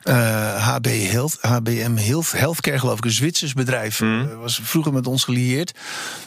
Uh, 0.03 0.67
HB 0.67 0.85
Health, 0.85 1.37
HBM 1.41 1.95
Health, 1.95 2.31
Healthcare, 2.31 2.79
geloof 2.79 2.97
ik, 2.97 3.05
een 3.05 3.11
Zwitsers 3.11 3.53
bedrijf. 3.53 4.01
Mm. 4.01 4.21
Uh, 4.21 4.39
was 4.39 4.59
vroeger 4.63 4.93
met 4.93 5.07
ons 5.07 5.23
gelieerd. 5.23 5.71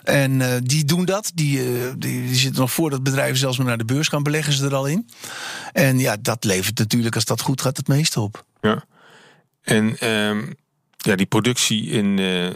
En 0.04 0.60
die 0.64 0.84
doen 0.84 1.04
dat. 1.04 1.30
Die, 1.34 1.62
die, 1.98 2.26
die, 2.26 2.34
zitten 2.34 2.60
nog 2.60 2.72
voor 2.72 2.90
dat 2.90 3.02
bedrijven 3.02 3.38
zelfs 3.38 3.56
maar 3.56 3.66
naar 3.66 3.78
de 3.78 3.84
beurs 3.84 4.08
gaan, 4.08 4.22
beleggen 4.22 4.52
ze 4.52 4.64
er 4.64 4.74
al 4.74 4.86
in. 4.86 5.08
En 5.72 5.98
ja, 5.98 6.16
dat 6.20 6.44
levert 6.44 6.78
natuurlijk, 6.78 7.14
als 7.14 7.24
dat 7.24 7.40
goed 7.40 7.60
gaat, 7.60 7.76
het 7.76 7.88
meeste 7.88 8.20
op. 8.20 8.44
Ja. 8.60 8.84
En 9.62 10.08
um, 10.10 10.54
ja, 10.96 11.16
die 11.16 11.26
productie 11.26 11.86
in, 11.86 12.18
uh, 12.18 12.50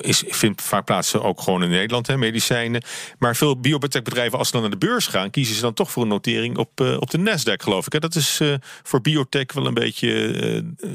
is, 0.00 0.24
vindt 0.26 0.62
vaak 0.62 0.84
plaats 0.84 1.16
ook 1.16 1.40
gewoon 1.40 1.62
in 1.62 1.70
Nederland, 1.70 2.06
hè, 2.06 2.16
medicijnen. 2.16 2.82
Maar 3.18 3.36
veel 3.36 3.60
biotechbedrijven, 3.60 4.38
als 4.38 4.46
ze 4.46 4.52
dan 4.52 4.62
naar 4.62 4.70
de 4.70 4.86
beurs 4.86 5.06
gaan, 5.06 5.30
kiezen 5.30 5.54
ze 5.54 5.60
dan 5.60 5.74
toch 5.74 5.90
voor 5.90 6.02
een 6.02 6.08
notering 6.08 6.56
op, 6.56 6.80
op 6.80 7.10
de 7.10 7.18
Nasdaq, 7.18 7.62
geloof 7.62 7.86
ik. 7.86 7.92
Hè. 7.92 7.98
Dat 7.98 8.14
is 8.14 8.40
voor 8.82 9.00
biotech 9.00 9.52
wel 9.52 9.66
een 9.66 9.74
beetje 9.74 10.10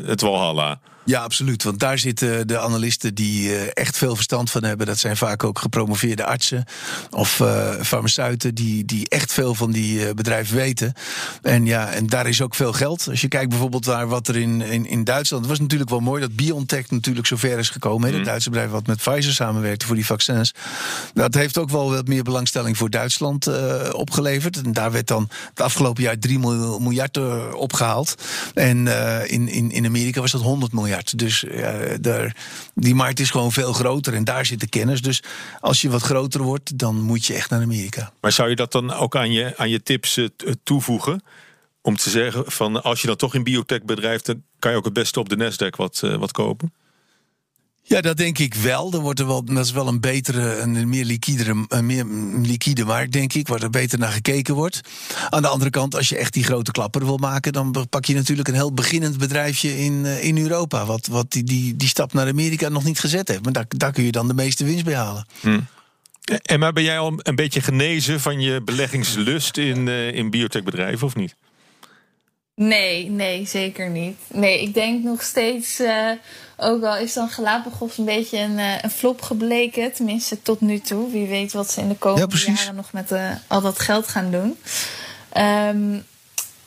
het 0.05 0.21
walhalla. 0.21 0.79
Ja, 1.05 1.21
absoluut. 1.21 1.63
Want 1.63 1.79
daar 1.79 1.97
zitten 1.97 2.47
de 2.47 2.59
analisten 2.59 3.15
die 3.15 3.49
uh, 3.49 3.61
echt 3.73 3.97
veel 3.97 4.15
verstand 4.15 4.51
van 4.51 4.63
hebben. 4.63 4.87
Dat 4.87 4.97
zijn 4.97 5.17
vaak 5.17 5.43
ook 5.43 5.59
gepromoveerde 5.59 6.25
artsen 6.25 6.65
of 7.09 7.39
uh, 7.39 7.73
farmaceuten 7.81 8.55
die, 8.55 8.85
die 8.85 9.09
echt 9.09 9.33
veel 9.33 9.55
van 9.55 9.71
die 9.71 10.13
bedrijven 10.13 10.55
weten. 10.55 10.93
En 11.41 11.65
ja, 11.65 11.91
en 11.91 12.07
daar 12.07 12.27
is 12.27 12.41
ook 12.41 12.55
veel 12.55 12.73
geld. 12.73 13.07
Als 13.09 13.21
je 13.21 13.27
kijkt 13.27 13.49
bijvoorbeeld 13.49 13.85
naar 13.85 14.07
wat 14.07 14.27
er 14.27 14.35
in, 14.35 14.61
in, 14.61 14.85
in 14.85 15.03
Duitsland. 15.03 15.41
Het 15.43 15.51
was 15.51 15.61
natuurlijk 15.61 15.89
wel 15.89 15.99
mooi 15.99 16.21
dat 16.21 16.35
BioNTech 16.35 16.89
natuurlijk 16.89 17.27
zover 17.27 17.57
is 17.57 17.69
gekomen. 17.69 18.09
Mm. 18.09 18.15
Het 18.15 18.25
Duitse 18.25 18.49
bedrijf 18.49 18.71
wat 18.71 18.87
met 18.87 18.97
Pfizer 18.97 19.33
samenwerkte 19.33 19.85
voor 19.85 19.95
die 19.95 20.05
vaccins. 20.05 20.53
Dat 21.13 21.33
heeft 21.33 21.57
ook 21.57 21.69
wel 21.69 21.91
wat 21.91 22.07
meer 22.07 22.23
belangstelling 22.23 22.77
voor 22.77 22.89
Duitsland 22.89 23.47
opgeleverd. 23.93 24.61
En 24.61 24.73
daar 24.73 24.91
werd 24.91 25.07
dan 25.07 25.29
het 25.49 25.61
afgelopen 25.61 26.03
jaar 26.03 26.19
3 26.19 26.39
miljard 26.79 27.19
opgehaald. 27.53 28.15
En 28.53 28.87
in, 29.27 29.47
in, 29.47 29.71
in 29.71 29.85
Amerika 29.85 30.21
was 30.21 30.31
dat 30.31 30.41
100 30.41 30.73
miljard. 30.73 30.94
Dus 31.03 31.45
ja, 31.51 31.97
daar, 32.01 32.35
die 32.73 32.95
markt 32.95 33.19
is 33.19 33.29
gewoon 33.29 33.51
veel 33.51 33.73
groter 33.73 34.13
en 34.13 34.23
daar 34.23 34.45
zit 34.45 34.59
de 34.59 34.69
kennis. 34.69 35.01
Dus 35.01 35.23
als 35.59 35.81
je 35.81 35.89
wat 35.89 36.01
groter 36.01 36.41
wordt, 36.41 36.77
dan 36.77 37.01
moet 37.01 37.25
je 37.25 37.33
echt 37.33 37.49
naar 37.49 37.61
Amerika. 37.61 38.11
Maar 38.21 38.31
zou 38.31 38.49
je 38.49 38.55
dat 38.55 38.71
dan 38.71 38.93
ook 38.93 39.15
aan 39.15 39.31
je, 39.31 39.53
aan 39.57 39.69
je 39.69 39.83
tips 39.83 40.17
uh, 40.17 40.27
toevoegen? 40.63 41.23
Om 41.81 41.95
te 41.95 42.09
zeggen 42.09 42.51
van 42.51 42.83
als 42.83 43.01
je 43.01 43.07
dan 43.07 43.15
toch 43.15 43.35
in 43.35 43.43
biotech 43.43 43.83
bedrijft, 43.83 44.25
dan 44.25 44.43
kan 44.59 44.71
je 44.71 44.77
ook 44.77 44.85
het 44.85 44.93
beste 44.93 45.19
op 45.19 45.29
de 45.29 45.37
Nasdaq 45.37 45.75
wat, 45.75 45.99
wat 45.99 46.31
kopen? 46.31 46.73
Ja, 47.87 48.01
dat 48.01 48.17
denk 48.17 48.37
ik 48.37 48.53
wel. 48.53 48.93
Er 48.93 48.99
wordt 48.99 49.19
er 49.19 49.27
wel, 49.27 49.43
dat 49.43 49.65
is 49.65 49.71
wel 49.71 49.87
een 49.87 49.99
betere, 49.99 50.57
een 50.57 50.89
meer 50.89 51.05
liquidere, 51.05 51.65
een 51.67 51.85
meer 51.85 52.05
liquide 52.41 52.85
markt, 52.85 53.11
denk 53.11 53.33
ik, 53.33 53.47
waar 53.47 53.61
er 53.61 53.69
beter 53.69 53.99
naar 53.99 54.11
gekeken 54.11 54.55
wordt. 54.55 54.81
Aan 55.29 55.41
de 55.41 55.47
andere 55.47 55.69
kant, 55.69 55.95
als 55.95 56.09
je 56.09 56.17
echt 56.17 56.33
die 56.33 56.43
grote 56.43 56.71
klapper 56.71 57.05
wil 57.05 57.17
maken, 57.17 57.53
dan 57.53 57.87
pak 57.89 58.05
je 58.05 58.13
natuurlijk 58.13 58.47
een 58.47 58.53
heel 58.53 58.73
beginnend 58.73 59.17
bedrijfje 59.17 59.77
in, 59.77 60.05
in 60.05 60.37
Europa, 60.37 60.85
wat, 60.85 61.07
wat 61.07 61.31
die, 61.31 61.43
die, 61.43 61.75
die 61.75 61.87
stap 61.87 62.13
naar 62.13 62.27
Amerika 62.27 62.69
nog 62.69 62.83
niet 62.83 62.99
gezet 62.99 63.27
heeft. 63.27 63.43
Maar 63.43 63.53
daar, 63.53 63.65
daar 63.67 63.91
kun 63.91 64.03
je 64.03 64.11
dan 64.11 64.27
de 64.27 64.33
meeste 64.33 64.65
winst 64.65 64.85
bij 64.85 64.95
halen. 64.95 65.25
Hm. 65.41 65.59
En 66.41 66.59
maar 66.59 66.73
ben 66.73 66.83
jij 66.83 66.99
al 66.99 67.13
een 67.17 67.35
beetje 67.35 67.61
genezen 67.61 68.21
van 68.21 68.41
je 68.41 68.61
beleggingslust 68.61 69.57
in, 69.57 69.87
uh, 69.87 70.11
in 70.11 70.29
biotechbedrijven 70.29 71.07
of 71.07 71.15
niet? 71.15 71.35
Nee, 72.55 73.09
nee, 73.09 73.45
zeker 73.47 73.89
niet. 73.89 74.17
Nee, 74.27 74.61
ik 74.61 74.73
denk 74.73 75.03
nog 75.03 75.21
steeds, 75.21 75.79
uh, 75.79 76.11
ook 76.57 76.83
al 76.83 76.97
is 76.97 77.13
dan 77.13 77.29
Galapagos 77.29 77.97
een 77.97 78.05
beetje 78.05 78.37
een, 78.39 78.57
uh, 78.57 78.81
een, 78.81 78.89
flop 78.89 79.21
gebleken, 79.21 79.93
tenminste 79.93 80.41
tot 80.41 80.61
nu 80.61 80.79
toe. 80.79 81.11
Wie 81.11 81.27
weet 81.27 81.53
wat 81.53 81.71
ze 81.71 81.81
in 81.81 81.89
de 81.89 81.95
komende 81.95 82.37
ja, 82.45 82.53
jaren 82.53 82.75
nog 82.75 82.91
met 82.91 83.11
uh, 83.11 83.31
al 83.47 83.61
dat 83.61 83.79
geld 83.79 84.07
gaan 84.07 84.31
doen. 84.31 84.57
Um, 85.37 86.05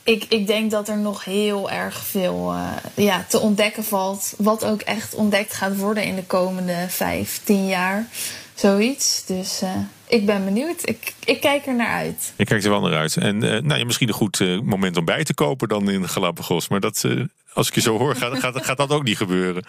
ik, 0.03 0.25
ik 0.29 0.47
denk 0.47 0.71
dat 0.71 0.89
er 0.89 0.99
nog 0.99 1.25
heel 1.25 1.71
erg 1.71 2.07
veel 2.07 2.55
ja, 2.95 3.25
te 3.29 3.39
ontdekken 3.39 3.85
valt. 3.85 4.35
Wat 4.37 4.65
ook 4.65 4.81
echt 4.81 5.15
ontdekt 5.15 5.55
gaat 5.55 5.77
worden 5.77 6.05
in 6.05 6.15
de 6.15 6.25
komende 6.25 6.87
vijf, 6.89 7.41
tien 7.45 7.67
jaar. 7.67 8.07
Zoiets. 8.55 9.25
Dus 9.27 9.63
ik 10.09 10.27
ben 10.27 10.45
benieuwd. 10.45 10.89
Ik, 10.89 11.15
ik 11.25 11.41
kijk 11.41 11.67
er 11.67 11.75
naar 11.75 11.95
uit. 11.95 12.33
Ik 12.37 12.47
kijk 12.47 12.65
er 12.65 12.71
wel 12.71 12.81
naar 12.81 12.99
uit. 12.99 13.17
En 13.17 13.45
uh, 13.45 13.51
nou, 13.61 13.79
ja, 13.79 13.85
misschien 13.85 14.09
een 14.09 14.15
goed 14.15 14.63
moment 14.63 14.97
om 14.97 15.05
bij 15.05 15.25
te 15.25 15.35
kopen 15.35 15.69
dan 15.69 15.91
in 15.91 16.09
Galapagos. 16.09 16.69
Maar 16.69 16.81
dat, 16.81 17.05
als 17.53 17.69
ik 17.69 17.75
je 17.75 17.81
zo 17.81 17.99
hoor, 17.99 18.17
gaat, 18.17 18.39
gaat, 18.39 18.65
gaat 18.67 18.77
dat 18.77 18.91
ook 18.91 19.05
niet 19.05 19.17
gebeuren. 19.17 19.65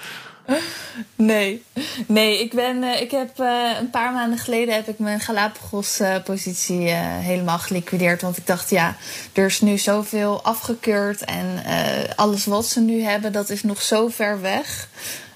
Nee, 1.15 1.63
nee 2.07 2.39
ik, 2.39 2.53
ben, 2.53 2.83
uh, 2.83 3.01
ik 3.01 3.11
heb 3.11 3.39
uh, 3.39 3.77
een 3.79 3.89
paar 3.89 4.13
maanden 4.13 4.39
geleden 4.39 4.73
heb 4.73 4.87
ik 4.87 4.99
mijn 4.99 5.19
Galapagos-positie 5.19 6.81
uh, 6.81 6.95
helemaal 7.01 7.59
geliquideerd. 7.59 8.21
Want 8.21 8.37
ik 8.37 8.47
dacht, 8.47 8.69
ja, 8.69 8.95
er 9.33 9.45
is 9.45 9.61
nu 9.61 9.77
zoveel 9.77 10.43
afgekeurd 10.43 11.21
en 11.25 11.63
alles 12.15 12.45
wat 12.45 12.65
ze 12.65 12.81
nu 12.81 13.01
hebben, 13.01 13.31
dat 13.31 13.49
is 13.49 13.63
nog 13.63 13.81
zo 13.81 14.07
ver 14.07 14.41
weg. 14.41 14.87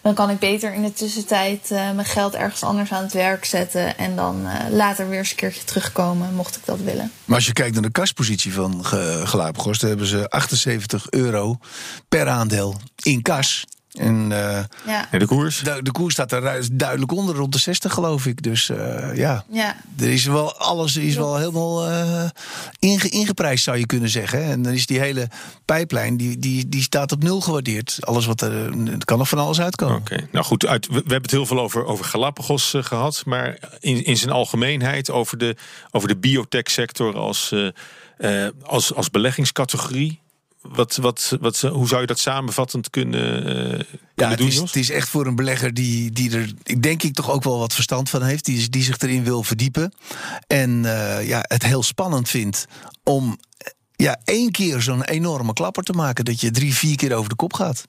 Dan 0.04 0.14
kan 0.14 0.30
ik 0.30 0.40
beter 0.40 0.74
in 0.74 0.82
de 0.82 0.94
tussentijd 0.94 1.70
mijn 1.70 2.06
geld 2.06 2.34
ergens 2.34 2.64
anders 2.64 2.92
aan 2.92 3.04
het 3.04 3.14
werk 3.14 3.46
zetten. 3.46 3.98
En 3.98 4.16
dan 4.16 4.48
later 4.70 5.10
weer 5.10 5.18
eens 5.18 5.30
een 5.30 5.36
keertje 5.36 5.64
terugkomen, 5.64 6.34
mocht 6.34 6.56
ik 6.56 6.66
dat 6.66 6.80
willen. 6.80 7.12
Maar 7.26 7.36
als 7.36 7.46
je 7.46 7.54
kijkt 7.54 7.74
naar 7.74 7.84
de 7.84 7.92
kaspositie 7.92 8.54
van 8.54 8.86
Galapagos, 9.26 9.80
dan 9.80 9.90
hebben 9.90 10.08
ze 10.08 10.30
78 10.30 11.10
euro 11.10 11.58
per 12.10 12.28
aandeel 12.28 12.76
in 13.04 13.22
kas. 13.22 13.66
En, 13.94 14.30
uh, 14.32 14.64
ja. 14.86 15.08
de 15.12 15.26
koers? 15.26 15.60
De, 15.60 15.80
de, 15.82 15.92
koers 15.92 16.14
staat 16.14 16.32
er 16.32 16.68
duidelijk 16.72 17.12
onder, 17.12 17.36
rond 17.36 17.54
de 17.54 17.60
60 17.60 17.94
geloof 17.94 18.26
ik. 18.26 18.44
Dus 18.44 18.70
uh, 18.70 19.16
ja. 19.16 19.46
ja, 19.50 19.76
er 20.00 20.10
is 20.10 20.26
wel, 20.26 20.58
alles 20.58 20.96
is 20.96 21.16
wel 21.16 21.38
helemaal 21.38 21.90
uh, 21.90 22.24
inge, 22.80 23.10
ingeprijsd 23.10 23.64
zou 23.64 23.78
je 23.78 23.86
kunnen 23.86 24.10
zeggen. 24.10 24.44
En 24.44 24.62
dan 24.62 24.74
is 24.74 24.86
die 24.86 25.00
hele 25.00 25.28
pijplijn, 25.66 26.18
die, 26.18 26.40
die, 26.40 26.70
die 26.70 26.82
staat 26.82 27.12
op 27.12 27.24
nul 27.24 27.42
gewaardeerd. 27.42 27.98
Alles 28.00 28.26
wat 28.26 28.42
er, 28.42 28.88
er 28.90 29.06
kan 29.06 29.18
nog 29.18 29.30
van 29.30 29.40
alles 29.40 29.62
uitkomen. 29.62 29.96
Oké, 29.96 30.14
okay. 30.14 30.28
nou 30.32 30.46
goed, 30.46 30.66
uit, 30.66 30.88
we, 30.88 30.94
we, 30.94 31.00
hebben 31.00 31.22
het 31.22 31.32
heel 31.32 31.46
veel 31.46 31.60
over, 31.60 31.86
over 31.86 32.06
Galapagos 32.06 32.74
gehad. 32.78 33.24
Maar 33.26 33.58
in, 33.80 34.06
in 34.06 34.18
zijn 34.18 34.32
algemeenheid 34.32 35.12
over 35.12 35.38
de, 35.38 35.56
over 35.92 36.08
de 36.08 36.18
biotech 36.18 36.72
sector 36.72 37.16
als, 37.18 37.56
als, 38.64 38.94
als 38.94 39.10
beleggingscategorie. 39.10 40.22
Wat, 40.64 40.96
wat, 40.96 41.38
wat, 41.40 41.62
hoe 41.62 41.88
zou 41.88 42.02
je 42.02 42.08
dat 42.08 42.20
samenvattend 42.20 42.90
kunnen, 42.90 43.38
uh, 43.38 43.70
kunnen 43.70 43.88
ja, 44.16 44.30
het 44.30 44.38
doen? 44.38 44.48
Is, 44.48 44.56
het 44.58 44.76
is 44.76 44.90
echt 44.90 45.10
voor 45.10 45.26
een 45.26 45.36
belegger 45.36 45.74
die, 45.74 46.12
die 46.12 46.38
er, 46.38 46.52
ik 46.64 46.84
denk 46.84 47.04
ik, 47.04 47.14
toch 47.14 47.32
ook 47.32 47.44
wel 47.44 47.60
wat 47.60 47.74
verstand 47.74 48.10
van 48.10 48.22
heeft. 48.22 48.46
Die, 48.46 48.70
die 48.70 48.84
zich 48.84 48.98
erin 48.98 49.24
wil 49.24 49.44
verdiepen. 49.44 49.94
En 50.48 50.70
uh, 50.84 51.28
ja, 51.28 51.46
het 51.48 51.64
heel 51.64 51.84
spannend 51.84 52.30
vindt 52.30 52.66
om 53.04 53.40
ja, 53.96 54.20
één 54.24 54.52
keer 54.52 54.82
zo'n 54.82 55.04
enorme 55.04 55.54
klapper 55.54 55.84
te 55.84 55.94
maken. 55.94 56.26
Dat 56.26 56.42
je 56.42 56.52
drie, 56.52 56.74
vier 56.74 56.96
keer 56.96 57.16
over 57.16 57.30
de 57.30 57.36
kop 57.36 57.54
gaat. 57.54 57.86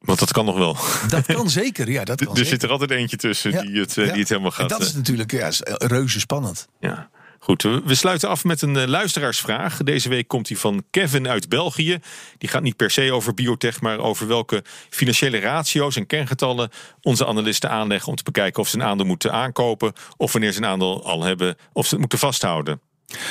Want 0.00 0.18
dat 0.18 0.32
kan 0.32 0.44
nog 0.44 0.56
wel. 0.56 0.76
Dat 1.08 1.26
kan 1.26 1.50
zeker, 1.50 1.90
ja. 1.90 2.04
Dat 2.04 2.18
kan 2.24 2.28
er 2.28 2.36
zeker. 2.36 2.50
zit 2.50 2.62
er 2.62 2.70
altijd 2.70 2.90
eentje 2.90 3.16
tussen 3.16 3.50
Ja, 3.50 3.62
die, 3.62 3.80
het, 3.80 3.94
ja. 3.94 4.02
die 4.02 4.20
het 4.20 4.28
helemaal 4.28 4.50
gaat. 4.50 4.70
En 4.70 4.78
dat 4.78 4.86
is 4.86 4.94
natuurlijk 4.94 5.32
ja, 5.32 5.50
reuze 5.64 6.20
spannend. 6.20 6.68
Ja. 6.80 7.10
Goed, 7.42 7.62
we 7.62 7.94
sluiten 7.94 8.28
af 8.28 8.44
met 8.44 8.62
een 8.62 8.88
luisteraarsvraag. 8.88 9.76
Deze 9.76 10.08
week 10.08 10.28
komt 10.28 10.46
die 10.46 10.58
van 10.58 10.84
Kevin 10.90 11.28
uit 11.28 11.48
België. 11.48 11.98
Die 12.38 12.48
gaat 12.48 12.62
niet 12.62 12.76
per 12.76 12.90
se 12.90 13.12
over 13.12 13.34
biotech, 13.34 13.80
maar 13.80 13.98
over 13.98 14.26
welke 14.26 14.64
financiële 14.90 15.38
ratio's 15.38 15.96
en 15.96 16.06
kerngetallen 16.06 16.70
onze 17.02 17.26
analisten 17.26 17.70
aanleggen 17.70 18.08
om 18.08 18.16
te 18.16 18.22
bekijken 18.22 18.62
of 18.62 18.68
ze 18.68 18.76
een 18.76 18.82
aandeel 18.82 19.06
moeten 19.06 19.32
aankopen 19.32 19.92
of 20.16 20.32
wanneer 20.32 20.52
ze 20.52 20.58
een 20.58 20.66
aandeel 20.66 21.04
al 21.04 21.22
hebben 21.22 21.56
of 21.72 21.84
ze 21.84 21.90
het 21.90 22.00
moeten 22.00 22.18
vasthouden. 22.18 22.80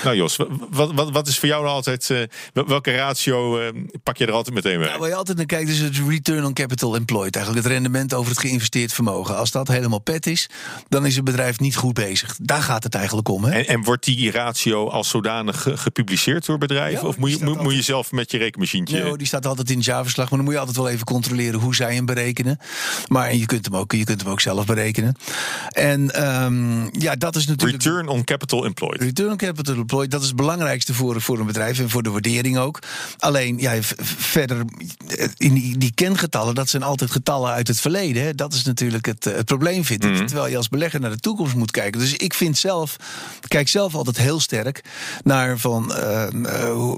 Nou 0.03 0.15
Jos, 0.15 0.39
wat, 0.69 0.91
wat, 0.93 1.11
wat 1.11 1.27
is 1.27 1.39
voor 1.39 1.47
jou 1.47 1.63
nou 1.63 1.75
altijd, 1.75 2.09
uh, 2.09 2.19
welke 2.53 2.95
ratio 2.95 3.59
uh, 3.59 3.67
pak 4.03 4.17
je 4.17 4.25
er 4.25 4.33
altijd 4.33 4.55
meteen 4.55 4.77
bij? 4.77 4.87
Nou, 4.87 4.99
waar 4.99 5.09
je 5.09 5.15
altijd 5.15 5.37
naar 5.37 5.45
kijkt 5.45 5.69
is 5.69 5.79
het 5.79 5.97
return 6.07 6.45
on 6.45 6.53
capital 6.53 6.95
employed. 6.95 7.35
Eigenlijk 7.35 7.65
het 7.65 7.73
rendement 7.73 8.13
over 8.13 8.31
het 8.31 8.39
geïnvesteerd 8.39 8.93
vermogen. 8.93 9.37
Als 9.37 9.51
dat 9.51 9.67
helemaal 9.67 9.99
pet 9.99 10.27
is, 10.27 10.49
dan 10.89 11.05
is 11.05 11.15
het 11.15 11.23
bedrijf 11.23 11.59
niet 11.59 11.75
goed 11.75 11.93
bezig. 11.93 12.37
Daar 12.41 12.61
gaat 12.61 12.83
het 12.83 12.95
eigenlijk 12.95 13.29
om. 13.29 13.43
Hè? 13.43 13.51
En, 13.51 13.67
en 13.67 13.83
wordt 13.83 14.05
die 14.05 14.31
ratio 14.31 14.89
als 14.89 15.09
zodanig 15.09 15.61
ge 15.61 15.77
gepubliceerd 15.77 16.45
door 16.45 16.57
bedrijven? 16.57 17.01
Ja, 17.01 17.07
of 17.07 17.17
moet 17.17 17.31
je, 17.31 17.45
moet, 17.45 17.57
altijd... 17.57 17.75
je 17.75 17.81
zelf 17.81 18.11
met 18.11 18.31
je 18.31 18.37
rekenmachientje? 18.37 19.03
Nee, 19.03 19.17
die 19.17 19.27
staat 19.27 19.45
altijd 19.45 19.69
in 19.69 19.77
het 19.77 19.85
jaarverslag. 19.85 20.29
Maar 20.29 20.37
dan 20.37 20.43
moet 20.47 20.53
je 20.53 20.59
altijd 20.59 20.77
wel 20.77 20.89
even 20.89 21.05
controleren 21.05 21.59
hoe 21.59 21.75
zij 21.75 21.95
hem 21.95 22.05
berekenen. 22.05 22.59
Maar 23.07 23.35
je, 23.35 23.45
kunt 23.45 23.65
hem 23.65 23.75
ook, 23.75 23.91
je 23.91 24.03
kunt 24.03 24.21
hem 24.21 24.31
ook 24.31 24.41
zelf 24.41 24.65
berekenen. 24.65 25.15
En 25.69 26.23
um, 26.43 26.89
ja, 26.91 27.15
dat 27.15 27.35
is 27.35 27.47
natuurlijk... 27.47 27.83
Return 27.83 28.07
on 28.07 28.23
capital 28.23 28.65
employed. 28.65 29.01
Return 29.01 29.31
on 29.31 29.37
capital 29.37 29.68
dat 30.07 30.21
is 30.21 30.27
het 30.27 30.35
belangrijkste 30.35 30.93
voor, 30.93 31.21
voor 31.21 31.39
een 31.39 31.45
bedrijf 31.45 31.79
en 31.79 31.89
voor 31.89 32.03
de 32.03 32.09
waardering 32.09 32.57
ook. 32.57 32.79
Alleen, 33.17 33.57
ja, 33.57 33.73
verder, 33.81 34.63
in 35.37 35.53
die, 35.53 35.77
die 35.77 35.91
kengetallen, 35.93 36.55
dat 36.55 36.69
zijn 36.69 36.83
altijd 36.83 37.11
getallen 37.11 37.51
uit 37.51 37.67
het 37.67 37.79
verleden. 37.79 38.23
Hè. 38.23 38.35
Dat 38.35 38.53
is 38.53 38.63
natuurlijk 38.63 39.05
het, 39.05 39.23
het 39.23 39.45
probleem, 39.45 39.85
vind 39.85 40.03
ik. 40.03 40.11
Mhm. 40.11 40.25
Terwijl 40.25 40.47
je 40.47 40.57
als 40.57 40.69
belegger 40.69 40.99
naar 40.99 41.09
de 41.09 41.19
toekomst 41.19 41.55
moet 41.55 41.71
kijken. 41.71 41.99
Dus 41.99 42.13
ik 42.13 42.33
vind 42.33 42.57
zelf, 42.57 42.95
kijk 43.47 43.67
zelf 43.67 43.95
altijd 43.95 44.17
heel 44.17 44.39
sterk 44.39 44.83
naar 45.23 45.57
van 45.57 45.91
uh, 45.91 46.27
uh, 46.33 46.95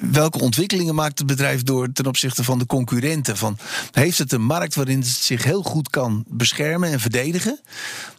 welke 0.00 0.38
ontwikkelingen 0.38 0.94
maakt 0.94 1.18
het 1.18 1.26
bedrijf 1.26 1.62
door 1.62 1.92
ten 1.92 2.06
opzichte 2.06 2.44
van 2.44 2.58
de 2.58 2.66
concurrenten. 2.66 3.36
Van, 3.36 3.58
heeft 3.92 4.18
het 4.18 4.32
een 4.32 4.42
markt 4.42 4.74
waarin 4.74 4.98
het 4.98 5.08
zich 5.08 5.44
heel 5.44 5.62
goed 5.62 5.90
kan 5.90 6.24
beschermen 6.26 6.90
en 6.90 7.00
verdedigen? 7.00 7.60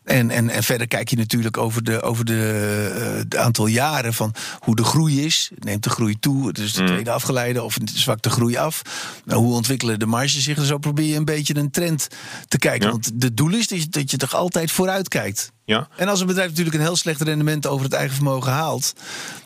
En, 0.09 0.31
en, 0.31 0.49
en 0.49 0.63
verder 0.63 0.87
kijk 0.87 1.09
je 1.09 1.15
natuurlijk 1.15 1.57
over 1.57 1.83
de, 1.83 2.01
over 2.01 2.25
de, 2.25 3.13
uh, 3.17 3.23
de 3.27 3.37
aantal 3.37 3.67
jaren 3.67 4.13
van 4.13 4.33
hoe 4.59 4.75
de 4.75 4.83
groei 4.83 5.25
is. 5.25 5.51
Neemt 5.55 5.83
de 5.83 5.89
groei 5.89 6.19
toe, 6.19 6.53
dus 6.53 6.73
de 6.73 6.83
tweede 6.83 7.11
afgeleide, 7.11 7.63
of 7.63 7.77
zwakt 7.93 8.23
de 8.23 8.29
groei 8.29 8.57
af? 8.57 8.81
Nou, 9.25 9.41
hoe 9.41 9.53
ontwikkelen 9.53 9.99
de 9.99 10.05
marges 10.05 10.43
zich? 10.43 10.57
En 10.57 10.65
zo 10.65 10.77
probeer 10.77 11.05
je 11.05 11.15
een 11.15 11.25
beetje 11.25 11.55
een 11.55 11.71
trend 11.71 12.07
te 12.47 12.57
kijken. 12.57 12.85
Ja. 12.85 12.91
Want 12.91 13.11
het 13.19 13.37
doel 13.37 13.53
is 13.53 13.67
dat 13.67 13.81
je, 13.81 13.89
dat 13.89 14.11
je 14.11 14.17
toch 14.17 14.35
altijd 14.35 14.71
vooruit 14.71 15.07
kijkt. 15.07 15.51
Ja. 15.65 15.87
En 15.95 16.07
als 16.07 16.19
een 16.19 16.27
bedrijf 16.27 16.49
natuurlijk 16.49 16.75
een 16.75 16.81
heel 16.81 16.95
slecht 16.95 17.21
rendement 17.21 17.67
over 17.67 17.85
het 17.85 17.93
eigen 17.93 18.15
vermogen 18.15 18.51
haalt, 18.51 18.93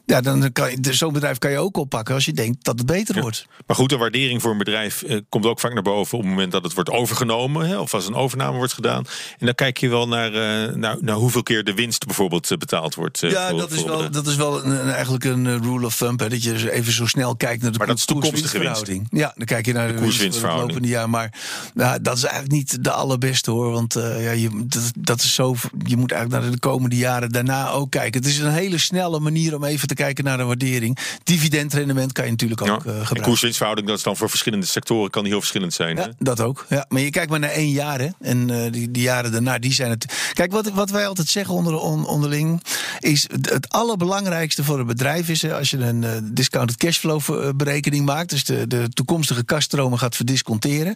ja, 0.05 0.21
dan 0.21 0.51
kan 0.51 0.71
je, 0.71 0.93
zo'n 0.93 1.13
bedrijf 1.13 1.37
kan 1.37 1.51
je 1.51 1.57
ook 1.57 1.77
oppakken 1.77 2.15
als 2.15 2.25
je 2.25 2.33
denkt 2.33 2.63
dat 2.63 2.77
het 2.77 2.87
beter 2.87 3.15
Ja. 3.15 3.21
wordt. 3.21 3.45
Maar 3.67 3.75
goed, 3.75 3.89
de 3.89 3.97
waardering 3.97 4.41
voor 4.41 4.51
een 4.51 4.57
bedrijf 4.57 5.01
eh, 5.03 5.19
komt 5.29 5.45
ook 5.45 5.59
vaak 5.59 5.73
naar 5.73 5.83
boven 5.83 6.17
op 6.17 6.23
het 6.23 6.33
moment 6.33 6.51
dat 6.51 6.63
het 6.63 6.73
wordt 6.73 6.89
overgenomen. 6.89 7.67
Hè, 7.67 7.77
of 7.77 7.93
als 7.93 8.07
een 8.07 8.13
overname 8.13 8.57
wordt 8.57 8.73
gedaan. 8.73 9.05
En 9.39 9.45
dan 9.45 9.55
kijk 9.55 9.77
je 9.77 9.89
wel 9.89 10.07
naar, 10.07 10.33
eh, 10.33 10.52
naar, 10.75 10.97
naar 10.99 11.15
hoeveel 11.15 11.43
keer 11.43 11.63
de 11.63 11.73
winst 11.73 12.05
bijvoorbeeld 12.05 12.51
eh, 12.51 12.57
betaald 12.57 12.95
wordt. 12.95 13.23
eh, 13.23 13.31
ja, 13.31 13.49
voor- 13.49 13.59
dat 13.59 13.71
is 13.71 13.83
wel, 13.83 14.11
dat 14.11 14.27
is 14.27 14.35
wel 14.35 14.65
een, 14.65 14.89
eigenlijk 14.89 15.23
een 15.23 15.47
eh, 15.47 15.55
rule 15.61 15.85
of 15.85 15.95
thumb. 15.95 16.19
Hè, 16.19 16.29
dat 16.29 16.43
je 16.43 16.71
even 16.71 16.93
zo 16.93 17.05
snel 17.07 17.35
kijkt 17.35 17.61
naar 17.61 17.71
de 17.71 17.77
Maar 17.77 17.87
dat 17.87 17.97
is 17.97 18.05
toekomstige 18.05 18.41
koers-winstverhouding. 18.41 19.07
Ja, 19.11 19.33
dan 19.35 19.45
kijk 19.45 19.65
je 19.65 19.73
naar 19.73 19.87
de, 19.87 19.93
koers-winstverhouding. 19.93 20.31
winst 20.31 20.39
van 20.39 20.49
het 20.49 20.67
lopende 20.67 20.87
jaar. 20.87 21.09
Maar 21.09 21.33
nou, 21.73 22.01
dat 22.01 22.17
is 22.17 22.23
eigenlijk 22.23 22.53
niet 22.53 22.83
de 22.83 22.91
allerbeste 22.91 23.51
hoor. 23.51 23.71
Want 23.71 23.95
eh, 23.95 24.23
ja, 24.23 24.31
je, 24.31 24.49
dat, 24.67 24.91
dat 24.99 25.21
is 25.21 25.33
zo, 25.33 25.55
je 25.85 25.97
moet 25.97 26.11
eigenlijk 26.11 26.43
naar 26.43 26.51
de 26.51 26.59
komende 26.59 26.95
jaren 26.95 27.31
daarna 27.31 27.69
ook 27.69 27.91
kijken. 27.91 28.21
Het 28.21 28.29
is 28.29 28.37
een 28.39 28.51
hele 28.51 28.77
snelle 28.77 29.19
manier 29.19 29.55
om 29.55 29.63
even 29.63 29.87
te 29.87 29.93
kijken 29.93 30.23
naar 30.23 30.37
de 30.37 30.43
waardering. 30.43 30.97
Dividendrendement 31.23 32.11
kan 32.11 32.25
je 32.25 32.31
natuurlijk 32.31 32.61
ook 32.61 32.67
Ja. 32.67 32.73
eh, 32.73 32.79
en 32.79 32.83
gebruiken. 32.91 33.21
koers-winstverhouding, 33.23 33.87
dat 33.87 33.97
is 33.97 34.03
dan 34.03 34.15
voor 34.17 34.29
verschillende 34.29 34.65
sectoren, 34.65 35.09
kan 35.09 35.21
die 35.21 35.31
heel 35.31 35.39
verschillend 35.41 35.73
zijn. 35.73 35.97
hè? 35.97 36.03
Ja, 36.03 36.11
dat 36.19 36.39
ook. 36.41 36.65
Ja, 36.69 36.85
maar 36.89 37.01
je 37.01 37.09
kijkt 37.09 37.29
maar 37.29 37.39
naar 37.39 37.49
één 37.49 37.69
jaar. 37.69 37.99
Hè? 37.99 38.07
En 38.21 38.49
eh, 38.49 38.71
die, 38.71 38.91
die 38.91 39.03
jaren 39.03 39.31
daarna, 39.31 39.59
die 39.59 39.73
zijn 39.73 39.89
het. 39.89 40.31
Kijk, 40.33 40.42
wat, 40.51 40.69
wat 40.69 40.89
wij 40.89 41.07
altijd 41.07 41.27
zeggen 41.27 41.53
onder, 41.53 41.79
on- 41.79 42.07
onderling. 42.07 42.61
is 42.99 43.27
het, 43.31 43.69
allerbelangrijkste 43.69 44.63
voor 44.63 44.79
een 44.79 44.85
bedrijf 44.85 45.29
is. 45.29 45.51
als 45.51 45.69
je 45.71 45.77
een 45.77 46.03
eh, 46.03 46.11
discounted 46.23 46.77
cashflow 46.77 47.21
eh, 47.29 47.49
berekening 47.55 48.05
maakt. 48.05 48.29
dus 48.29 48.43
de, 48.43 48.67
de 48.67 48.89
toekomstige 48.89 49.43
kaststromen 49.43 49.99
gaat 49.99 50.15
verdisconteren. 50.15 50.95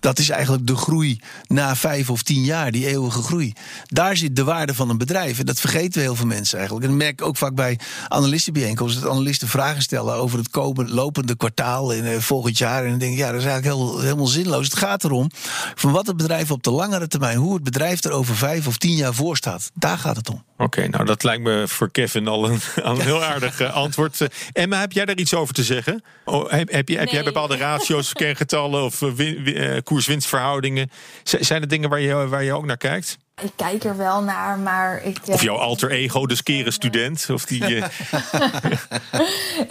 dat 0.00 0.18
is 0.18 0.28
eigenlijk 0.28 0.66
de 0.66 0.76
groei 0.76 1.20
na 1.46 1.76
vijf 1.76 2.10
of 2.10 2.22
tien 2.22 2.44
jaar, 2.44 2.70
die 2.70 2.86
eeuwige 2.86 3.22
groei. 3.22 3.52
Daar 3.86 4.16
zit 4.16 4.36
de 4.36 4.44
waarde 4.44 4.74
van 4.74 4.90
een 4.90 4.98
bedrijf. 4.98 5.38
En 5.38 5.46
dat 5.46 5.60
vergeten 5.60 6.00
heel 6.00 6.14
veel 6.14 6.26
mensen 6.26 6.58
eigenlijk. 6.58 6.86
En 6.86 6.92
dat 6.92 7.02
merk 7.02 7.20
ik 7.20 7.26
ook 7.26 7.36
vaak 7.36 7.54
bij 7.54 7.78
analistenbijeenkomsten. 8.08 9.02
dat 9.02 9.10
analisten 9.10 9.48
vragen 9.48 9.82
stellen 9.82 10.14
over 10.14 10.38
het 10.38 10.48
lopende 10.90 11.36
kwartaal 11.36 11.92
in 11.92 12.04
eh, 12.04 12.18
volgend 12.18 12.58
jaar. 12.58 12.84
En 12.84 12.90
dan 12.90 12.98
denk 12.98 13.12
ik, 13.12 13.18
ja, 13.18 13.30
dat 13.32 13.40
is 13.40 13.46
eigenlijk 13.46 13.76
heel, 13.76 14.00
helemaal 14.00 14.26
zinloos. 14.26 14.64
Het 14.64 14.78
gaat 14.78 15.04
erom 15.04 15.30
van 15.74 15.92
wat 15.92 16.06
het 16.06 16.16
bedrijf 16.16 16.50
op 16.50 16.62
de 16.62 16.70
langere 16.70 17.08
termijn, 17.08 17.36
hoe 17.36 17.54
het 17.54 17.62
bedrijf 17.62 18.04
er 18.04 18.10
over 18.10 18.36
vijf 18.36 18.66
of 18.68 18.76
tien 18.76 18.96
jaar 18.96 19.14
voor 19.14 19.36
staat. 19.36 19.70
Daar 19.74 19.98
gaat 19.98 20.16
het 20.16 20.28
om. 20.30 20.44
Oké, 20.58 20.88
nou 20.88 21.04
dat 21.04 21.22
lijkt 21.24 21.42
me 21.42 21.64
voor 21.68 21.90
Kevin 21.90 22.28
al 22.28 22.48
een, 22.48 22.60
al 22.82 22.94
een 22.94 23.00
heel 23.00 23.22
aardig 23.24 23.60
eh, 23.60 23.74
antwoord. 23.74 24.20
Eh, 24.20 24.28
Emma, 24.52 24.80
heb 24.80 24.92
jij 24.92 25.04
daar 25.04 25.16
iets 25.16 25.34
over 25.34 25.54
te 25.54 25.62
zeggen? 25.64 26.02
Oh, 26.24 26.50
heb, 26.50 26.72
heb, 26.72 26.88
je, 26.88 26.98
heb 26.98 27.08
jij 27.08 27.22
bepaalde 27.22 27.56
ratio's, 27.56 28.12
kerngetallen 28.22 28.84
of 28.84 29.02
eh, 29.02 29.10
win- 29.12 29.42
wi- 29.44 29.80
koers-winstverhoudingen? 29.82 30.90
Z- 31.22 31.34
zijn 31.34 31.62
er 31.62 31.68
dingen 31.68 31.88
waar 31.88 32.00
je, 32.00 32.28
waar 32.28 32.44
je 32.44 32.52
ook 32.52 32.66
naar 32.66 32.76
kijkt? 32.76 33.18
Ik 33.42 33.52
kijk 33.56 33.84
er 33.84 33.96
wel 33.96 34.22
naar, 34.22 34.58
maar 34.58 35.02
ik. 35.04 35.18
Of 35.26 35.42
jouw 35.42 35.56
alter 35.56 35.90
ego, 35.90 36.26
de 36.26 36.34
skere 36.34 36.70
student? 36.70 37.26
Of 37.32 37.44
die, 37.44 37.64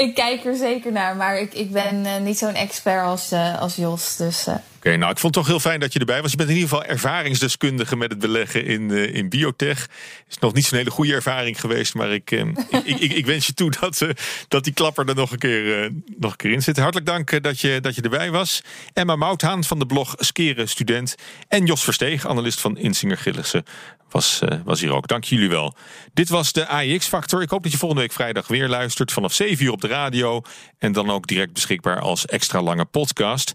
ik 0.06 0.16
kijk 0.16 0.46
er 0.46 0.56
zeker 0.56 0.92
naar, 0.92 1.16
maar 1.16 1.40
ik, 1.40 1.54
ik 1.54 1.72
ben 1.72 2.24
niet 2.24 2.38
zo'n 2.38 2.54
expert 2.54 3.04
als, 3.06 3.32
eh, 3.32 3.60
als 3.60 3.76
Jos. 3.76 4.16
Dus. 4.16 4.48
Eh, 4.92 4.98
nou 4.98 5.12
ik 5.12 5.18
vond 5.18 5.36
het 5.36 5.44
toch 5.44 5.54
heel 5.54 5.60
fijn 5.70 5.80
dat 5.80 5.94
je 5.94 6.00
erbij 6.00 6.22
was. 6.22 6.32
Je 6.32 6.38
bent 6.38 6.50
in 6.50 6.56
ieder 6.56 6.70
geval 6.70 6.86
ervaringsdeskundige 6.86 7.96
met 7.96 8.10
het 8.10 8.20
beleggen 8.20 8.66
in, 8.66 8.90
uh, 8.90 9.16
in 9.16 9.30
biotech. 9.30 9.82
Het 9.82 10.26
is 10.30 10.40
nog 10.40 10.54
niet 10.54 10.66
zo'n 10.66 10.78
hele 10.78 10.90
goede 10.90 11.14
ervaring 11.14 11.60
geweest, 11.60 11.94
maar 11.94 12.12
ik, 12.12 12.32
uh, 12.32 12.42
ik, 12.70 13.00
ik, 13.00 13.14
ik, 13.14 13.26
wens 13.26 13.48
je 13.48 13.54
toe 13.54 13.72
dat, 13.80 14.02
uh, 14.02 14.10
dat 14.48 14.64
die 14.64 14.74
klapper 14.74 15.08
er 15.08 15.16
nog 15.16 15.32
een 15.32 15.38
keer, 15.38 15.92
nog 16.18 16.32
een 16.32 16.38
keer 16.38 16.52
in 16.52 16.62
zit. 16.62 16.78
Hartelijk 16.78 17.06
dank 17.06 17.44
dat, 17.44 17.60
je, 17.60 17.82
dat 17.82 17.96
je 17.96 18.02
erbij 18.02 18.32
was. 18.32 18.64
Emma 18.94 19.16
Mouthaan 19.16 19.64
van 19.64 19.80
de 19.80 19.86
blog 19.86 20.16
Skeren 20.18 20.70
Student. 20.70 21.16
En 21.48 21.66
Jos 21.66 21.84
Versteeg, 21.84 22.28
analist 22.28 22.60
van 22.60 22.78
Insinger 22.78 23.18
Gillissen, 23.18 23.64
was, 24.10 24.42
was 24.64 24.82
hier 24.82 24.94
ook. 24.94 25.08
Dank 25.08 25.24
jullie 25.24 25.50
wel. 25.50 25.76
Dit 26.14 26.30
was 26.30 26.52
de 26.52 26.68
AIX-factor. 26.68 27.42
Ik 27.42 27.50
hoop 27.50 27.64
dat 27.64 27.72
je 27.72 27.78
volgende 27.78 28.04
week 28.04 28.14
vrijdag 28.14 28.48
weer 28.48 28.68
luistert 28.68 29.12
vanaf 29.12 29.34
7 29.34 29.66
uur 29.66 29.72
op 29.72 29.82
de 29.82 29.88
radio. 29.88 30.42
En 30.80 30.92
dan 30.92 31.10
ook 31.10 31.28
direct 31.28 31.54
beschikbaar 31.54 32.00
als 32.00 32.26
extra 32.26 32.62
lange 32.62 32.86
podcast. 32.86 33.54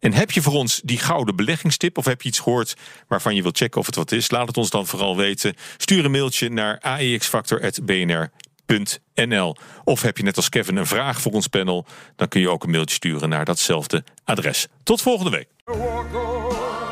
En 0.00 0.12
heb 0.12 0.30
je 0.30 0.42
voor 0.42 0.52
ons 0.52 0.80
die 0.84 0.98
gouden 0.98 1.36
beleggingstip 1.36 1.98
of 1.98 2.04
heb 2.04 2.22
je 2.22 2.28
iets 2.28 2.38
gehoord 2.38 2.74
waarvan 3.08 3.34
je 3.34 3.42
wilt 3.42 3.56
checken 3.56 3.80
of 3.80 3.86
het 3.86 3.94
wat 3.94 4.12
is? 4.12 4.30
Laat 4.30 4.46
het 4.46 4.56
ons 4.56 4.70
dan 4.70 4.86
vooral 4.86 5.16
weten. 5.16 5.54
Stuur 5.76 6.04
een 6.04 6.10
mailtje 6.10 6.48
naar 6.48 6.78
aexfactor.bnr.nl. 6.80 9.56
Of 9.84 10.02
heb 10.02 10.16
je 10.16 10.22
net 10.22 10.36
als 10.36 10.48
Kevin 10.48 10.76
een 10.76 10.86
vraag 10.86 11.20
voor 11.20 11.32
ons 11.32 11.46
panel? 11.46 11.86
Dan 12.16 12.28
kun 12.28 12.40
je 12.40 12.50
ook 12.50 12.64
een 12.64 12.70
mailtje 12.70 12.94
sturen 12.94 13.28
naar 13.28 13.44
datzelfde 13.44 14.04
adres. 14.24 14.66
Tot 14.82 15.02
volgende 15.02 15.30
week. 15.30 15.48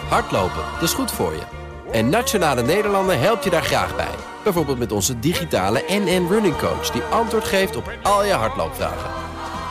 Hardlopen, 0.08 0.64
dat 0.72 0.82
is 0.82 0.92
goed 0.92 1.12
voor 1.12 1.32
je. 1.32 1.42
En 1.92 2.08
Nationale 2.08 2.62
Nederlanden 2.62 3.20
helpt 3.20 3.44
je 3.44 3.50
daar 3.50 3.62
graag 3.62 3.96
bij. 3.96 4.14
Bijvoorbeeld 4.44 4.78
met 4.78 4.92
onze 4.92 5.18
digitale 5.18 5.84
NN 5.88 6.26
Running 6.28 6.56
Coach... 6.56 6.90
die 6.90 7.02
antwoord 7.02 7.44
geeft 7.44 7.76
op 7.76 7.92
al 8.02 8.24
je 8.24 8.32
hardloopvragen. 8.32 9.10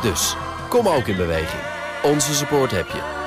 Dus, 0.02 0.36
kom 0.70 0.88
ook 0.88 1.08
in 1.08 1.16
beweging. 1.16 1.62
Onze 2.04 2.34
support 2.34 2.72
heb 2.72 2.88
je. 2.88 3.27